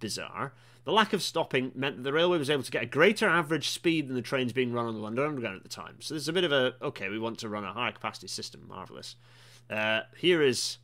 bizarre. 0.00 0.52
The 0.84 0.92
lack 0.92 1.12
of 1.12 1.22
stopping 1.22 1.72
meant 1.74 1.96
that 1.96 2.02
the 2.02 2.12
railway 2.12 2.38
was 2.38 2.48
able 2.48 2.62
to 2.62 2.70
get 2.70 2.82
a 2.82 2.86
greater 2.86 3.28
average 3.28 3.68
speed 3.68 4.08
than 4.08 4.14
the 4.14 4.22
trains 4.22 4.52
being 4.52 4.72
run 4.72 4.86
on 4.86 4.94
the 4.94 5.00
London 5.00 5.24
Underground 5.24 5.56
at 5.56 5.62
the 5.62 5.68
time. 5.68 5.96
So 6.00 6.14
there's 6.14 6.28
a 6.28 6.32
bit 6.32 6.44
of 6.44 6.52
a 6.52 6.74
okay, 6.82 7.08
we 7.08 7.18
want 7.18 7.38
to 7.40 7.48
run 7.48 7.64
a 7.64 7.72
higher 7.72 7.92
capacity 7.92 8.28
system. 8.28 8.64
Marvelous. 8.68 9.16
Uh, 9.68 10.00
here 10.16 10.42
is 10.42 10.78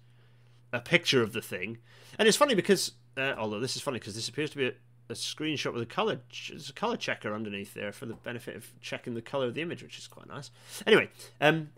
a 0.73 0.81
picture 0.81 1.23
of 1.23 1.33
the 1.33 1.41
thing, 1.41 1.79
and 2.19 2.29
it's 2.29 2.37
funny 2.37 2.55
because 2.55 2.93
uh, 3.17 3.35
although 3.39 3.61
this 3.61 3.77
is 3.77 3.83
funny 3.83 3.99
because 3.99 4.15
this 4.15 4.29
appears 4.29 4.51
to 4.51 4.57
be 4.57 4.67
a, 4.67 4.73
a 5.09 5.15
screenshot 5.15 5.73
with 5.73 5.83
a 5.83 5.87
color 5.87 6.21
there's 6.49 6.71
a 6.71 6.73
color 6.73 6.97
checker 6.97 7.35
underneath 7.35 7.75
there 7.75 7.93
for 7.93 8.07
the 8.07 8.15
benefit 8.15 8.57
of 8.57 8.69
checking 8.81 9.15
the 9.15 9.23
color 9.23 9.47
of 9.47 9.55
the 9.55 9.63
image, 9.63 9.83
which 9.83 9.99
is 9.99 10.07
quite 10.07 10.27
nice. 10.27 10.51
Anyway, 10.87 11.09
um, 11.41 11.71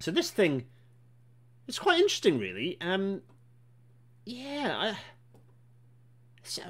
so 0.00 0.10
this 0.10 0.30
thing, 0.30 0.66
it's 1.66 1.78
quite 1.78 1.98
interesting, 1.98 2.38
really. 2.38 2.76
Um, 2.80 3.22
yeah, 4.24 4.74
I, 4.76 4.96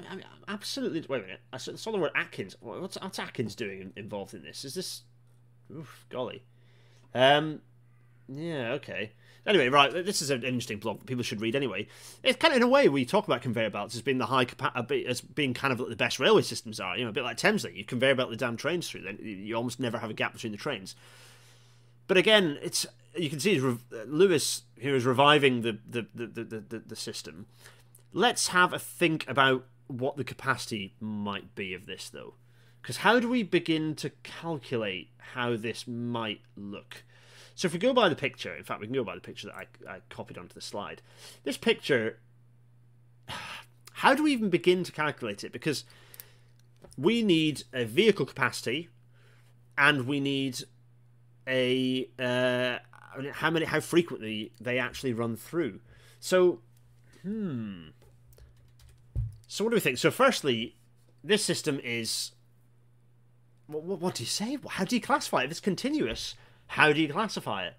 I 0.09 0.15
mean, 0.15 0.25
absolutely. 0.47 1.05
Wait 1.07 1.19
a 1.19 1.21
minute. 1.21 1.41
I 1.53 1.57
saw 1.57 1.91
the 1.91 1.97
word 1.97 2.11
Atkins. 2.15 2.55
What's, 2.59 2.97
what's 2.99 3.19
Atkins 3.19 3.55
doing 3.55 3.93
involved 3.95 4.33
in 4.33 4.43
this? 4.43 4.65
Is 4.65 4.73
this? 4.73 5.03
Oof, 5.71 6.05
golly. 6.09 6.43
Um, 7.13 7.61
yeah. 8.31 8.71
Okay. 8.73 9.11
Anyway, 9.45 9.69
right, 9.69 9.91
this 9.91 10.21
is 10.21 10.29
an 10.29 10.43
interesting 10.43 10.77
blog 10.77 10.99
that 10.99 11.05
people 11.05 11.23
should 11.23 11.41
read 11.41 11.55
anyway. 11.55 11.87
It's 12.23 12.37
kind 12.37 12.53
of 12.53 12.57
in 12.57 12.63
a 12.63 12.67
way 12.67 12.87
we 12.89 13.05
talk 13.05 13.25
about 13.25 13.41
conveyor 13.41 13.69
belts 13.69 13.95
as 13.95 14.01
being 14.01 14.17
the 14.17 14.27
high 14.27 14.45
capa- 14.45 14.73
as 15.07 15.21
being 15.21 15.53
kind 15.53 15.73
of 15.73 15.79
like 15.79 15.89
the 15.89 15.95
best 15.95 16.19
railway 16.19 16.41
systems 16.41 16.79
are. 16.79 16.97
You 16.97 17.05
know, 17.05 17.09
a 17.09 17.13
bit 17.13 17.23
like 17.23 17.37
Thameslink. 17.37 17.75
You 17.75 17.85
conveyor 17.85 18.15
belt 18.15 18.29
the 18.29 18.35
damn 18.35 18.57
trains 18.57 18.89
through, 18.89 19.01
then 19.01 19.17
you 19.21 19.55
almost 19.55 19.79
never 19.79 19.97
have 19.97 20.09
a 20.09 20.13
gap 20.13 20.33
between 20.33 20.51
the 20.51 20.57
trains. 20.57 20.95
But 22.07 22.17
again, 22.17 22.59
it's 22.61 22.85
you 23.15 23.29
can 23.29 23.39
see 23.39 23.59
uh, 23.59 23.75
Lewis 24.05 24.63
here 24.77 24.95
is 24.95 25.05
reviving 25.05 25.61
the, 25.61 25.79
the, 25.87 26.05
the, 26.13 26.27
the, 26.27 26.79
the 26.79 26.95
system. 26.95 27.47
Let's 28.13 28.49
have 28.49 28.73
a 28.73 28.79
think 28.79 29.27
about 29.27 29.65
what 29.87 30.17
the 30.17 30.23
capacity 30.23 30.93
might 30.99 31.55
be 31.55 31.73
of 31.73 31.85
this, 31.85 32.09
though. 32.09 32.35
Because 32.81 32.97
how 32.97 33.19
do 33.19 33.29
we 33.29 33.43
begin 33.43 33.95
to 33.95 34.09
calculate 34.23 35.09
how 35.33 35.55
this 35.55 35.87
might 35.87 36.41
look? 36.55 37.03
So 37.59 37.65
if 37.65 37.73
we 37.73 37.79
go 37.79 37.91
by 37.91 38.07
the 38.07 38.15
picture, 38.15 38.55
in 38.55 38.63
fact, 38.63 38.79
we 38.79 38.87
can 38.87 38.93
go 38.93 39.03
by 39.03 39.15
the 39.15 39.19
picture 39.19 39.47
that 39.47 39.67
I, 39.85 39.95
I 39.95 39.99
copied 40.07 40.37
onto 40.37 40.53
the 40.53 40.61
slide. 40.61 41.01
This 41.43 41.57
picture, 41.57 42.17
how 43.91 44.13
do 44.13 44.23
we 44.23 44.31
even 44.31 44.49
begin 44.49 44.85
to 44.85 44.93
calculate 44.93 45.43
it? 45.43 45.51
Because 45.51 45.83
we 46.97 47.21
need 47.21 47.63
a 47.73 47.83
vehicle 47.83 48.25
capacity, 48.25 48.87
and 49.77 50.07
we 50.07 50.21
need 50.21 50.59
a 51.49 52.07
uh, 52.17 52.77
how 53.33 53.49
many, 53.49 53.65
how 53.65 53.81
frequently 53.81 54.53
they 54.61 54.79
actually 54.79 55.11
run 55.11 55.35
through. 55.35 55.81
So, 56.21 56.61
hmm. 57.23 57.87
So 59.47 59.65
what 59.65 59.71
do 59.71 59.75
we 59.75 59.81
think? 59.81 59.97
So, 59.97 60.11
firstly, 60.11 60.77
this 61.25 61.43
system 61.43 61.81
is. 61.83 62.31
What, 63.67 63.83
what, 63.83 64.15
do 64.15 64.23
you 64.23 64.27
say? 64.27 64.57
How 64.69 64.85
do 64.85 64.95
you 64.95 65.01
classify 65.01 65.41
it? 65.41 65.45
If 65.47 65.51
it's 65.51 65.59
continuous, 65.59 66.35
how 66.69 66.93
do 66.93 67.01
you 67.01 67.09
classify 67.09 67.65
it? 67.65 67.73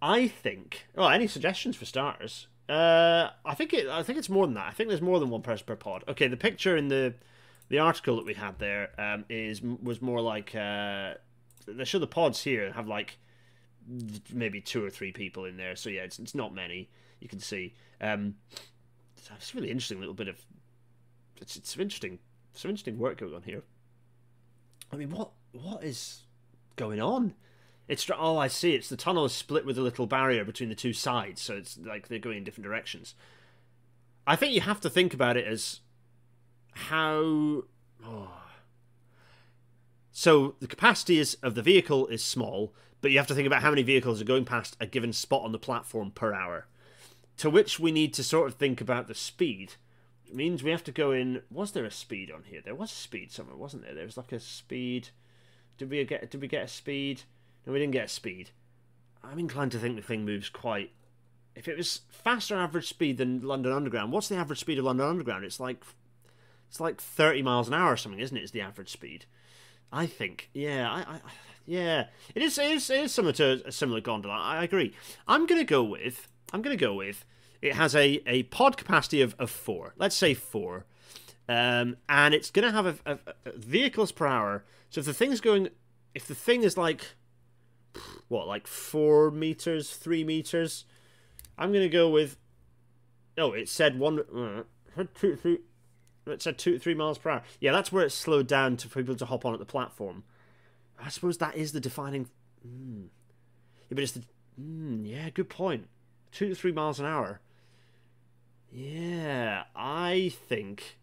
I 0.00 0.28
think. 0.28 0.86
Well, 0.96 1.10
any 1.10 1.26
suggestions 1.26 1.76
for 1.76 1.84
starters? 1.84 2.46
Uh, 2.68 3.30
I 3.44 3.54
think 3.54 3.74
it. 3.74 3.86
I 3.86 4.02
think 4.02 4.18
it's 4.18 4.30
more 4.30 4.46
than 4.46 4.54
that. 4.54 4.66
I 4.68 4.70
think 4.70 4.88
there's 4.88 5.02
more 5.02 5.20
than 5.20 5.28
one 5.28 5.42
person 5.42 5.66
per 5.66 5.76
pod. 5.76 6.04
Okay, 6.08 6.26
the 6.26 6.36
picture 6.36 6.76
in 6.76 6.88
the 6.88 7.14
the 7.68 7.78
article 7.78 8.16
that 8.16 8.24
we 8.24 8.34
had 8.34 8.58
there 8.58 8.90
um, 8.98 9.24
is 9.28 9.60
was 9.60 10.00
more 10.00 10.22
like 10.22 10.54
uh, 10.54 11.14
they 11.66 11.84
show 11.84 11.98
the 11.98 12.06
pods 12.06 12.42
here 12.42 12.64
and 12.64 12.74
have 12.74 12.88
like 12.88 13.18
maybe 14.32 14.60
two 14.60 14.84
or 14.84 14.88
three 14.88 15.12
people 15.12 15.44
in 15.44 15.58
there. 15.58 15.76
So 15.76 15.90
yeah, 15.90 16.02
it's 16.02 16.18
it's 16.18 16.34
not 16.34 16.54
many. 16.54 16.88
You 17.20 17.28
can 17.28 17.40
see. 17.40 17.74
Um, 18.00 18.36
it's 19.36 19.54
really 19.54 19.70
interesting 19.70 20.00
little 20.00 20.14
bit 20.14 20.28
of 20.28 20.40
it's 21.40 21.56
it's 21.56 21.76
interesting 21.76 22.20
some 22.54 22.70
interesting 22.70 22.98
work 22.98 23.18
going 23.18 23.34
on 23.34 23.42
here. 23.42 23.62
I 24.90 24.96
mean, 24.96 25.10
what 25.10 25.32
what 25.52 25.84
is 25.84 26.22
going 26.76 27.00
on? 27.00 27.34
It's 27.90 28.08
oh, 28.16 28.38
I 28.38 28.46
see. 28.46 28.74
It's 28.74 28.88
the 28.88 28.96
tunnel 28.96 29.24
is 29.24 29.32
split 29.32 29.66
with 29.66 29.76
a 29.76 29.82
little 29.82 30.06
barrier 30.06 30.44
between 30.44 30.68
the 30.68 30.76
two 30.76 30.92
sides, 30.92 31.42
so 31.42 31.56
it's 31.56 31.76
like 31.76 32.06
they're 32.06 32.20
going 32.20 32.38
in 32.38 32.44
different 32.44 32.68
directions. 32.68 33.16
I 34.28 34.36
think 34.36 34.54
you 34.54 34.60
have 34.60 34.80
to 34.82 34.88
think 34.88 35.12
about 35.12 35.36
it 35.36 35.44
as 35.44 35.80
how. 36.72 37.64
Oh. 38.06 38.30
So 40.12 40.54
the 40.60 40.68
capacity 40.68 41.18
is 41.18 41.34
of 41.42 41.56
the 41.56 41.62
vehicle 41.62 42.06
is 42.06 42.22
small, 42.22 42.72
but 43.00 43.10
you 43.10 43.18
have 43.18 43.26
to 43.26 43.34
think 43.34 43.48
about 43.48 43.62
how 43.62 43.70
many 43.70 43.82
vehicles 43.82 44.20
are 44.20 44.24
going 44.24 44.44
past 44.44 44.76
a 44.78 44.86
given 44.86 45.12
spot 45.12 45.42
on 45.42 45.50
the 45.50 45.58
platform 45.58 46.12
per 46.12 46.32
hour. 46.32 46.68
To 47.38 47.50
which 47.50 47.80
we 47.80 47.90
need 47.90 48.14
to 48.14 48.22
sort 48.22 48.46
of 48.46 48.54
think 48.54 48.80
about 48.80 49.08
the 49.08 49.16
speed. 49.16 49.74
It 50.28 50.36
means 50.36 50.62
we 50.62 50.70
have 50.70 50.84
to 50.84 50.92
go 50.92 51.10
in. 51.10 51.42
Was 51.50 51.72
there 51.72 51.84
a 51.84 51.90
speed 51.90 52.30
on 52.30 52.44
here? 52.44 52.60
There 52.64 52.76
was 52.76 52.92
a 52.92 52.94
speed 52.94 53.32
somewhere, 53.32 53.56
wasn't 53.56 53.82
there? 53.82 53.96
There 53.96 54.04
was 54.04 54.16
like 54.16 54.30
a 54.30 54.38
speed. 54.38 55.08
Did 55.76 55.90
we 55.90 56.04
get? 56.04 56.30
Did 56.30 56.40
we 56.40 56.46
get 56.46 56.66
a 56.66 56.68
speed? 56.68 57.22
We 57.66 57.78
didn't 57.78 57.92
get 57.92 58.10
speed. 58.10 58.50
I'm 59.22 59.38
inclined 59.38 59.72
to 59.72 59.78
think 59.78 59.96
the 59.96 60.02
thing 60.02 60.24
moves 60.24 60.48
quite. 60.48 60.92
If 61.54 61.68
it 61.68 61.76
was 61.76 62.02
faster 62.08 62.56
average 62.56 62.88
speed 62.88 63.18
than 63.18 63.42
London 63.42 63.72
Underground, 63.72 64.12
what's 64.12 64.28
the 64.28 64.36
average 64.36 64.60
speed 64.60 64.78
of 64.78 64.84
London 64.84 65.06
Underground? 65.06 65.44
It's 65.44 65.60
like, 65.60 65.84
it's 66.68 66.80
like 66.80 67.00
30 67.00 67.42
miles 67.42 67.68
an 67.68 67.74
hour 67.74 67.92
or 67.92 67.96
something, 67.96 68.20
isn't 68.20 68.36
it? 68.36 68.42
Is 68.42 68.52
the 68.52 68.60
average 68.60 68.90
speed? 68.90 69.26
I 69.92 70.06
think. 70.06 70.50
Yeah, 70.54 70.90
I, 70.90 71.00
I 71.00 71.20
yeah, 71.66 72.06
it 72.34 72.42
is, 72.42 72.58
it 72.58 72.70
is. 72.70 72.90
It 72.90 73.00
is 73.00 73.12
similar 73.12 73.32
to 73.34 73.62
a 73.66 73.72
similar 73.72 74.00
gondola. 74.00 74.34
I 74.34 74.64
agree. 74.64 74.94
I'm 75.28 75.46
gonna 75.46 75.64
go 75.64 75.82
with. 75.82 76.28
I'm 76.52 76.62
gonna 76.62 76.76
go 76.76 76.94
with. 76.94 77.24
It 77.60 77.74
has 77.74 77.94
a, 77.94 78.22
a 78.26 78.44
pod 78.44 78.76
capacity 78.76 79.20
of, 79.20 79.34
of 79.38 79.50
four. 79.50 79.94
Let's 79.96 80.16
say 80.16 80.34
four. 80.34 80.86
Um, 81.48 81.96
and 82.08 82.32
it's 82.32 82.50
to 82.50 82.70
have 82.70 82.86
a, 82.86 82.96
a, 83.04 83.18
a, 83.44 83.52
vehicles 83.56 84.12
per 84.12 84.26
hour. 84.26 84.64
So 84.88 85.00
if 85.00 85.06
the 85.06 85.12
thing's 85.12 85.40
going, 85.40 85.68
if 86.14 86.26
the 86.26 86.34
thing 86.34 86.62
is 86.62 86.76
like 86.76 87.04
what, 88.28 88.46
like 88.46 88.66
four 88.66 89.30
meters, 89.30 89.90
three 89.90 90.24
meters. 90.24 90.84
I'm 91.58 91.72
gonna 91.72 91.88
go 91.88 92.08
with. 92.08 92.36
Oh, 93.36 93.52
it 93.52 93.68
said 93.68 93.98
one. 93.98 94.20
Uh, 94.20 94.62
it 96.26 96.42
said 96.42 96.58
two 96.58 96.78
three 96.78 96.94
miles 96.94 97.18
per 97.18 97.30
hour. 97.30 97.42
Yeah, 97.60 97.72
that's 97.72 97.92
where 97.92 98.04
it 98.04 98.10
slowed 98.10 98.46
down 98.46 98.76
to 98.78 98.88
for 98.88 99.00
people 99.00 99.16
to 99.16 99.26
hop 99.26 99.44
on 99.44 99.52
at 99.52 99.58
the 99.58 99.66
platform. 99.66 100.24
I 101.02 101.08
suppose 101.08 101.38
that 101.38 101.56
is 101.56 101.72
the 101.72 101.80
defining. 101.80 102.28
Mm. 102.66 103.08
Yeah, 103.88 103.94
but 103.94 104.00
it's 104.00 104.12
the. 104.12 104.22
Mm, 104.60 105.08
yeah, 105.08 105.30
good 105.30 105.48
point. 105.48 105.88
Two 106.32 106.48
to 106.48 106.54
three 106.54 106.72
miles 106.72 107.00
an 107.00 107.06
hour. 107.06 107.40
Yeah, 108.72 109.64
I 109.74 110.32
think. 110.48 110.98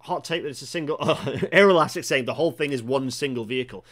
Hot 0.00 0.24
take 0.24 0.42
that 0.42 0.48
it's 0.48 0.62
a 0.62 0.66
single. 0.66 0.96
Oh, 1.00 1.14
Aeroelastic 1.52 2.04
saying 2.04 2.24
the 2.24 2.34
whole 2.34 2.50
thing 2.50 2.72
is 2.72 2.82
one 2.82 3.10
single 3.10 3.44
vehicle. 3.44 3.84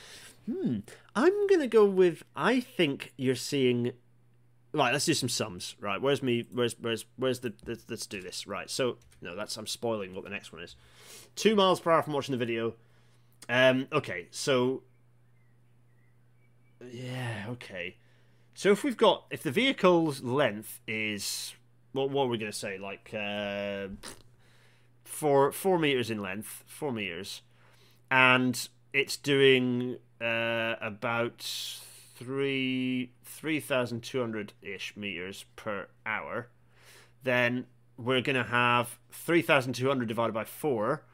Hmm. 0.47 0.79
I'm 1.15 1.47
gonna 1.47 1.67
go 1.67 1.85
with. 1.85 2.23
I 2.35 2.61
think 2.61 3.13
you're 3.17 3.35
seeing. 3.35 3.93
Right. 4.73 4.93
Let's 4.93 5.07
do 5.07 5.15
some 5.15 5.29
sums. 5.29 5.77
Right. 5.81 6.01
Where's 6.01 6.23
me? 6.23 6.47
Where's 6.53 6.77
where's 6.81 7.05
where's 7.17 7.41
the? 7.41 7.53
Let's, 7.67 7.85
let's 7.89 8.07
do 8.07 8.21
this. 8.21 8.47
Right. 8.47 8.71
So 8.71 8.99
no, 9.21 9.37
that's 9.37 9.57
I'm 9.57 9.67
spoiling 9.67 10.15
what 10.15 10.25
the 10.25 10.31
next 10.31 10.53
one 10.53 10.63
is. 10.63 10.77
Two 11.37 11.55
miles 11.55 11.81
per 11.81 11.91
hour 11.91 12.03
from 12.03 12.13
watching 12.13 12.33
the 12.33 12.39
video. 12.39 12.75
Um. 13.49 13.89
Okay. 13.93 14.29
So. 14.31 14.83
Yeah. 16.91 17.47
Okay. 17.51 17.97
So 18.55 18.71
if 18.73 18.85
we've 18.85 18.97
got 18.97 19.25
if 19.31 19.43
the 19.43 19.51
vehicle's 19.51 20.23
length 20.23 20.81
is 20.87 21.55
what 21.93 22.11
what 22.11 22.25
are 22.25 22.29
we 22.29 22.39
gonna 22.39 22.53
say 22.53 22.79
like 22.79 23.11
uh, 23.15 23.89
four 25.05 25.53
four 25.53 25.79
meters 25.79 26.11
in 26.11 26.21
length, 26.21 26.65
four 26.67 26.93
meters, 26.93 27.43
and 28.11 28.69
it's 28.93 29.17
doing 29.17 29.97
uh, 30.21 30.75
about 30.81 31.41
three 31.41 33.13
three 33.25 33.61
thousand 33.61 34.03
two 34.03 34.21
hundred 34.21 34.53
ish 34.63 34.97
meters 34.97 35.45
per 35.57 35.89
hour, 36.05 36.49
then 37.23 37.67
we're 37.97 38.21
gonna 38.21 38.45
have 38.45 38.99
three 39.11 39.43
thousand 39.43 39.75
two 39.75 39.89
hundred 39.89 40.09
divided 40.09 40.33
by 40.33 40.45
four, 40.45 41.05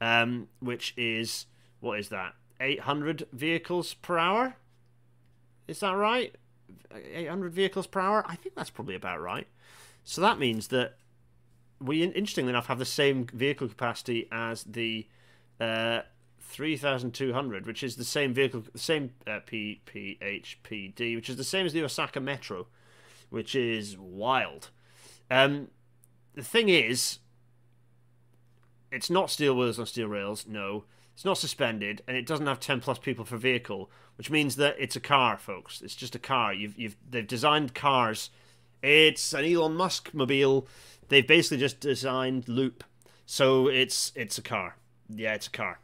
um, 0.00 0.48
which 0.60 0.94
is 0.96 1.46
what 1.80 1.98
is 1.98 2.08
that? 2.08 2.34
Eight 2.60 2.80
hundred 2.80 3.26
vehicles 3.32 3.94
per 3.94 4.18
hour. 4.18 4.56
Is 5.68 5.80
that 5.80 5.92
right? 5.92 6.34
Eight 6.94 7.28
hundred 7.28 7.52
vehicles 7.52 7.86
per 7.86 8.00
hour. 8.00 8.24
I 8.26 8.36
think 8.36 8.54
that's 8.54 8.70
probably 8.70 8.94
about 8.94 9.20
right. 9.20 9.46
So 10.04 10.20
that 10.20 10.38
means 10.38 10.68
that 10.68 10.96
we, 11.80 12.02
interestingly 12.02 12.50
enough, 12.50 12.66
have 12.66 12.78
the 12.78 12.84
same 12.84 13.26
vehicle 13.26 13.68
capacity 13.68 14.28
as 14.30 14.64
the 14.64 15.06
uh, 15.60 16.00
3200, 16.44 17.66
which 17.66 17.82
is 17.82 17.96
the 17.96 18.04
same 18.04 18.32
vehicle, 18.32 18.64
the 18.72 18.78
same 18.78 19.10
uh, 19.26 19.40
PPHPD, 19.46 21.16
which 21.16 21.28
is 21.28 21.36
the 21.36 21.44
same 21.44 21.66
as 21.66 21.72
the 21.72 21.82
Osaka 21.82 22.20
Metro, 22.20 22.66
which 23.30 23.54
is 23.54 23.96
wild. 23.98 24.70
Um, 25.30 25.68
the 26.34 26.42
thing 26.42 26.68
is, 26.68 27.18
it's 28.92 29.10
not 29.10 29.30
steel 29.30 29.56
wheels 29.56 29.78
on 29.78 29.86
steel 29.86 30.08
rails, 30.08 30.46
no. 30.46 30.84
It's 31.14 31.24
not 31.24 31.38
suspended, 31.38 32.02
and 32.08 32.16
it 32.16 32.26
doesn't 32.26 32.46
have 32.46 32.58
10 32.58 32.80
plus 32.80 32.98
people 32.98 33.24
per 33.24 33.36
vehicle, 33.36 33.90
which 34.16 34.30
means 34.30 34.56
that 34.56 34.76
it's 34.78 34.96
a 34.96 35.00
car, 35.00 35.38
folks. 35.38 35.80
It's 35.80 35.94
just 35.94 36.14
a 36.14 36.18
car. 36.18 36.52
You've, 36.52 36.76
you've, 36.76 36.96
they've 37.08 37.26
designed 37.26 37.74
cars. 37.74 38.30
It's 38.82 39.32
an 39.32 39.44
Elon 39.44 39.76
Musk 39.76 40.12
mobile. 40.12 40.66
They've 41.08 41.26
basically 41.26 41.58
just 41.58 41.80
designed 41.80 42.48
Loop. 42.48 42.84
So 43.26 43.68
it's 43.68 44.12
it's 44.14 44.36
a 44.36 44.42
car. 44.42 44.76
Yeah, 45.08 45.34
it's 45.34 45.46
a 45.46 45.50
car. 45.50 45.78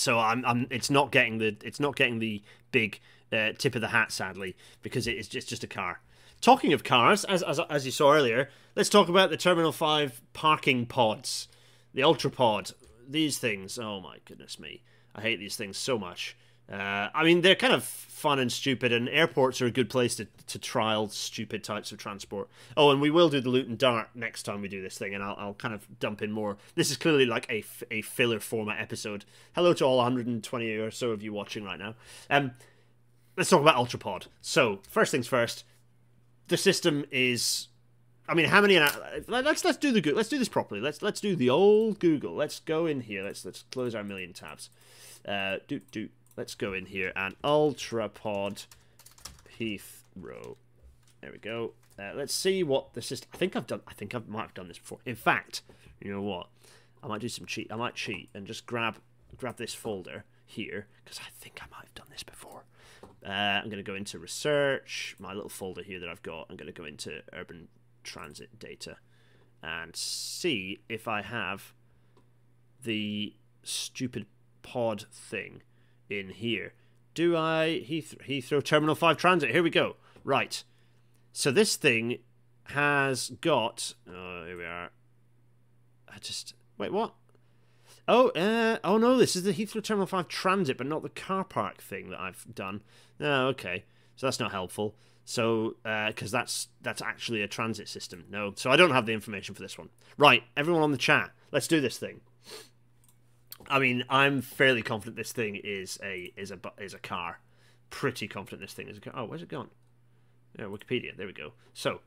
So 0.00 0.18
I'm, 0.18 0.42
I'm 0.46 0.66
it's 0.70 0.88
not 0.88 1.12
getting 1.12 1.38
the 1.38 1.56
it's 1.62 1.78
not 1.78 1.94
getting 1.94 2.20
the 2.20 2.42
big 2.72 3.00
uh, 3.30 3.52
tip 3.58 3.74
of 3.74 3.82
the 3.82 3.88
hat, 3.88 4.10
sadly, 4.10 4.56
because 4.82 5.06
it 5.06 5.18
is 5.18 5.28
just 5.28 5.48
just 5.48 5.62
a 5.62 5.66
car. 5.66 6.00
Talking 6.40 6.72
of 6.72 6.82
cars, 6.82 7.26
as, 7.26 7.42
as 7.42 7.60
as 7.68 7.84
you 7.84 7.92
saw 7.92 8.14
earlier, 8.14 8.48
let's 8.74 8.88
talk 8.88 9.10
about 9.10 9.28
the 9.28 9.36
Terminal 9.36 9.72
Five 9.72 10.22
parking 10.32 10.86
pods, 10.86 11.48
the 11.92 12.02
Ultra 12.02 12.30
Pod. 12.30 12.70
These 13.06 13.38
things, 13.38 13.78
oh 13.78 14.00
my 14.00 14.16
goodness 14.24 14.58
me, 14.58 14.82
I 15.14 15.20
hate 15.20 15.38
these 15.38 15.56
things 15.56 15.76
so 15.76 15.98
much. 15.98 16.34
Uh, 16.70 17.08
I 17.12 17.24
mean, 17.24 17.40
they're 17.40 17.56
kind 17.56 17.72
of 17.72 17.84
fun 18.20 18.38
and 18.38 18.52
stupid, 18.52 18.92
and 18.92 19.08
airports 19.08 19.60
are 19.60 19.66
a 19.66 19.70
good 19.70 19.88
place 19.88 20.14
to, 20.16 20.26
to 20.46 20.58
trial 20.58 21.08
stupid 21.08 21.64
types 21.64 21.90
of 21.90 21.98
transport. 21.98 22.48
Oh, 22.76 22.90
and 22.90 23.00
we 23.00 23.10
will 23.10 23.28
do 23.28 23.40
the 23.40 23.48
Luton 23.48 23.76
Dart 23.76 24.10
next 24.14 24.44
time 24.44 24.60
we 24.60 24.68
do 24.68 24.82
this 24.82 24.98
thing, 24.98 25.14
and 25.14 25.24
I'll, 25.24 25.36
I'll 25.38 25.54
kind 25.54 25.74
of 25.74 25.98
dump 25.98 26.22
in 26.22 26.30
more. 26.30 26.58
This 26.74 26.90
is 26.90 26.96
clearly 26.96 27.26
like 27.26 27.50
a, 27.50 27.64
a 27.90 28.02
filler 28.02 28.38
format 28.38 28.80
episode. 28.80 29.24
Hello 29.54 29.72
to 29.72 29.84
all 29.84 29.96
120 29.96 30.76
or 30.76 30.90
so 30.90 31.10
of 31.10 31.22
you 31.22 31.32
watching 31.32 31.64
right 31.64 31.78
now. 31.78 31.94
Um, 32.28 32.52
let's 33.36 33.50
talk 33.50 33.62
about 33.62 33.76
Ultrapod. 33.76 34.26
So, 34.40 34.80
first 34.88 35.10
things 35.10 35.26
first, 35.26 35.64
the 36.48 36.56
system 36.56 37.04
is. 37.10 37.68
I 38.28 38.34
mean, 38.34 38.46
how 38.46 38.60
many? 38.60 38.78
Let's 39.26 39.64
let's 39.64 39.78
do 39.78 39.90
the 39.90 40.00
good. 40.00 40.14
Let's 40.14 40.28
do 40.28 40.38
this 40.38 40.48
properly. 40.48 40.80
Let's 40.80 41.02
let's 41.02 41.20
do 41.20 41.34
the 41.34 41.50
old 41.50 41.98
Google. 41.98 42.34
Let's 42.34 42.60
go 42.60 42.86
in 42.86 43.00
here. 43.00 43.24
Let's 43.24 43.44
let's 43.44 43.64
close 43.72 43.92
our 43.92 44.04
million 44.04 44.32
tabs. 44.32 44.70
Uh, 45.26 45.56
do 45.66 45.80
do 45.90 46.10
Let's 46.40 46.54
go 46.54 46.72
in 46.72 46.86
here 46.86 47.12
and 47.14 47.36
Ultra 47.44 48.08
Ultrapod 48.08 48.64
Heathrow. 49.58 50.56
There 51.20 51.32
we 51.32 51.36
go. 51.36 51.74
Uh, 51.98 52.12
let's 52.14 52.32
see 52.32 52.62
what 52.62 52.94
the 52.94 53.02
system. 53.02 53.28
I 53.34 53.36
think 53.36 53.56
I've 53.56 53.66
done. 53.66 53.82
I 53.86 53.92
think 53.92 54.14
I 54.14 54.22
might 54.26 54.44
have 54.44 54.54
done 54.54 54.66
this 54.66 54.78
before. 54.78 55.00
In 55.04 55.16
fact, 55.16 55.60
you 56.00 56.10
know 56.10 56.22
what? 56.22 56.46
I 57.02 57.08
might 57.08 57.20
do 57.20 57.28
some 57.28 57.44
cheat. 57.44 57.70
I 57.70 57.76
might 57.76 57.94
cheat 57.94 58.30
and 58.32 58.46
just 58.46 58.64
grab 58.64 58.96
grab 59.36 59.58
this 59.58 59.74
folder 59.74 60.24
here 60.46 60.86
because 61.04 61.18
I 61.18 61.28
think 61.38 61.60
I 61.62 61.66
might 61.70 61.84
have 61.84 61.94
done 61.94 62.06
this 62.10 62.22
before. 62.22 62.64
Uh, 63.22 63.28
I'm 63.28 63.66
going 63.66 63.76
to 63.76 63.82
go 63.82 63.94
into 63.94 64.18
research, 64.18 65.16
my 65.18 65.34
little 65.34 65.50
folder 65.50 65.82
here 65.82 66.00
that 66.00 66.08
I've 66.08 66.22
got. 66.22 66.46
I'm 66.48 66.56
going 66.56 66.72
to 66.72 66.80
go 66.80 66.86
into 66.86 67.20
urban 67.34 67.68
transit 68.02 68.58
data 68.58 68.96
and 69.62 69.94
see 69.94 70.78
if 70.88 71.06
I 71.06 71.20
have 71.20 71.74
the 72.82 73.34
stupid 73.62 74.24
pod 74.62 75.04
thing 75.12 75.60
in 76.10 76.30
here. 76.30 76.74
Do 77.14 77.36
I 77.36 77.84
Heathrow, 77.88 78.26
Heathrow 78.26 78.64
Terminal 78.64 78.94
5 78.94 79.16
Transit? 79.16 79.50
Here 79.50 79.62
we 79.62 79.70
go. 79.70 79.96
Right. 80.24 80.62
So 81.32 81.50
this 81.50 81.76
thing 81.76 82.18
has 82.64 83.30
got. 83.40 83.94
Oh, 84.08 84.44
here 84.46 84.56
we 84.56 84.64
are. 84.64 84.90
I 86.08 86.18
just. 86.18 86.54
Wait, 86.78 86.92
what? 86.92 87.14
Oh, 88.08 88.28
uh, 88.30 88.78
oh 88.82 88.98
no, 88.98 89.16
this 89.16 89.36
is 89.36 89.42
the 89.44 89.52
Heathrow 89.52 89.82
Terminal 89.82 90.06
5 90.06 90.28
Transit, 90.28 90.76
but 90.76 90.86
not 90.86 91.02
the 91.02 91.08
car 91.08 91.44
park 91.44 91.78
thing 91.78 92.10
that 92.10 92.20
I've 92.20 92.46
done. 92.54 92.82
Oh, 93.20 93.46
okay. 93.48 93.84
So 94.16 94.26
that's 94.26 94.40
not 94.40 94.52
helpful. 94.52 94.94
So, 95.24 95.76
because 95.84 96.34
uh, 96.34 96.38
that's 96.38 96.68
that's 96.82 97.00
actually 97.00 97.42
a 97.42 97.48
transit 97.48 97.88
system. 97.88 98.24
No, 98.28 98.52
so 98.56 98.70
I 98.70 98.76
don't 98.76 98.90
have 98.90 99.06
the 99.06 99.12
information 99.12 99.54
for 99.54 99.62
this 99.62 99.78
one. 99.78 99.90
Right, 100.18 100.42
everyone 100.56 100.82
on 100.82 100.90
the 100.90 100.98
chat, 100.98 101.30
let's 101.52 101.68
do 101.68 101.80
this 101.80 101.98
thing. 101.98 102.20
I 103.70 103.78
mean, 103.78 104.04
I'm 104.10 104.42
fairly 104.42 104.82
confident 104.82 105.16
this 105.16 105.32
thing 105.32 105.56
is 105.56 105.98
a 106.02 106.32
is 106.36 106.50
a 106.50 106.58
is 106.78 106.94
a 106.94 106.98
car. 106.98 107.40
Pretty 107.88 108.28
confident 108.28 108.60
this 108.60 108.74
thing 108.74 108.88
is 108.88 108.98
a 108.98 109.00
car. 109.00 109.12
Oh, 109.16 109.24
where's 109.24 109.42
it 109.42 109.48
gone? 109.48 109.68
Yeah, 110.58 110.66
Wikipedia. 110.66 111.16
There 111.16 111.26
we 111.26 111.32
go. 111.32 111.52
So, 111.72 112.00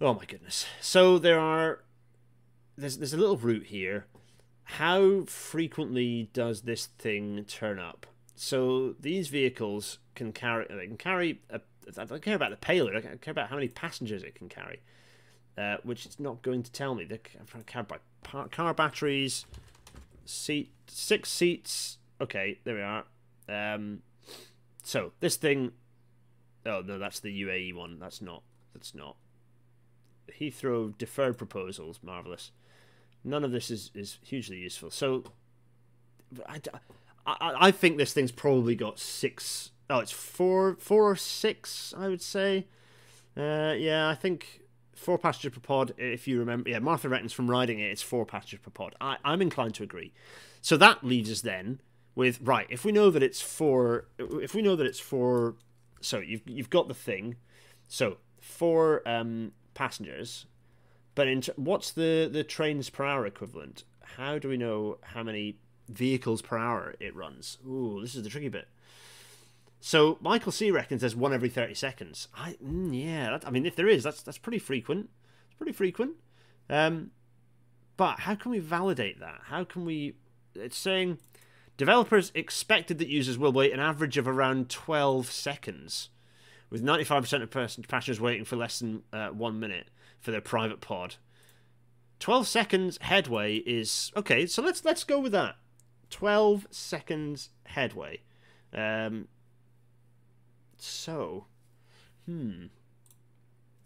Oh 0.00 0.12
my 0.12 0.26
goodness. 0.26 0.66
So 0.80 1.18
there 1.18 1.40
are 1.40 1.80
there's 2.76 2.98
there's 2.98 3.14
a 3.14 3.18
little 3.18 3.36
route 3.36 3.66
here. 3.66 4.06
How 4.64 5.24
frequently 5.24 6.28
does 6.32 6.62
this 6.62 6.86
thing 6.98 7.44
turn 7.48 7.78
up? 7.78 8.06
So 8.34 8.94
these 9.00 9.28
vehicles 9.28 9.98
can 10.14 10.32
carry 10.32 10.66
they 10.68 10.86
can 10.86 10.98
carry 10.98 11.40
a, 11.48 11.60
I 11.96 12.04
don't 12.04 12.22
care 12.22 12.36
about 12.36 12.50
the 12.50 12.56
payload. 12.56 12.96
I 12.96 13.00
care 13.00 13.32
about 13.32 13.48
how 13.48 13.54
many 13.54 13.68
passengers 13.68 14.22
it 14.22 14.34
can 14.34 14.50
carry, 14.50 14.80
uh, 15.56 15.78
which 15.82 16.04
it's 16.04 16.20
not 16.20 16.42
going 16.42 16.62
to 16.62 16.70
tell 16.70 16.94
me. 16.94 17.04
They 17.04 17.18
can 17.18 17.62
carry 17.64 17.84
by 17.84 17.96
car 18.50 18.74
batteries, 18.74 19.46
seat 20.26 20.72
six 20.88 21.30
seats. 21.30 21.98
Okay, 22.20 22.58
there 22.64 22.74
we 22.74 22.82
are. 22.82 23.04
Um, 23.48 24.02
so 24.82 25.12
this 25.20 25.36
thing. 25.36 25.72
Oh 26.64 26.82
no, 26.84 26.98
that's 26.98 27.20
the 27.20 27.42
UAE 27.42 27.74
one. 27.74 27.98
That's 27.98 28.20
not. 28.20 28.42
That's 28.74 28.94
not. 28.94 29.16
Heathrow 30.40 30.96
deferred 30.96 31.38
proposals. 31.38 32.00
Marvelous. 32.02 32.50
None 33.24 33.42
of 33.42 33.50
this 33.50 33.70
is, 33.70 33.90
is 33.94 34.18
hugely 34.22 34.58
useful. 34.58 34.90
So, 34.90 35.24
I, 36.48 36.60
I, 37.26 37.54
I 37.66 37.70
think 37.72 37.96
this 37.96 38.12
thing's 38.12 38.30
probably 38.30 38.76
got 38.76 39.00
six. 39.00 39.72
Oh, 39.90 39.98
it's 39.98 40.12
four, 40.12 40.76
four 40.78 41.10
or 41.10 41.16
six, 41.16 41.92
I 41.96 42.08
would 42.08 42.22
say. 42.22 42.66
Uh, 43.36 43.74
yeah, 43.76 44.08
I 44.08 44.14
think 44.14 44.62
four 44.96 45.18
passengers 45.18 45.52
per 45.52 45.60
pod. 45.60 45.94
If 45.98 46.26
you 46.26 46.38
remember, 46.38 46.70
yeah, 46.70 46.78
Martha 46.78 47.08
reckons 47.08 47.32
from 47.32 47.50
riding 47.50 47.78
it, 47.78 47.90
it's 47.90 48.02
four 48.02 48.26
passengers 48.26 48.60
per 48.60 48.70
pod. 48.70 48.94
I, 49.00 49.16
I'm 49.24 49.42
inclined 49.42 49.74
to 49.76 49.82
agree. 49.82 50.12
So 50.60 50.76
that 50.78 51.04
leaves 51.04 51.30
us 51.30 51.42
then 51.42 51.80
with 52.14 52.40
right. 52.42 52.66
If 52.70 52.84
we 52.84 52.92
know 52.92 53.10
that 53.10 53.22
it's 53.22 53.40
four, 53.40 54.06
if 54.18 54.54
we 54.54 54.62
know 54.62 54.74
that 54.74 54.86
it's 54.86 54.98
four, 54.98 55.56
so 56.00 56.18
you've 56.18 56.42
you've 56.46 56.70
got 56.70 56.88
the 56.88 56.94
thing. 56.94 57.36
So 57.86 58.18
four 58.40 59.06
um, 59.06 59.52
passengers, 59.74 60.46
but 61.14 61.28
in 61.28 61.42
what's 61.56 61.92
the 61.92 62.28
the 62.32 62.42
trains 62.42 62.90
per 62.90 63.04
hour 63.04 63.26
equivalent? 63.26 63.84
How 64.16 64.38
do 64.38 64.48
we 64.48 64.56
know 64.56 64.98
how 65.02 65.22
many 65.22 65.58
vehicles 65.88 66.42
per 66.42 66.58
hour 66.58 66.94
it 66.98 67.14
runs? 67.14 67.58
Ooh, 67.66 68.00
this 68.00 68.14
is 68.14 68.22
the 68.24 68.30
tricky 68.30 68.48
bit. 68.48 68.68
So 69.80 70.18
Michael 70.20 70.52
C 70.52 70.70
reckons 70.70 71.00
there's 71.00 71.16
one 71.16 71.32
every 71.32 71.48
thirty 71.48 71.74
seconds. 71.74 72.28
I 72.34 72.56
mm, 72.64 72.90
yeah, 72.92 73.30
that, 73.30 73.46
I 73.46 73.50
mean 73.50 73.66
if 73.66 73.76
there 73.76 73.88
is, 73.88 74.02
that's 74.02 74.22
that's 74.22 74.38
pretty 74.38 74.58
frequent. 74.58 75.10
It's 75.46 75.54
pretty 75.54 75.72
frequent. 75.72 76.12
Um, 76.68 77.12
but 77.96 78.20
how 78.20 78.34
can 78.34 78.50
we 78.50 78.58
validate 78.58 79.20
that? 79.20 79.42
How 79.44 79.64
can 79.64 79.84
we? 79.84 80.16
It's 80.54 80.76
saying 80.76 81.18
developers 81.76 82.32
expected 82.34 82.98
that 82.98 83.08
users 83.08 83.38
will 83.38 83.52
wait 83.52 83.72
an 83.72 83.80
average 83.80 84.16
of 84.16 84.26
around 84.26 84.68
twelve 84.68 85.30
seconds, 85.30 86.08
with 86.70 86.82
ninety 86.82 87.04
five 87.04 87.22
percent 87.22 87.42
of 87.42 87.50
passengers 87.50 88.20
waiting 88.20 88.44
for 88.44 88.56
less 88.56 88.80
than 88.80 89.02
uh, 89.12 89.28
one 89.28 89.60
minute 89.60 89.88
for 90.20 90.30
their 90.30 90.40
private 90.40 90.80
pod. 90.80 91.16
12 92.18 92.48
seconds 92.48 92.98
headway 93.02 93.56
is 93.56 94.10
okay 94.16 94.46
so 94.46 94.62
let's 94.62 94.84
let's 94.86 95.04
go 95.04 95.20
with 95.20 95.32
that 95.32 95.56
12 96.08 96.66
seconds 96.70 97.50
headway 97.66 98.20
um 98.72 99.28
so 100.78 101.46
hmm. 102.26 102.66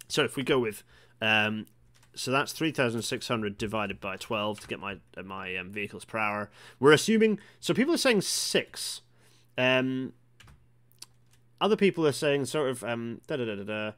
So 0.09 0.24
if 0.24 0.36
we 0.36 0.43
go 0.43 0.59
with 0.59 0.82
um 1.20 1.66
so 2.14 2.30
that's 2.30 2.53
3600 2.53 3.57
divided 3.57 4.01
by 4.01 4.16
12 4.16 4.61
to 4.61 4.66
get 4.66 4.80
my 4.80 4.99
uh, 5.16 5.22
my 5.22 5.57
um, 5.57 5.70
vehicles 5.70 6.05
per 6.05 6.18
hour. 6.18 6.51
We're 6.78 6.93
assuming 6.93 7.38
so 7.61 7.72
people 7.74 7.95
are 7.95 7.99
saying 7.99 8.22
6 8.22 9.01
um 9.59 10.12
other 11.61 11.76
people 11.76 12.07
are 12.07 12.12
saying 12.12 12.47
sort 12.47 12.70
of 12.70 12.82
um 12.84 13.20
da 13.26 13.36
da 13.36 13.45
da 13.45 13.55
da 13.57 13.64
da. 13.64 13.93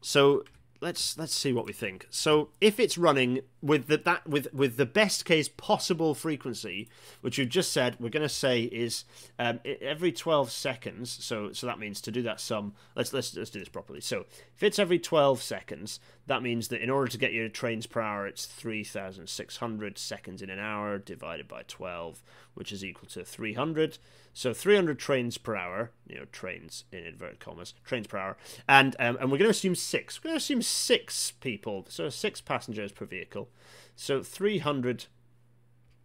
So 0.00 0.44
let's 0.80 1.18
let's 1.18 1.34
see 1.34 1.52
what 1.52 1.66
we 1.66 1.72
think. 1.72 2.06
So 2.10 2.50
if 2.60 2.78
it's 2.78 2.98
running 2.98 3.40
with 3.66 3.88
the, 3.88 3.98
that 3.98 4.26
with 4.26 4.52
with 4.54 4.76
the 4.76 4.86
best 4.86 5.24
case 5.24 5.48
possible 5.48 6.14
frequency, 6.14 6.88
which 7.20 7.38
you've 7.38 7.48
just 7.48 7.72
said, 7.72 7.96
we're 7.98 8.08
going 8.08 8.22
to 8.22 8.28
say 8.28 8.62
is 8.62 9.04
um, 9.38 9.60
every 9.80 10.12
12 10.12 10.50
seconds. 10.50 11.10
So 11.20 11.52
so 11.52 11.66
that 11.66 11.78
means 11.78 12.00
to 12.02 12.10
do 12.10 12.22
that 12.22 12.40
sum. 12.40 12.74
Let's 12.94 13.12
let's 13.12 13.36
let's 13.36 13.50
do 13.50 13.58
this 13.58 13.68
properly. 13.68 14.00
So 14.00 14.26
if 14.54 14.62
it's 14.62 14.78
every 14.78 14.98
12 14.98 15.42
seconds, 15.42 16.00
that 16.26 16.42
means 16.42 16.68
that 16.68 16.82
in 16.82 16.90
order 16.90 17.10
to 17.10 17.18
get 17.18 17.32
your 17.32 17.48
trains 17.48 17.86
per 17.86 18.00
hour, 18.00 18.26
it's 18.26 18.46
3,600 18.46 19.98
seconds 19.98 20.42
in 20.42 20.50
an 20.50 20.58
hour 20.58 20.98
divided 20.98 21.46
by 21.46 21.62
12, 21.68 22.22
which 22.54 22.72
is 22.72 22.84
equal 22.84 23.08
to 23.10 23.24
300. 23.24 23.98
So 24.32 24.52
300 24.52 24.98
trains 24.98 25.38
per 25.38 25.56
hour, 25.56 25.92
you 26.06 26.18
know, 26.18 26.26
trains 26.30 26.84
in 26.92 27.04
inverted 27.04 27.40
commas, 27.40 27.72
trains 27.84 28.06
per 28.06 28.18
hour, 28.18 28.36
and 28.68 28.94
um, 28.98 29.16
and 29.18 29.30
we're 29.32 29.38
going 29.38 29.48
to 29.48 29.56
assume 29.56 29.74
six. 29.74 30.22
We're 30.22 30.28
going 30.28 30.34
to 30.34 30.44
assume 30.44 30.62
six 30.62 31.30
people, 31.30 31.86
so 31.88 32.10
six 32.10 32.42
passengers 32.42 32.92
per 32.92 33.06
vehicle. 33.06 33.48
So 33.94 34.22
300 34.22 35.06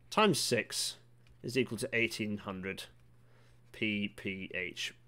times 0.10 0.40
six 0.40 0.98
is 1.44 1.58
equal 1.58 1.78
to 1.80 1.90
1800 1.94 2.84
ppHPD. 3.74 5.00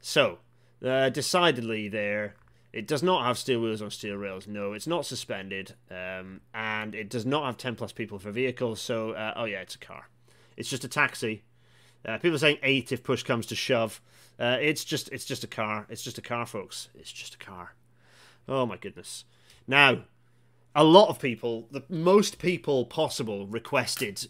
So 0.00 0.38
uh, 0.84 1.08
decidedly 1.10 1.88
there. 1.88 2.34
It 2.72 2.86
does 2.88 3.02
not 3.02 3.26
have 3.26 3.36
steel 3.36 3.60
wheels 3.60 3.82
on 3.82 3.90
steel 3.90 4.16
rails. 4.16 4.46
No, 4.46 4.72
it's 4.72 4.86
not 4.86 5.04
suspended, 5.04 5.74
um, 5.90 6.40
and 6.54 6.94
it 6.94 7.10
does 7.10 7.26
not 7.26 7.44
have 7.44 7.58
ten 7.58 7.74
plus 7.76 7.92
people 7.92 8.18
for 8.18 8.30
vehicles. 8.30 8.80
So, 8.80 9.10
uh, 9.10 9.34
oh 9.36 9.44
yeah, 9.44 9.60
it's 9.60 9.74
a 9.74 9.78
car. 9.78 10.08
It's 10.56 10.70
just 10.70 10.82
a 10.82 10.88
taxi 10.88 11.42
uh, 12.04 12.18
people 12.18 12.34
are 12.34 12.38
saying 12.38 12.58
eight 12.62 12.92
if 12.92 13.02
push 13.02 13.22
comes 13.22 13.46
to 13.46 13.54
shove. 13.54 14.00
Uh, 14.38 14.58
it's 14.60 14.84
just 14.84 15.08
it's 15.10 15.24
just 15.24 15.44
a 15.44 15.48
car. 15.48 15.86
It's 15.88 16.02
just 16.02 16.18
a 16.18 16.22
car, 16.22 16.46
folks. 16.46 16.88
It's 16.94 17.12
just 17.12 17.34
a 17.34 17.38
car. 17.38 17.74
Oh 18.48 18.66
my 18.66 18.76
goodness. 18.76 19.24
Now, 19.68 20.02
a 20.74 20.84
lot 20.84 21.08
of 21.08 21.18
people, 21.18 21.68
the 21.70 21.84
most 21.88 22.38
people 22.38 22.86
possible, 22.86 23.46
requested 23.46 24.28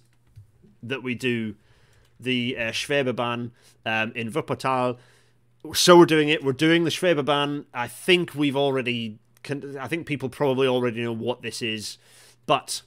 that 0.82 1.02
we 1.02 1.14
do 1.14 1.54
the 2.18 2.56
uh, 2.58 2.72
um, 3.86 4.12
in 4.14 4.32
Wuppertal. 4.32 4.98
So 5.74 5.96
we're 5.96 6.06
doing 6.06 6.28
it. 6.28 6.42
We're 6.42 6.52
doing 6.52 6.84
the 6.84 6.90
Schwebebahn. 6.90 7.66
I 7.72 7.88
think 7.88 8.34
we've 8.34 8.56
already. 8.56 9.18
I 9.80 9.88
think 9.88 10.06
people 10.06 10.28
probably 10.28 10.68
already 10.68 11.02
know 11.02 11.12
what 11.12 11.42
this 11.42 11.62
is, 11.62 11.98
but 12.46 12.82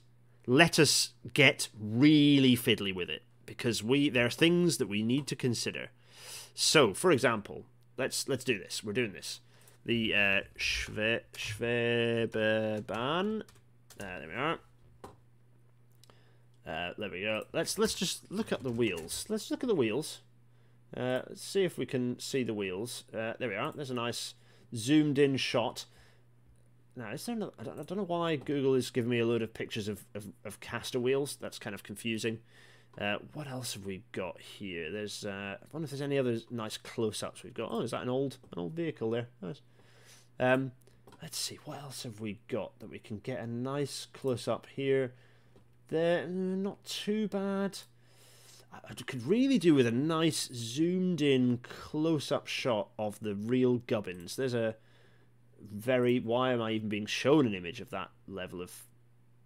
let 0.47 0.79
us 0.79 1.11
get 1.33 1.67
really 1.77 2.55
fiddly 2.55 2.93
with 2.95 3.09
it 3.09 3.23
because 3.45 3.83
we 3.83 4.09
there 4.09 4.25
are 4.25 4.31
things 4.31 4.77
that 4.77 4.87
we 4.87 5.03
need 5.03 5.27
to 5.27 5.35
consider. 5.35 5.89
So, 6.53 6.93
for 6.93 7.11
example, 7.11 7.65
let's 7.97 8.27
let's 8.27 8.43
do 8.43 8.57
this. 8.57 8.83
We're 8.83 8.93
doing 8.93 9.13
this. 9.13 9.41
The 9.85 10.15
uh, 10.15 10.41
Schwe. 10.57 11.21
Uh, 12.27 13.43
there 13.97 14.27
we 14.27 14.33
are. 14.33 14.59
Uh, 16.67 16.93
there 16.97 17.11
we 17.11 17.21
go. 17.21 17.43
Let's 17.53 17.77
let's 17.77 17.93
just 17.93 18.31
look 18.31 18.51
at 18.51 18.63
the 18.63 18.71
wheels. 18.71 19.25
Let's 19.29 19.51
look 19.51 19.63
at 19.63 19.67
the 19.67 19.75
wheels. 19.75 20.21
Uh, 20.97 21.21
let's 21.29 21.43
see 21.43 21.63
if 21.63 21.77
we 21.77 21.85
can 21.85 22.19
see 22.19 22.43
the 22.43 22.53
wheels. 22.53 23.03
Uh, 23.13 23.33
there 23.37 23.49
we 23.49 23.55
are. 23.55 23.71
There's 23.73 23.91
a 23.91 23.95
nice 23.95 24.33
zoomed 24.75 25.19
in 25.19 25.37
shot. 25.37 25.85
Now, 26.95 27.11
is 27.11 27.25
there 27.25 27.35
no, 27.35 27.53
I, 27.59 27.63
don't, 27.63 27.79
I 27.79 27.83
don't 27.83 27.97
know 27.97 28.05
why 28.05 28.37
Google 28.37 28.73
is 28.73 28.89
giving 28.89 29.09
me 29.09 29.19
a 29.19 29.25
load 29.25 29.41
of 29.41 29.53
pictures 29.53 29.89
of, 29.89 30.05
of, 30.15 30.27
of 30.45 30.61
caster 30.61 30.99
wheels. 30.99 31.37
That's 31.39 31.59
kind 31.59 31.73
of 31.73 31.83
confusing. 31.83 32.39
Uh, 32.99 33.17
what 33.33 33.47
else 33.47 33.73
have 33.73 33.85
we 33.85 34.03
got 34.13 34.39
here? 34.39 34.89
There's, 34.89 35.25
uh, 35.25 35.57
I 35.61 35.65
wonder 35.73 35.83
if 35.83 35.91
there's 35.91 36.01
any 36.01 36.17
other 36.17 36.39
nice 36.49 36.77
close-ups 36.77 37.43
we've 37.43 37.53
got. 37.53 37.69
Oh, 37.69 37.81
is 37.81 37.91
that 37.91 38.01
an 38.01 38.09
old, 38.09 38.37
an 38.53 38.59
old 38.59 38.71
vehicle 38.71 39.09
there? 39.09 39.27
Nice. 39.41 39.61
Um, 40.39 40.71
let's 41.21 41.37
see, 41.37 41.59
what 41.65 41.81
else 41.81 42.03
have 42.03 42.19
we 42.19 42.39
got 42.47 42.77
that 42.79 42.89
we 42.89 42.99
can 42.99 43.19
get 43.19 43.39
a 43.39 43.47
nice 43.47 44.07
close-up 44.13 44.67
here? 44.75 45.13
There, 45.89 46.25
mm, 46.25 46.57
not 46.57 46.83
too 46.83 47.27
bad. 47.27 47.79
I 48.73 48.93
could 48.93 49.25
really 49.25 49.57
do 49.57 49.73
with 49.73 49.87
a 49.87 49.91
nice 49.91 50.49
zoomed-in 50.53 51.59
close-up 51.63 52.47
shot 52.47 52.89
of 52.99 53.19
the 53.19 53.33
real 53.33 53.77
Gubbins. 53.87 54.35
There's 54.35 54.53
a 54.53 54.75
very. 55.61 56.19
Why 56.19 56.51
am 56.51 56.61
I 56.61 56.71
even 56.71 56.89
being 56.89 57.05
shown 57.05 57.47
an 57.47 57.53
image 57.53 57.79
of 57.79 57.89
that 57.91 58.09
level 58.27 58.61
of 58.61 58.71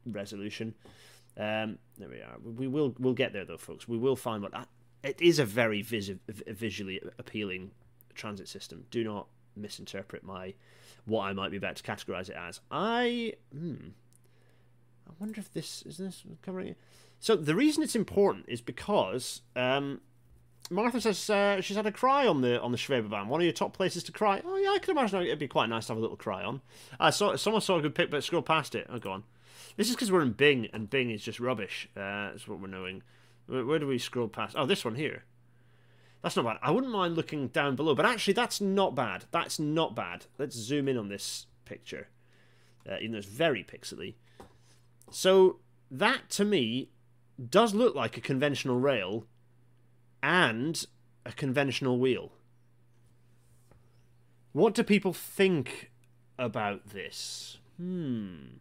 resolution? 0.05 0.73
Um, 1.37 1.77
there 1.97 2.09
we 2.09 2.17
are. 2.21 2.37
We 2.43 2.67
will 2.67 2.95
we'll 2.97 3.13
get 3.13 3.33
there 3.33 3.45
though, 3.45 3.57
folks. 3.57 3.87
We 3.87 3.97
will 3.99 4.15
find 4.15 4.41
what 4.41 4.51
that 4.53 4.67
it 5.03 5.21
is 5.21 5.39
a 5.39 5.45
very 5.45 5.81
vis- 5.81 6.11
visually 6.27 7.01
appealing 7.17 7.71
transit 8.15 8.47
system. 8.47 8.85
Do 8.91 9.03
not 9.03 9.27
misinterpret 9.60 10.24
my 10.24 10.53
what 11.05 11.24
I 11.24 11.34
might 11.34 11.51
be 11.51 11.57
about 11.57 11.76
to 11.78 11.84
categorize 11.84 12.30
it 12.30 12.36
as. 12.36 12.62
I 12.72 13.34
hmm. 13.53 13.89
I 15.07 15.12
wonder 15.20 15.39
if 15.39 15.51
this 15.53 15.84
is 15.84 15.97
this 15.97 16.24
covering. 16.41 16.76
So 17.20 17.36
the 17.36 17.55
reason 17.55 17.84
it's 17.84 17.95
important 17.95 18.45
is 18.47 18.62
because 18.62 19.41
um, 19.55 20.01
Martha 20.70 21.01
says 21.01 21.30
uh, 21.30 21.62
she's 21.62 21.76
had 21.76 21.88
a 21.88 21.91
cry 21.91 22.28
on 22.28 22.41
the 22.41 22.62
on 22.62 22.72
the 22.72 22.78
Schwebebahn. 22.78 23.28
One 23.28 23.41
of 23.41 23.43
your 23.43 23.53
top 23.53 23.74
places 23.74 24.03
to 24.03 24.12
cry. 24.12 24.41
Oh 24.45 24.57
yeah, 24.57 24.70
I 24.70 24.80
can 24.80 24.91
imagine 24.91 25.22
it'd 25.22 25.39
be 25.39 25.47
quite 25.47 25.70
nice 25.70 25.88
to 25.88 25.93
have 25.93 25.97
a 25.97 26.01
little 26.01 26.18
cry 26.18 26.43
on. 26.43 26.62
I 26.99 27.10
saw 27.10 27.36
someone 27.36 27.62
saw 27.62 27.78
a 27.78 27.82
good 27.82 27.95
pic, 27.95 28.10
but 28.10 28.24
scroll 28.24 28.41
past 28.41 28.76
it. 28.76 28.88
Oh, 28.89 28.99
go 28.99 29.12
on. 29.12 29.24
This 29.76 29.89
is 29.89 29.95
because 29.95 30.12
we're 30.12 30.22
in 30.22 30.34
Bing, 30.34 30.68
and 30.74 30.89
Bing 30.89 31.10
is 31.10 31.24
just 31.24 31.39
rubbish. 31.39 31.89
Uh, 31.95 32.32
that's 32.32 32.47
what 32.47 32.60
we're 32.60 32.68
knowing. 32.68 33.01
Where, 33.47 33.66
where 33.66 33.80
do 33.80 33.88
we 33.88 33.97
scroll 33.97 34.28
past? 34.28 34.55
Oh, 34.57 34.66
this 34.66 34.86
one 34.86 34.95
here. 34.95 35.24
That's 36.22 36.36
not 36.36 36.45
bad. 36.45 36.57
I 36.61 36.72
wouldn't 36.72 36.91
mind 36.91 37.15
looking 37.15 37.47
down 37.47 37.76
below, 37.76 37.95
but 37.95 38.05
actually, 38.05 38.34
that's 38.34 38.59
not 38.59 38.93
bad. 38.95 39.26
That's 39.32 39.57
not 39.59 39.95
bad. 39.95 40.26
Let's 40.38 40.55
zoom 40.55 40.88
in 40.88 40.97
on 40.97 41.07
this 41.07 41.47
picture. 41.65 42.09
uh, 42.89 42.95
even 42.99 43.11
though 43.13 43.17
it's 43.20 43.28
very 43.28 43.63
pixely. 43.63 44.15
So 45.11 45.59
that 45.91 46.30
to 46.32 46.45
me 46.45 46.89
does 47.49 47.74
look 47.74 47.95
like 47.95 48.17
a 48.17 48.22
conventional 48.22 48.80
rail 48.80 49.26
and 50.22 50.86
a 51.26 51.32
conventional 51.32 51.99
wheel. 51.99 52.34
What 54.51 54.74
do 54.74 54.84
people 54.84 55.13
think 55.13 55.91
about 56.38 56.89
this? 56.89 57.57
Hmm. 57.78 58.57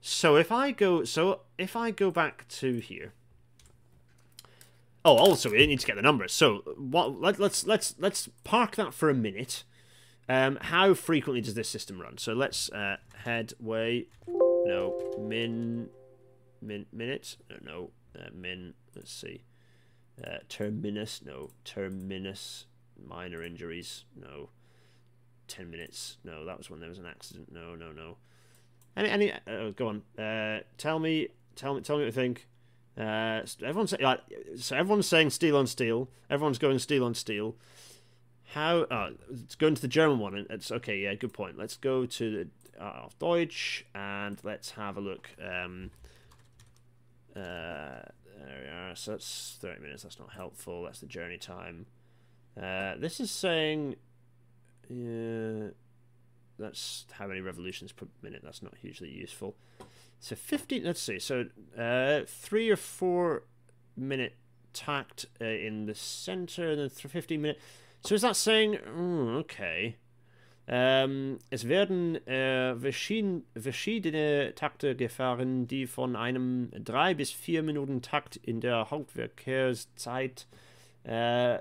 So 0.00 0.36
if 0.36 0.52
I 0.52 0.72
go, 0.72 1.04
so 1.04 1.40
if 1.58 1.74
I 1.76 1.90
go 1.90 2.10
back 2.10 2.46
to 2.48 2.78
here. 2.78 3.12
Oh, 5.06 5.18
also 5.18 5.50
we 5.52 5.64
need 5.68 5.78
to 5.78 5.86
get 5.86 5.94
the 5.94 6.02
numbers. 6.02 6.32
So 6.32 6.62
what? 6.76 7.20
Let, 7.20 7.38
let's 7.38 7.64
let's 7.64 7.94
let's 7.98 8.28
park 8.42 8.74
that 8.74 8.92
for 8.92 9.08
a 9.08 9.14
minute. 9.14 9.62
Um, 10.28 10.58
how 10.60 10.94
frequently 10.94 11.40
does 11.40 11.54
this 11.54 11.68
system 11.68 12.00
run? 12.00 12.18
So 12.18 12.32
let's 12.32 12.68
uh, 12.72 12.96
headway, 13.24 14.06
no 14.26 15.14
min, 15.16 15.90
min 16.60 16.86
minute, 16.92 17.36
no 17.48 17.56
no 17.62 17.90
uh, 18.20 18.30
min. 18.34 18.74
Let's 18.96 19.12
see, 19.12 19.44
uh, 20.22 20.38
terminus, 20.48 21.22
no 21.24 21.50
terminus. 21.64 22.66
Minor 22.98 23.44
injuries, 23.44 24.06
no. 24.18 24.48
Ten 25.46 25.70
minutes, 25.70 26.16
no. 26.24 26.44
That 26.46 26.58
was 26.58 26.68
when 26.68 26.80
there 26.80 26.88
was 26.88 26.98
an 26.98 27.06
accident. 27.06 27.52
No, 27.52 27.76
no, 27.76 27.92
no. 27.92 28.16
Any, 28.96 29.10
any, 29.10 29.32
uh, 29.32 29.70
go 29.76 29.88
on. 29.88 30.02
Uh, 30.18 30.62
tell 30.78 30.98
me, 30.98 31.28
tell 31.54 31.74
me, 31.74 31.82
tell 31.82 31.96
me 31.96 32.04
what 32.04 32.06
you 32.06 32.12
think. 32.12 32.48
Uh, 32.98 33.42
everyone's 33.62 33.94
like, 34.00 34.20
so 34.56 34.76
everyone's 34.76 35.06
saying 35.06 35.30
steel 35.30 35.56
on 35.56 35.66
steel. 35.66 36.08
Everyone's 36.30 36.58
going 36.58 36.78
steel 36.78 37.04
on 37.04 37.14
steel. 37.14 37.56
How? 38.54 38.86
Oh, 38.90 39.10
let's 39.30 39.54
go 39.54 39.66
into 39.66 39.82
the 39.82 39.88
German 39.88 40.18
one. 40.18 40.46
It's 40.48 40.70
okay. 40.70 40.98
Yeah, 40.98 41.14
good 41.14 41.32
point. 41.32 41.58
Let's 41.58 41.76
go 41.76 42.06
to 42.06 42.30
the 42.78 42.82
uh, 42.82 43.08
Deutsch 43.18 43.84
and 43.94 44.38
let's 44.42 44.70
have 44.72 44.96
a 44.96 45.00
look. 45.00 45.28
Um, 45.40 45.90
uh, 47.34 48.00
there 48.38 48.62
we 48.62 48.68
are. 48.70 48.96
So 48.96 49.12
that's 49.12 49.58
thirty 49.60 49.82
minutes. 49.82 50.04
That's 50.04 50.18
not 50.18 50.32
helpful. 50.32 50.84
That's 50.84 51.00
the 51.00 51.06
journey 51.06 51.38
time. 51.38 51.86
Uh, 52.56 52.94
this 52.96 53.20
is 53.20 53.30
saying, 53.30 53.96
yeah 54.88 55.68
that's 56.58 57.06
how 57.12 57.26
many 57.26 57.40
revolutions 57.40 57.92
per 57.92 58.06
minute. 58.22 58.40
That's 58.42 58.62
not 58.62 58.74
hugely 58.80 59.10
useful. 59.10 59.54
So 60.20 60.34
15, 60.34 60.84
let's 60.84 61.00
see. 61.00 61.18
So 61.18 61.46
uh, 61.78 62.20
three 62.26 62.70
or 62.70 62.76
four 62.76 63.44
minute 63.96 64.34
takt 64.72 65.26
uh, 65.40 65.44
in 65.44 65.86
the 65.86 65.94
center 65.94 66.70
and 66.70 66.80
then 66.80 66.88
15 66.88 67.40
minute. 67.40 67.58
So 68.02 68.14
is 68.14 68.22
that 68.22 68.36
saying, 68.36 68.78
oh, 68.86 69.38
okay. 69.38 69.96
Ähm, 70.68 71.38
es 71.50 71.68
werden 71.68 72.16
äh, 72.26 72.74
verschiedene 72.74 74.52
Takte 74.56 74.96
gefahren, 74.96 75.68
die 75.68 75.86
von 75.86 76.16
einem 76.16 76.70
3 76.72 77.14
bis 77.14 77.30
4 77.30 77.62
Minuten 77.62 78.02
Takt 78.02 78.36
in 78.36 78.60
der 78.60 78.90
Hauptverkehrszeit. 78.90 80.46
Uh, 81.04 81.58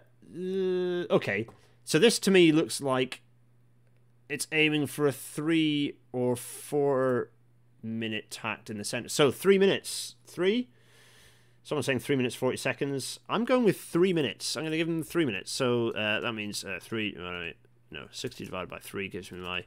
okay, 1.12 1.46
so 1.84 2.00
this 2.00 2.20
to 2.20 2.32
me 2.32 2.52
looks 2.52 2.82
like 2.82 3.22
it's 4.28 4.48
aiming 4.52 4.88
for 4.88 5.06
a 5.06 5.12
three 5.12 5.98
or 6.12 6.36
four 6.36 7.30
minute 7.86 8.30
takt 8.32 8.70
in 8.70 8.78
the 8.78 8.84
center. 8.84 9.10
So 9.10 9.32
three 9.32 9.58
minutes. 9.58 10.16
Three? 10.26 10.70
Someone's 11.64 11.88
saying 11.88 12.00
three 12.00 12.16
minutes, 12.16 12.36
40 12.36 12.58
seconds. 12.58 13.20
I'm 13.28 13.44
going 13.44 13.64
with 13.64 13.82
three 13.82 14.14
minutes. 14.14 14.56
I'm 14.56 14.64
going 14.64 14.72
to 14.72 14.78
give 14.78 14.88
them 14.88 15.02
three 15.02 15.26
minutes. 15.26 15.52
So 15.52 15.90
uh, 15.92 16.20
that 16.20 16.34
means 16.34 16.64
uh, 16.64 16.78
three, 16.80 17.16
no, 17.92 18.06
60 18.12 18.46
divided 18.46 18.70
by 18.70 18.78
three 18.80 19.08
gives 19.08 19.32
me 19.32 19.40
my. 19.40 19.66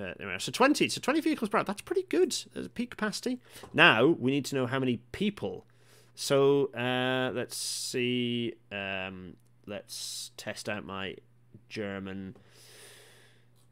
Uh, 0.00 0.38
so 0.38 0.52
20. 0.52 0.88
So 0.88 1.00
20 1.00 1.20
vehicles 1.20 1.48
per 1.48 1.58
hour. 1.58 1.64
That's 1.64 1.82
pretty 1.82 2.04
good 2.08 2.36
a 2.54 2.68
peak 2.68 2.90
capacity. 2.90 3.40
Now 3.74 4.06
we 4.06 4.30
need 4.30 4.44
to 4.46 4.54
know 4.54 4.66
how 4.66 4.78
many 4.78 4.98
people. 5.10 5.66
So 6.14 6.66
uh, 6.74 7.32
let's 7.34 7.56
see. 7.56 8.54
Um, 8.70 9.34
let's 9.66 10.30
test 10.36 10.68
out 10.68 10.84
my 10.84 11.16
German 11.68 12.36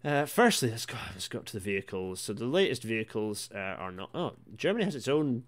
uh, 0.06 0.24
firstly, 0.24 0.70
let's 0.70 0.86
go. 0.86 0.96
Let's 1.12 1.26
go 1.26 1.40
up 1.40 1.46
to 1.46 1.52
the 1.52 1.60
vehicles. 1.60 2.20
So 2.20 2.32
the 2.32 2.44
latest 2.44 2.84
vehicles 2.84 3.50
uh, 3.52 3.58
are 3.58 3.90
not. 3.90 4.10
Oh, 4.14 4.34
Germany 4.56 4.84
has 4.84 4.94
its 4.94 5.08
own 5.08 5.42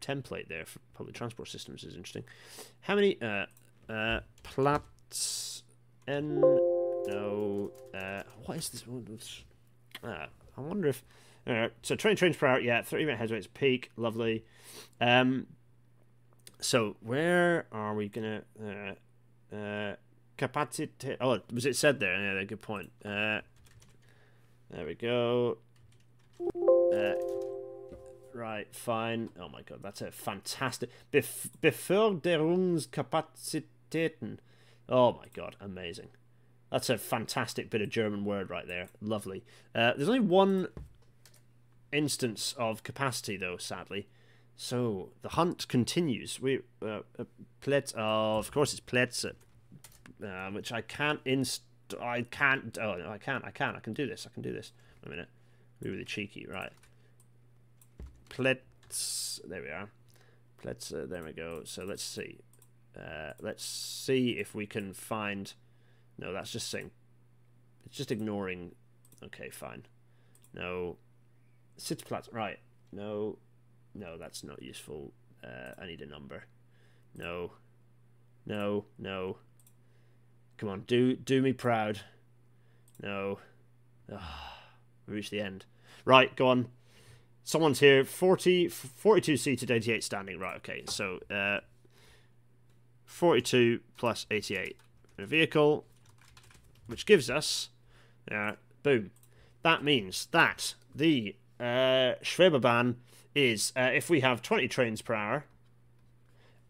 template 0.00 0.46
there 0.46 0.64
for 0.64 0.78
public 0.94 1.16
transport 1.16 1.48
systems. 1.48 1.82
Is 1.82 1.96
interesting. 1.96 2.22
How 2.82 2.94
many 2.94 3.20
uh, 3.20 3.46
uh, 3.88 4.20
Platz 4.44 5.64
N? 6.06 6.60
No. 7.08 7.72
Uh, 7.92 8.22
what 8.44 8.58
is 8.58 8.68
this? 8.68 8.84
Uh, 10.04 10.26
I 10.56 10.60
wonder 10.60 10.88
if. 10.88 11.02
Uh, 11.44 11.68
so 11.82 11.96
20 11.96 12.14
trains 12.14 12.36
per 12.36 12.46
hour. 12.46 12.60
Yeah, 12.60 12.82
30 12.82 13.06
minute 13.06 13.18
heads 13.18 13.46
peak. 13.48 13.90
Lovely. 13.96 14.44
Um. 15.00 15.48
So 16.60 16.94
where 17.00 17.66
are 17.72 17.96
we 17.96 18.08
gonna? 18.08 18.42
Uh, 18.62 19.56
uh, 19.56 19.96
capacity. 20.36 21.16
Oh, 21.20 21.40
was 21.52 21.66
it 21.66 21.76
said 21.76 22.00
there? 22.00 22.20
Yeah, 22.20 22.42
good 22.44 22.62
point. 22.62 22.90
Uh, 23.04 23.42
there 24.70 24.86
we 24.86 24.94
go. 24.94 25.58
Uh, 26.92 27.14
right, 28.34 28.74
fine. 28.74 29.28
Oh 29.38 29.48
my 29.48 29.62
god, 29.62 29.78
that's 29.82 30.02
a 30.02 30.10
fantastic. 30.10 30.90
Bef 31.12 31.48
Beförderungskapazitäten. 31.62 34.38
Oh 34.88 35.12
my 35.12 35.26
god, 35.34 35.54
amazing. 35.60 36.08
That's 36.70 36.88
a 36.88 36.96
fantastic 36.96 37.68
bit 37.70 37.82
of 37.82 37.90
German 37.90 38.24
word 38.24 38.48
right 38.48 38.66
there. 38.66 38.88
Lovely. 39.00 39.44
Uh, 39.74 39.92
there's 39.94 40.08
only 40.08 40.20
one 40.20 40.68
instance 41.92 42.54
of 42.58 42.82
capacity, 42.82 43.36
though, 43.36 43.58
sadly. 43.58 44.08
So 44.56 45.10
the 45.20 45.28
hunt 45.30 45.68
continues. 45.68 46.40
We 46.40 46.60
uh, 46.80 47.00
uh, 47.18 47.24
oh, 47.96 48.38
of 48.38 48.50
course, 48.50 48.72
it's 48.72 48.80
Plätze 48.80 49.34
uh, 50.24 50.50
which 50.50 50.72
I 50.72 50.80
can't 50.80 51.20
inst. 51.24 51.62
I 52.00 52.22
can't. 52.22 52.76
Oh, 52.80 52.96
no, 52.96 53.10
I 53.10 53.18
can't. 53.18 53.44
I 53.44 53.50
can. 53.50 53.76
I 53.76 53.80
can 53.80 53.92
do 53.92 54.06
this. 54.06 54.26
I 54.28 54.32
can 54.32 54.42
do 54.42 54.52
this. 54.52 54.72
A 55.04 55.08
minute. 55.08 55.28
Be 55.80 55.90
really 55.90 56.04
cheeky, 56.04 56.46
right? 56.48 56.72
Let's. 58.38 59.40
There 59.44 59.62
we 59.62 59.68
are. 59.68 59.88
Let's. 60.64 60.92
Uh, 60.92 61.06
there 61.08 61.24
we 61.24 61.32
go. 61.32 61.62
So 61.64 61.84
let's 61.84 62.02
see. 62.02 62.38
Uh, 62.96 63.32
let's 63.40 63.64
see 63.64 64.30
if 64.30 64.54
we 64.54 64.66
can 64.66 64.92
find. 64.92 65.52
No, 66.18 66.32
that's 66.32 66.52
just 66.52 66.70
saying. 66.70 66.90
It's 67.86 67.96
just 67.96 68.12
ignoring. 68.12 68.74
Okay, 69.24 69.50
fine. 69.50 69.84
No. 70.54 70.96
Sit 71.76 72.04
Sitzplatz. 72.04 72.32
Right. 72.32 72.58
No. 72.92 73.38
No, 73.94 74.16
that's 74.16 74.44
not 74.44 74.62
useful. 74.62 75.12
Uh, 75.44 75.80
I 75.80 75.86
need 75.86 76.00
a 76.00 76.06
number. 76.06 76.44
No. 77.14 77.52
No. 78.46 78.84
No. 78.98 79.38
Come 80.62 80.70
on, 80.70 80.80
do 80.82 81.16
do 81.16 81.42
me 81.42 81.52
proud. 81.52 82.02
No. 83.02 83.40
Oh, 84.12 84.52
we 85.08 85.14
reached 85.14 85.32
the 85.32 85.40
end. 85.40 85.64
Right, 86.04 86.36
go 86.36 86.46
on. 86.46 86.68
Someone's 87.42 87.80
here. 87.80 88.04
40, 88.04 88.68
42 88.68 89.36
seated, 89.38 89.72
88 89.72 90.04
standing. 90.04 90.38
Right, 90.38 90.58
okay. 90.58 90.84
So, 90.88 91.18
uh, 91.28 91.62
42 93.06 93.80
plus 93.96 94.24
88. 94.30 94.76
A 95.18 95.26
vehicle, 95.26 95.84
which 96.86 97.06
gives 97.06 97.28
us, 97.28 97.70
uh, 98.30 98.52
boom. 98.84 99.10
That 99.62 99.82
means 99.82 100.26
that 100.30 100.76
the 100.94 101.34
uh, 101.58 102.22
Schwebebahn 102.22 102.94
is, 103.34 103.72
uh, 103.76 103.90
if 103.92 104.08
we 104.08 104.20
have 104.20 104.42
20 104.42 104.68
trains 104.68 105.02
per 105.02 105.14
hour, 105.14 105.44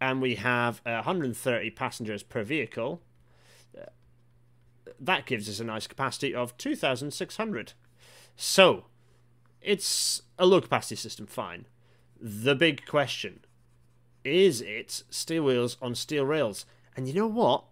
and 0.00 0.22
we 0.22 0.36
have 0.36 0.80
uh, 0.86 1.04
130 1.04 1.68
passengers 1.72 2.22
per 2.22 2.42
vehicle, 2.42 3.02
that 5.00 5.26
gives 5.26 5.48
us 5.48 5.60
a 5.60 5.64
nice 5.64 5.86
capacity 5.86 6.34
of 6.34 6.56
2,600. 6.58 7.72
So, 8.36 8.86
it's 9.60 10.22
a 10.38 10.46
low 10.46 10.60
capacity 10.60 10.96
system, 10.96 11.26
fine. 11.26 11.66
The 12.20 12.54
big 12.54 12.86
question 12.86 13.40
is 14.24 14.60
it 14.60 15.02
steel 15.10 15.44
wheels 15.44 15.76
on 15.82 15.94
steel 15.94 16.24
rails? 16.24 16.64
And 16.96 17.08
you 17.08 17.14
know 17.14 17.26
what? 17.26 17.64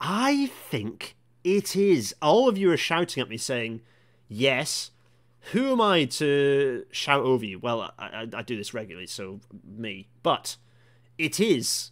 I 0.00 0.46
think 0.46 1.16
it 1.42 1.76
is. 1.76 2.14
All 2.22 2.48
of 2.48 2.56
you 2.56 2.70
are 2.70 2.76
shouting 2.76 3.22
at 3.22 3.28
me 3.28 3.36
saying, 3.36 3.82
yes. 4.28 4.90
Who 5.52 5.72
am 5.72 5.80
I 5.80 6.06
to 6.06 6.86
shout 6.90 7.20
over 7.20 7.44
you? 7.44 7.58
Well, 7.58 7.92
I, 7.98 8.06
I, 8.06 8.28
I 8.34 8.42
do 8.42 8.56
this 8.56 8.72
regularly, 8.72 9.06
so 9.06 9.40
me. 9.62 10.08
But 10.22 10.56
it 11.18 11.38
is 11.38 11.90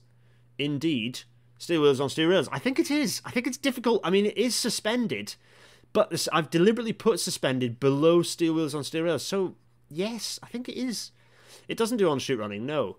indeed 0.59 1.21
Steel 1.63 1.83
wheels 1.83 2.01
on 2.01 2.11
steel 2.11 2.29
rails. 2.29 2.49
I 2.51 2.59
think 2.59 2.81
it 2.81 2.91
is. 2.91 3.23
I 3.25 3.31
think 3.31 3.47
it's 3.47 3.57
difficult. 3.57 4.01
I 4.03 4.11
mean, 4.11 4.27
it 4.27 4.37
is 4.37 4.57
suspended, 4.57 5.37
but 5.93 6.11
this, 6.11 6.29
I've 6.33 6.51
deliberately 6.51 6.93
put 6.93 7.21
suspended 7.21 7.79
below 7.79 8.23
steel 8.23 8.55
wheels 8.55 8.75
on 8.75 8.83
steel 8.83 9.05
rails. 9.05 9.23
So 9.23 9.55
yes, 9.89 10.41
I 10.43 10.49
think 10.49 10.69
it 10.69 10.77
is. 10.77 11.13
It 11.69 11.79
doesn't 11.79 11.99
do 11.99 12.11
on 12.11 12.19
street 12.19 12.41
running. 12.41 12.67
No. 12.67 12.97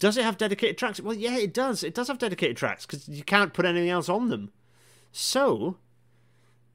Does 0.00 0.16
it 0.16 0.24
have 0.24 0.38
dedicated 0.38 0.76
tracks? 0.76 1.00
Well, 1.00 1.14
yeah, 1.14 1.38
it 1.38 1.54
does. 1.54 1.84
It 1.84 1.94
does 1.94 2.08
have 2.08 2.18
dedicated 2.18 2.56
tracks 2.56 2.84
because 2.84 3.08
you 3.08 3.22
can't 3.22 3.54
put 3.54 3.64
anything 3.64 3.90
else 3.90 4.08
on 4.08 4.28
them. 4.28 4.50
So, 5.12 5.76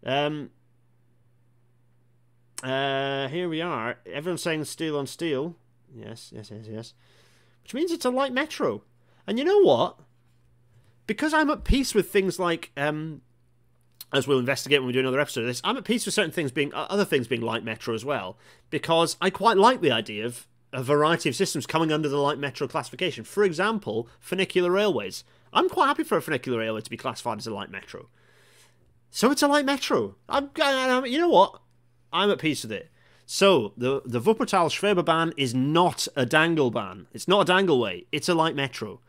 um, 0.05 0.51
uh, 2.63 3.27
here 3.27 3.49
we 3.49 3.59
are. 3.59 3.97
Everyone's 4.05 4.43
saying 4.43 4.63
steel 4.63 4.97
on 4.97 5.05
steel. 5.05 5.57
Yes, 5.93 6.31
yes, 6.33 6.49
yes, 6.49 6.65
yes. 6.69 6.93
Which 7.63 7.73
means 7.73 7.91
it's 7.91 8.05
a 8.05 8.09
light 8.09 8.31
metro. 8.31 8.83
And 9.27 9.37
you 9.37 9.43
know 9.43 9.59
what? 9.59 9.99
Because 11.07 11.33
I'm 11.33 11.49
at 11.49 11.63
peace 11.63 11.93
with 11.93 12.09
things 12.09 12.39
like, 12.39 12.71
um, 12.75 13.21
as 14.11 14.27
we'll 14.27 14.39
investigate 14.39 14.79
when 14.79 14.87
we 14.87 14.93
do 14.93 14.99
another 14.99 15.19
episode 15.19 15.41
of 15.41 15.47
this, 15.47 15.61
I'm 15.63 15.77
at 15.77 15.83
peace 15.83 16.05
with 16.05 16.15
certain 16.15 16.31
things 16.31 16.51
being, 16.51 16.73
other 16.73 17.05
things 17.05 17.27
being 17.27 17.41
light 17.41 17.63
metro 17.63 17.93
as 17.93 18.03
well. 18.03 18.37
Because 18.69 19.17
I 19.21 19.29
quite 19.29 19.57
like 19.57 19.81
the 19.81 19.91
idea 19.91 20.25
of 20.25 20.47
a 20.73 20.83
variety 20.83 21.29
of 21.29 21.35
systems 21.35 21.65
coming 21.65 21.91
under 21.91 22.09
the 22.09 22.17
light 22.17 22.39
metro 22.39 22.67
classification. 22.67 23.23
For 23.23 23.43
example, 23.43 24.09
funicular 24.19 24.71
railways. 24.71 25.23
I'm 25.53 25.69
quite 25.69 25.87
happy 25.87 26.03
for 26.03 26.17
a 26.17 26.21
funicular 26.21 26.59
railway 26.59 26.81
to 26.81 26.89
be 26.89 26.97
classified 26.97 27.37
as 27.37 27.47
a 27.47 27.53
light 27.53 27.71
metro. 27.71 28.09
So 29.09 29.31
it's 29.31 29.41
a 29.41 29.47
light 29.47 29.65
metro. 29.65 30.15
I'm, 30.27 30.49
I'm 30.61 31.05
you 31.05 31.17
know 31.17 31.29
what? 31.29 31.61
I'm 32.11 32.29
at 32.29 32.39
peace 32.39 32.63
with 32.63 32.73
it. 32.73 32.89
So 33.25 33.73
the 33.77 34.01
the 34.05 34.21
Wuppertal 34.21 34.69
Schwebebahn 34.69 35.33
is 35.37 35.55
not 35.55 36.07
a 36.15 36.25
dangle 36.25 36.69
ban. 36.69 37.07
It's 37.13 37.27
not 37.27 37.49
a 37.49 37.53
dangleway. 37.53 38.05
It's 38.11 38.29
a 38.29 38.35
light 38.35 38.55
metro. 38.55 38.99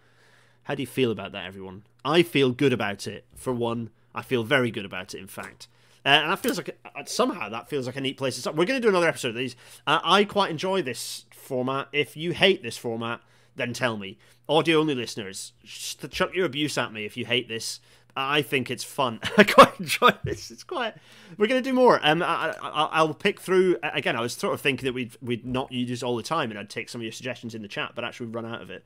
How 0.67 0.75
do 0.75 0.83
you 0.83 0.87
feel 0.89 1.13
about 1.13 1.31
that, 1.31 1.47
everyone? 1.47 1.85
I 2.05 2.23
feel 2.25 2.51
good 2.51 2.73
about 2.73 3.07
it. 3.07 3.25
For 3.37 3.53
one, 3.53 3.91
I 4.13 4.23
feel 4.23 4.43
very 4.43 4.73
good 4.73 4.85
about 4.85 5.15
it. 5.15 5.21
In 5.21 5.29
fact, 5.29 5.69
uh, 6.05 6.09
and 6.09 6.33
that 6.33 6.41
feels 6.41 6.57
like 6.57 6.77
uh, 6.85 7.05
somehow 7.05 7.49
that 7.49 7.69
feels 7.69 7.87
like 7.87 7.95
a 7.95 8.01
neat 8.01 8.17
place 8.17 8.35
to 8.35 8.41
start. 8.41 8.57
We're 8.57 8.65
going 8.65 8.81
to 8.81 8.85
do 8.85 8.89
another 8.89 9.07
episode 9.07 9.29
of 9.29 9.37
these. 9.37 9.55
Uh, 9.87 10.01
I 10.03 10.25
quite 10.25 10.51
enjoy 10.51 10.83
this 10.83 11.25
format. 11.31 11.87
If 11.93 12.17
you 12.17 12.33
hate 12.33 12.65
this 12.65 12.77
format, 12.77 13.21
then 13.55 13.75
tell 13.75 13.97
me. 13.97 14.19
Audio 14.49 14.81
only 14.81 14.97
listeners, 14.97 15.53
chuck 15.65 16.35
your 16.35 16.47
abuse 16.47 16.77
at 16.77 16.93
me 16.93 17.05
if 17.05 17.17
you 17.17 17.27
hate 17.27 17.49
this. 17.49 17.79
I 18.17 18.41
think 18.41 18.71
it's 18.71 18.83
fun. 18.83 19.21
I 19.37 19.45
quite 19.45 19.79
enjoy 19.79 20.11
this. 20.25 20.51
It's 20.51 20.65
quite. 20.65 20.95
We're 21.37 21.49
going 21.49 21.63
to 21.63 21.71
do 21.71 21.75
more. 21.75 22.01
Um, 22.03 22.23
I, 22.23 23.03
will 23.03 23.13
pick 23.13 23.41
through 23.41 23.77
again. 23.83 24.17
I 24.17 24.23
was 24.23 24.33
sort 24.33 24.55
of 24.55 24.61
thinking 24.61 24.87
that 24.87 24.95
we'd 24.95 25.17
we'd 25.21 25.45
not 25.45 25.71
use 25.71 25.91
this 25.91 26.03
all 26.03 26.17
the 26.17 26.23
time, 26.23 26.51
and 26.51 26.59
I'd 26.59 26.71
take 26.71 26.89
some 26.89 27.01
of 27.01 27.03
your 27.03 27.13
suggestions 27.13 27.55
in 27.55 27.61
the 27.61 27.69
chat, 27.69 27.93
but 27.95 28.05
actually 28.05 28.27
we've 28.27 28.35
run 28.35 28.47
out 28.47 28.63
of 28.63 28.71
it. 28.71 28.85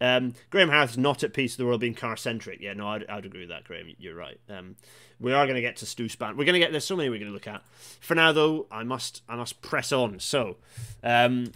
Um, 0.00 0.34
Graham 0.50 0.70
Harris 0.70 0.96
not 0.96 1.22
at 1.22 1.32
peace 1.32 1.52
with 1.52 1.58
the 1.58 1.66
world 1.66 1.80
being 1.80 1.94
car 1.94 2.16
centric. 2.16 2.60
Yeah, 2.60 2.72
no, 2.72 2.88
I'd, 2.88 3.06
I'd 3.08 3.24
agree 3.24 3.40
with 3.40 3.50
that, 3.50 3.64
Graham. 3.64 3.94
You're 3.98 4.16
right. 4.16 4.40
Um, 4.50 4.74
we 5.20 5.32
are 5.32 5.46
going 5.46 5.56
to 5.56 5.62
get 5.62 5.76
to 5.76 5.86
Stu 5.86 6.08
Span. 6.08 6.36
We're 6.36 6.44
going 6.44 6.54
to 6.54 6.58
get. 6.58 6.72
There's 6.72 6.84
so 6.84 6.96
many 6.96 7.08
we're 7.08 7.18
going 7.20 7.30
to 7.30 7.34
look 7.34 7.46
at. 7.46 7.62
For 8.00 8.16
now, 8.16 8.32
though, 8.32 8.66
I 8.72 8.82
must 8.82 9.22
I 9.28 9.36
must 9.36 9.62
press 9.62 9.92
on. 9.92 10.18
So, 10.18 10.56
um, 11.04 11.52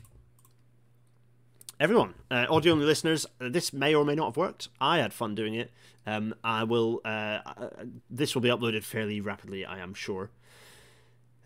everyone, 1.80 2.14
uh, 2.30 2.46
audio 2.48 2.72
only 2.72 2.86
listeners, 2.86 3.26
this 3.40 3.72
may 3.72 3.92
or 3.94 4.04
may 4.04 4.14
not 4.14 4.26
have 4.26 4.36
worked. 4.36 4.68
I 4.80 4.98
had 4.98 5.12
fun 5.12 5.34
doing 5.34 5.54
it. 5.54 5.72
Um, 6.08 6.34
I 6.42 6.64
will. 6.64 7.00
Uh, 7.04 7.40
uh, 7.44 7.68
this 8.08 8.34
will 8.34 8.42
be 8.42 8.48
uploaded 8.48 8.82
fairly 8.82 9.20
rapidly, 9.20 9.64
I 9.66 9.78
am 9.78 9.94
sure. 9.94 10.30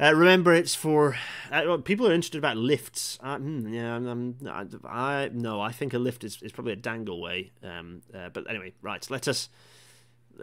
Uh, 0.01 0.15
remember, 0.15 0.53
it's 0.53 0.75
for 0.75 1.17
uh, 1.51 1.77
people 1.79 2.09
are 2.09 2.13
interested 2.13 2.39
about 2.39 2.57
lifts. 2.57 3.19
Uh, 3.23 3.39
mm, 3.39 3.73
yeah, 3.73 3.95
I'm, 3.95 4.37
I, 4.49 4.67
I 4.89 5.31
no, 5.33 5.61
I 5.61 5.73
think 5.73 5.95
a 5.95 5.99
lift 5.99 6.25
is, 6.25 6.41
is 6.43 6.53
probably 6.53 6.73
a 6.73 6.77
dangle 6.77 7.21
way. 7.21 7.53
Um, 7.63 8.03
uh, 8.15 8.29
but 8.33 8.49
anyway, 8.49 8.73
right. 8.83 9.09
Let 9.11 9.29
us 9.29 9.49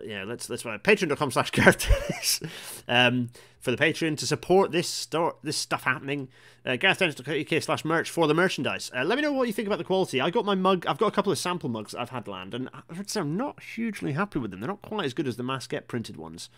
yeah, 0.04 0.24
let's 0.24 0.50
let's 0.50 0.66
uh, 0.66 0.78
patreon.com 0.78 1.32
slash 1.32 1.52
Gareth 1.52 2.44
um, 2.88 3.30
for 3.60 3.72
the 3.72 3.78
Patreon 3.78 4.18
to 4.18 4.28
support 4.28 4.72
this 4.72 4.88
store 4.88 5.36
this 5.44 5.58
stuff 5.58 5.84
happening. 5.84 6.30
Uh, 6.66 6.72
GarethDennis.uk 6.72 7.64
slash 7.64 7.86
merch 7.86 8.10
for 8.10 8.28
the 8.28 8.34
merchandise. 8.34 8.92
Uh, 8.96 9.04
let 9.04 9.16
me 9.16 9.22
know 9.22 9.32
what 9.32 9.48
you 9.48 9.54
think 9.54 9.68
about 9.68 9.78
the 9.78 9.84
quality. 9.84 10.20
I 10.22 10.30
got 10.30 10.46
my 10.46 10.56
mug. 10.56 10.86
I've 10.88 10.98
got 10.98 11.08
a 11.08 11.12
couple 11.12 11.32
of 11.32 11.38
sample 11.38 11.70
mugs 11.70 11.96
I've 11.96 12.10
had 12.10 12.28
land, 12.28 12.54
and 12.54 12.70
I'm 13.16 13.38
not 13.38 13.62
hugely 13.62 14.14
happy 14.14 14.40
with 14.40 14.52
them. 14.52 14.60
They're 14.60 14.68
not 14.68 14.82
quite 14.82 15.06
as 15.06 15.14
good 15.14 15.28
as 15.28 15.38
the 15.38 15.44
Masquet 15.44 15.88
printed 15.88 16.18
ones. 16.18 16.50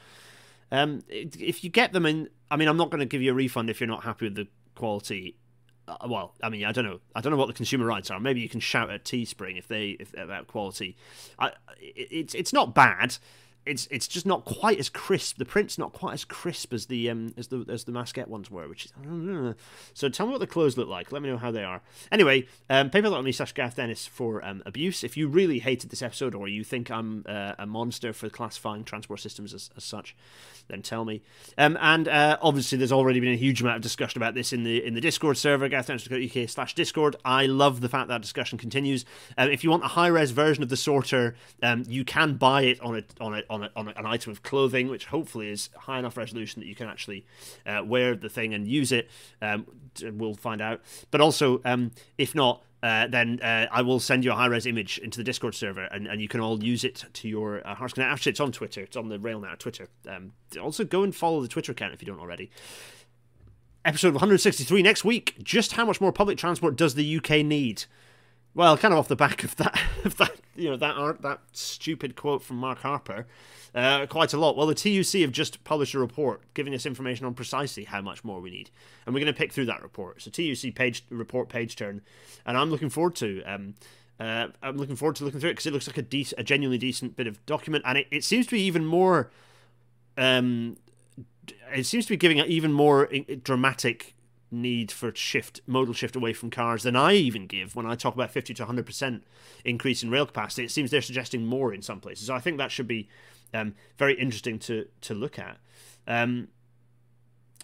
Um, 0.71 1.03
if 1.09 1.63
you 1.63 1.69
get 1.69 1.91
them 1.91 2.05
in, 2.05 2.29
I 2.49 2.55
mean, 2.55 2.67
I'm 2.67 2.77
not 2.77 2.89
going 2.89 2.99
to 2.99 3.05
give 3.05 3.21
you 3.21 3.31
a 3.31 3.35
refund 3.35 3.69
if 3.69 3.79
you're 3.79 3.87
not 3.87 4.03
happy 4.03 4.25
with 4.25 4.35
the 4.35 4.47
quality. 4.75 5.35
Uh, 5.87 5.97
well, 6.07 6.33
I 6.41 6.49
mean, 6.49 6.65
I 6.65 6.71
don't 6.71 6.85
know. 6.85 6.99
I 7.15 7.21
don't 7.21 7.31
know 7.31 7.37
what 7.37 7.47
the 7.47 7.53
consumer 7.53 7.85
rights 7.85 8.11
are. 8.11 8.19
Maybe 8.19 8.41
you 8.41 8.49
can 8.49 8.59
shout 8.59 8.89
at 8.89 9.03
Teespring 9.03 9.57
if 9.57 9.67
they 9.67 9.89
if 9.99 10.13
about 10.13 10.47
quality. 10.47 10.95
I, 11.39 11.51
it's 11.79 12.33
it's 12.33 12.53
not 12.53 12.73
bad 12.75 13.17
it's 13.65 13.87
it's 13.91 14.07
just 14.07 14.25
not 14.25 14.43
quite 14.43 14.79
as 14.79 14.89
crisp. 14.89 15.37
The 15.37 15.45
print's 15.45 15.77
not 15.77 15.93
quite 15.93 16.13
as 16.13 16.25
crisp 16.25 16.73
as 16.73 16.87
the 16.87 17.09
um 17.09 17.33
as 17.37 17.47
the 17.47 17.65
as 17.69 17.83
the 17.83 17.91
Masquet 17.91 18.27
ones 18.27 18.49
were, 18.49 18.67
which 18.67 18.85
is 18.85 18.93
so. 19.93 20.09
Tell 20.09 20.25
me 20.25 20.31
what 20.31 20.39
the 20.39 20.47
clothes 20.47 20.77
look 20.77 20.87
like. 20.87 21.11
Let 21.11 21.21
me 21.21 21.29
know 21.29 21.37
how 21.37 21.51
they 21.51 21.63
are. 21.63 21.81
Anyway, 22.11 22.47
um, 22.69 22.89
paypal.me 22.89 23.31
slash 23.31 23.53
Gareth 23.53 23.75
Dennis 23.75 24.07
for 24.07 24.43
um, 24.43 24.63
abuse. 24.65 25.03
If 25.03 25.15
you 25.15 25.27
really 25.27 25.59
hated 25.59 25.89
this 25.91 26.01
episode 26.01 26.33
or 26.33 26.47
you 26.47 26.63
think 26.63 26.89
I'm 26.89 27.23
uh, 27.27 27.53
a 27.59 27.65
monster 27.65 28.13
for 28.13 28.29
classifying 28.29 28.83
transport 28.83 29.19
systems 29.19 29.53
as, 29.53 29.69
as 29.77 29.83
such, 29.83 30.15
then 30.67 30.81
tell 30.81 31.05
me. 31.05 31.21
Um, 31.57 31.77
and 31.81 32.07
uh, 32.07 32.37
obviously, 32.41 32.77
there's 32.77 32.91
already 32.91 33.19
been 33.19 33.33
a 33.33 33.37
huge 33.37 33.61
amount 33.61 33.75
of 33.75 33.81
discussion 33.83 34.17
about 34.17 34.33
this 34.33 34.53
in 34.53 34.63
the 34.63 34.83
in 34.83 34.95
the 34.95 35.01
Discord 35.01 35.37
server, 35.37 35.69
GarethDennis.uk 35.69 36.49
slash 36.49 36.73
Discord. 36.73 37.15
I 37.23 37.45
love 37.45 37.81
the 37.81 37.89
fact 37.89 38.07
that 38.07 38.21
discussion 38.21 38.57
continues. 38.57 39.05
Um, 39.37 39.49
if 39.49 39.63
you 39.63 39.69
want 39.69 39.83
a 39.83 39.89
high 39.89 40.07
res 40.07 40.31
version 40.31 40.63
of 40.63 40.69
the 40.69 40.77
sorter, 40.77 41.35
um, 41.61 41.83
you 41.87 42.03
can 42.03 42.35
buy 42.35 42.63
it 42.63 42.81
on 42.81 42.97
a 42.97 43.03
on 43.23 43.35
a 43.35 43.43
on, 43.51 43.63
a, 43.65 43.71
on 43.75 43.89
an 43.89 44.05
item 44.05 44.31
of 44.31 44.41
clothing, 44.41 44.87
which 44.87 45.05
hopefully 45.05 45.49
is 45.49 45.69
high 45.77 45.99
enough 45.99 46.17
resolution 46.17 46.61
that 46.61 46.67
you 46.67 46.75
can 46.75 46.87
actually 46.87 47.25
uh, 47.67 47.83
wear 47.85 48.15
the 48.15 48.29
thing 48.29 48.53
and 48.53 48.67
use 48.67 48.91
it. 48.91 49.09
Um, 49.41 49.67
we'll 50.01 50.33
find 50.33 50.61
out. 50.61 50.81
But 51.11 51.21
also, 51.21 51.61
um, 51.65 51.91
if 52.17 52.33
not, 52.33 52.63
uh, 52.81 53.07
then 53.07 53.39
uh, 53.43 53.67
I 53.71 53.83
will 53.83 53.99
send 53.99 54.25
you 54.25 54.31
a 54.31 54.35
high 54.35 54.47
res 54.47 54.65
image 54.65 54.97
into 54.97 55.17
the 55.17 55.23
Discord 55.23 55.53
server, 55.53 55.83
and, 55.83 56.07
and 56.07 56.19
you 56.19 56.27
can 56.27 56.39
all 56.39 56.63
use 56.63 56.83
it 56.83 57.05
to 57.13 57.27
your 57.27 57.65
uh, 57.67 57.75
Hearts 57.75 57.93
content. 57.93 58.11
Actually, 58.11 58.31
it's 58.31 58.39
on 58.39 58.51
Twitter. 58.51 58.81
It's 58.81 58.97
on 58.97 59.09
the 59.09 59.19
RailNatter 59.19 59.59
Twitter. 59.59 59.87
Um, 60.09 60.31
also, 60.59 60.83
go 60.83 61.03
and 61.03 61.15
follow 61.15 61.41
the 61.41 61.47
Twitter 61.47 61.73
account 61.73 61.93
if 61.93 62.01
you 62.01 62.07
don't 62.07 62.19
already. 62.19 62.49
Episode 63.83 64.13
163 64.13 64.81
next 64.81 65.03
week. 65.03 65.35
Just 65.43 65.73
how 65.73 65.85
much 65.85 65.99
more 66.01 66.11
public 66.11 66.37
transport 66.37 66.75
does 66.75 66.95
the 66.95 67.17
UK 67.17 67.45
need? 67.45 67.83
Well, 68.53 68.77
kind 68.77 68.93
of 68.93 68.99
off 68.99 69.07
the 69.07 69.15
back 69.15 69.43
of 69.43 69.55
that, 69.57 69.79
of 70.05 70.17
that 70.17 70.35
you 70.55 70.69
know, 70.69 70.77
that 70.77 70.95
art, 70.95 71.21
that 71.21 71.39
stupid 71.53 72.15
quote 72.15 72.43
from 72.43 72.57
Mark 72.57 72.79
Harper 72.79 73.25
uh, 73.73 74.05
quite 74.05 74.33
a 74.33 74.37
lot. 74.37 74.57
Well, 74.57 74.67
the 74.67 74.75
TUC 74.75 75.21
have 75.21 75.31
just 75.31 75.63
published 75.63 75.93
a 75.93 75.99
report 75.99 76.41
giving 76.53 76.73
us 76.73 76.85
information 76.85 77.25
on 77.25 77.33
precisely 77.33 77.85
how 77.85 78.01
much 78.01 78.23
more 78.23 78.41
we 78.41 78.51
need, 78.51 78.69
and 79.05 79.13
we're 79.13 79.21
going 79.21 79.33
to 79.33 79.37
pick 79.37 79.53
through 79.53 79.65
that 79.67 79.81
report. 79.81 80.21
So 80.21 80.29
TUC 80.29 80.75
page 80.75 81.05
report 81.09 81.49
page 81.49 81.75
turn, 81.75 82.01
and 82.45 82.57
I'm 82.57 82.69
looking 82.69 82.89
forward 82.89 83.15
to. 83.15 83.41
Um, 83.43 83.75
uh, 84.19 84.47
I'm 84.61 84.77
looking 84.77 84.95
forward 84.95 85.15
to 85.15 85.23
looking 85.23 85.39
through 85.39 85.49
it 85.49 85.53
because 85.53 85.65
it 85.65 85.73
looks 85.73 85.87
like 85.87 85.97
a 85.97 86.03
decent, 86.03 86.39
a 86.39 86.43
genuinely 86.43 86.77
decent 86.77 87.15
bit 87.15 87.27
of 87.27 87.43
document, 87.45 87.83
and 87.87 87.97
it, 87.97 88.07
it 88.11 88.23
seems 88.23 88.45
to 88.47 88.51
be 88.51 88.61
even 88.61 88.85
more. 88.85 89.31
Um, 90.17 90.77
it 91.73 91.85
seems 91.85 92.05
to 92.05 92.09
be 92.09 92.17
giving 92.17 92.37
even 92.37 92.73
more 92.73 93.09
dramatic 93.43 94.13
need 94.51 94.91
for 94.91 95.15
shift 95.15 95.61
modal 95.65 95.93
shift 95.93 96.15
away 96.15 96.33
from 96.33 96.49
cars 96.49 96.83
than 96.83 96.95
I 96.95 97.13
even 97.13 97.47
give 97.47 97.75
when 97.75 97.85
I 97.85 97.95
talk 97.95 98.13
about 98.13 98.31
50 98.31 98.53
to 98.55 98.65
100% 98.65 99.21
increase 99.63 100.03
in 100.03 100.11
rail 100.11 100.25
capacity. 100.25 100.65
It 100.65 100.71
seems 100.71 100.91
they're 100.91 101.01
suggesting 101.01 101.45
more 101.45 101.73
in 101.73 101.81
some 101.81 101.99
places. 101.99 102.27
So 102.27 102.35
I 102.35 102.39
think 102.39 102.57
that 102.57 102.71
should 102.71 102.87
be 102.87 103.07
um, 103.53 103.75
very 103.97 104.13
interesting 104.13 104.59
to 104.59 104.87
to 105.01 105.13
look 105.13 105.39
at. 105.39 105.57
Um, 106.07 106.49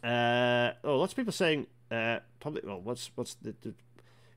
uh, 0.04 0.72
oh, 0.84 0.98
lots 0.98 1.14
of 1.14 1.18
people 1.18 1.34
saying 1.34 1.68
uh, 1.92 2.20
public. 2.40 2.66
Well, 2.66 2.80
what's 2.82 3.12
what's 3.16 3.36
the, 3.36 3.56
the 3.62 3.74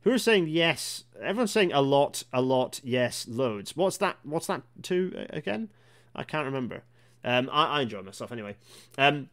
who 0.02 0.12
are 0.12 0.18
saying 0.18 0.48
yes? 0.48 1.04
Everyone's 1.20 1.52
saying 1.52 1.72
a 1.72 1.82
lot, 1.82 2.24
a 2.32 2.40
lot, 2.40 2.80
yes, 2.82 3.26
loads. 3.28 3.76
What's 3.76 3.98
that? 3.98 4.18
What's 4.22 4.46
that 4.46 4.62
to 4.84 5.26
again? 5.30 5.70
I 6.14 6.24
can't 6.24 6.46
remember. 6.46 6.82
Um, 7.22 7.50
I, 7.52 7.66
I 7.66 7.82
enjoy 7.82 8.02
myself 8.02 8.32
anyway. 8.32 8.56
Um, 8.96 9.28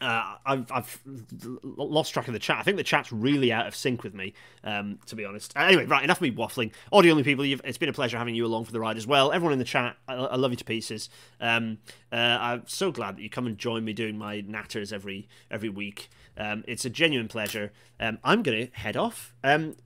uh, 0.00 0.36
I've, 0.44 0.70
I've 0.70 1.00
lost 1.62 2.12
track 2.12 2.28
of 2.28 2.34
the 2.34 2.38
chat. 2.38 2.58
I 2.58 2.62
think 2.62 2.76
the 2.76 2.82
chat's 2.82 3.10
really 3.10 3.50
out 3.52 3.66
of 3.66 3.74
sync 3.74 4.02
with 4.02 4.14
me, 4.14 4.34
um, 4.62 4.98
to 5.06 5.16
be 5.16 5.24
honest. 5.24 5.56
Uh, 5.56 5.60
anyway, 5.60 5.86
right, 5.86 6.04
enough 6.04 6.18
of 6.18 6.22
me 6.22 6.32
waffling. 6.32 6.72
Audio 6.92 7.12
only 7.12 7.22
people, 7.22 7.44
it's 7.44 7.78
been 7.78 7.88
a 7.88 7.94
pleasure 7.94 8.18
having 8.18 8.34
you 8.34 8.44
along 8.44 8.66
for 8.66 8.72
the 8.72 8.80
ride 8.80 8.96
as 8.96 9.06
well. 9.06 9.32
Everyone 9.32 9.54
in 9.54 9.58
the 9.58 9.64
chat, 9.64 9.96
I, 10.06 10.14
I 10.14 10.36
love 10.36 10.50
you 10.50 10.56
to 10.58 10.64
pieces. 10.64 11.08
Um, 11.40 11.78
uh, 12.12 12.16
I'm 12.16 12.62
so 12.66 12.90
glad 12.92 13.16
that 13.16 13.22
you 13.22 13.30
come 13.30 13.46
and 13.46 13.56
join 13.56 13.84
me 13.84 13.92
doing 13.92 14.18
my 14.18 14.42
natters 14.42 14.92
every 14.92 15.28
every 15.50 15.68
week. 15.68 16.10
Um, 16.36 16.64
it's 16.68 16.84
a 16.84 16.90
genuine 16.90 17.28
pleasure. 17.28 17.72
Um, 17.98 18.18
I'm 18.22 18.42
going 18.42 18.66
to 18.66 18.72
head 18.74 18.96
off. 18.96 19.34
Um, 19.42 19.76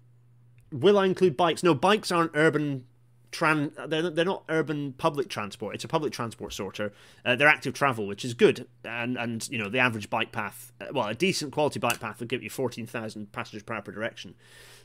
will 0.73 0.99
I 0.99 1.07
include 1.07 1.37
bikes? 1.37 1.63
No, 1.63 1.75
bikes 1.75 2.11
aren't 2.11 2.33
urban 2.35 2.87
tran 3.33 3.73
they're, 3.89 4.11
they're 4.11 4.25
not 4.25 4.45
urban 4.49 4.93
public 4.95 5.29
transport. 5.29 5.75
It's 5.75 5.85
a 5.85 5.89
public 5.89 6.13
transport 6.13 6.53
sorter. 6.53 6.93
Uh, 7.25 7.37
they're 7.37 7.49
active 7.49 7.75
travel 7.75 8.07
which 8.07 8.25
is 8.25 8.35
good. 8.35 8.67
And 8.85 9.17
and 9.17 9.49
you 9.49 9.59
know 9.59 9.69
the 9.69 9.79
average 9.79 10.11
bike 10.11 10.33
path 10.33 10.73
uh, 10.81 10.87
well 10.93 11.07
a 11.07 11.15
decent 11.15 11.53
quality 11.53 11.79
bike 11.79 12.01
path 12.01 12.21
would 12.21 12.29
give 12.29 12.43
you 12.43 12.51
14,000 12.51 13.33
passengers 13.33 13.63
per 13.63 13.75
hour 13.75 13.83
per 13.83 13.93
direction. 13.93 14.35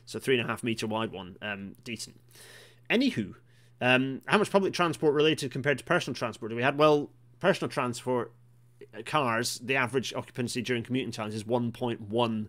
So 0.04 0.18
three 0.18 0.38
and 0.38 0.46
a 0.46 0.50
half 0.50 0.62
meter 0.62 0.86
wide 0.86 1.12
one 1.12 1.36
um, 1.42 1.74
decent. 1.84 2.20
Anywho 2.90 3.34
um, 3.80 4.22
how 4.26 4.38
much 4.38 4.50
public 4.50 4.72
transport 4.72 5.14
related 5.14 5.50
compared 5.50 5.78
to 5.78 5.84
personal 5.84 6.14
transport 6.14 6.50
do 6.50 6.56
we 6.56 6.62
had 6.62 6.78
well 6.78 7.10
personal 7.40 7.68
transport 7.68 8.32
uh, 8.96 9.02
cars 9.04 9.58
the 9.58 9.76
average 9.76 10.14
occupancy 10.14 10.62
during 10.62 10.82
commuting 10.82 11.12
times 11.12 11.34
is 11.34 11.44
1.1 11.44 12.48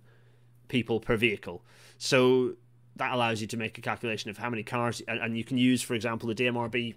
people 0.67 0.99
per 0.99 1.15
vehicle. 1.15 1.63
So 1.97 2.53
that 2.97 3.13
allows 3.13 3.41
you 3.41 3.47
to 3.47 3.57
make 3.57 3.77
a 3.77 3.81
calculation 3.81 4.29
of 4.29 4.37
how 4.37 4.49
many 4.49 4.63
cars, 4.63 5.01
and, 5.07 5.19
and 5.19 5.37
you 5.37 5.43
can 5.43 5.57
use, 5.57 5.81
for 5.81 5.93
example, 5.93 6.27
the 6.27 6.35
DMRB 6.35 6.95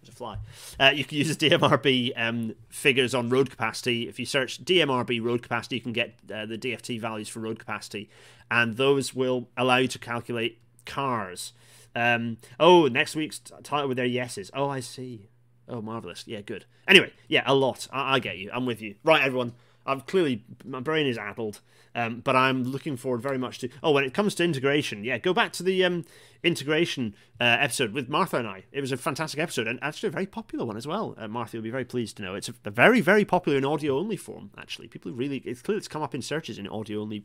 There's 0.00 0.08
a 0.08 0.12
fly. 0.12 0.38
Uh, 0.80 0.90
you 0.94 1.04
can 1.04 1.18
use 1.18 1.36
the 1.36 1.50
DMRB 1.50 2.12
um, 2.16 2.54
figures 2.68 3.14
on 3.14 3.28
road 3.28 3.50
capacity. 3.50 4.08
If 4.08 4.18
you 4.18 4.26
search 4.26 4.64
DMRB 4.64 5.22
road 5.22 5.42
capacity, 5.42 5.76
you 5.76 5.82
can 5.82 5.92
get 5.92 6.14
uh, 6.32 6.46
the 6.46 6.58
DFT 6.58 7.00
values 7.00 7.28
for 7.28 7.40
road 7.40 7.58
capacity, 7.58 8.10
and 8.50 8.76
those 8.76 9.14
will 9.14 9.48
allow 9.56 9.76
you 9.76 9.88
to 9.88 9.98
calculate 9.98 10.58
cars. 10.86 11.52
Um, 11.94 12.38
oh, 12.58 12.86
next 12.88 13.14
week's 13.14 13.38
title 13.38 13.88
with 13.88 13.96
their 13.96 14.06
yeses. 14.06 14.50
Oh, 14.54 14.68
I 14.68 14.80
see. 14.80 15.28
Oh, 15.68 15.80
marvelous. 15.82 16.24
Yeah, 16.26 16.40
good. 16.40 16.64
Anyway, 16.88 17.12
yeah, 17.28 17.42
a 17.46 17.54
lot. 17.54 17.86
I, 17.92 18.14
I 18.14 18.18
get 18.18 18.38
you. 18.38 18.50
I'm 18.52 18.66
with 18.66 18.80
you. 18.82 18.96
Right, 19.04 19.22
everyone. 19.22 19.52
I've 19.86 20.06
clearly 20.06 20.44
my 20.64 20.80
brain 20.80 21.06
is 21.06 21.18
addled, 21.18 21.60
um, 21.94 22.20
but 22.20 22.36
I'm 22.36 22.64
looking 22.64 22.96
forward 22.96 23.22
very 23.22 23.38
much 23.38 23.58
to. 23.60 23.68
Oh, 23.82 23.92
when 23.92 24.04
it 24.04 24.14
comes 24.14 24.34
to 24.36 24.44
integration, 24.44 25.04
yeah, 25.04 25.18
go 25.18 25.32
back 25.32 25.52
to 25.54 25.62
the 25.62 25.84
um, 25.84 26.04
integration 26.42 27.14
uh, 27.40 27.56
episode 27.60 27.92
with 27.92 28.08
Martha 28.08 28.38
and 28.38 28.48
I. 28.48 28.64
It 28.72 28.80
was 28.80 28.92
a 28.92 28.96
fantastic 28.96 29.40
episode 29.40 29.66
and 29.66 29.78
actually 29.82 30.08
a 30.08 30.12
very 30.12 30.26
popular 30.26 30.64
one 30.64 30.76
as 30.76 30.86
well. 30.86 31.14
Uh, 31.18 31.28
Martha 31.28 31.56
will 31.56 31.62
be 31.64 31.70
very 31.70 31.84
pleased 31.84 32.16
to 32.16 32.22
know 32.22 32.34
it's 32.34 32.48
a, 32.48 32.54
a 32.64 32.70
very 32.70 33.00
very 33.00 33.24
popular 33.24 33.58
in 33.58 33.64
audio 33.64 33.98
only 33.98 34.16
form. 34.16 34.50
Actually, 34.56 34.88
people 34.88 35.12
really 35.12 35.38
it's 35.38 35.62
clear 35.62 35.78
it's 35.78 35.88
come 35.88 36.02
up 36.02 36.14
in 36.14 36.22
searches 36.22 36.58
in 36.58 36.66
audio 36.68 37.00
only 37.00 37.24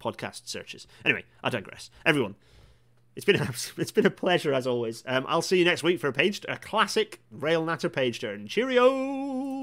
podcast 0.00 0.48
searches. 0.48 0.86
Anyway, 1.04 1.24
I 1.42 1.50
digress. 1.50 1.90
Everyone. 2.04 2.36
It's 3.14 3.24
been 3.24 3.36
a, 3.36 3.48
it's 3.78 3.92
been 3.92 4.06
a 4.06 4.10
pleasure 4.10 4.52
as 4.52 4.66
always. 4.66 5.02
Um, 5.06 5.24
I'll 5.28 5.42
see 5.42 5.58
you 5.58 5.64
next 5.64 5.82
week 5.82 6.00
for 6.00 6.08
a 6.08 6.12
page 6.12 6.42
a 6.48 6.56
classic 6.56 7.22
Rail 7.30 7.64
Natter 7.64 7.88
page 7.88 8.20
turn. 8.20 8.46
Cheerio. 8.46 9.55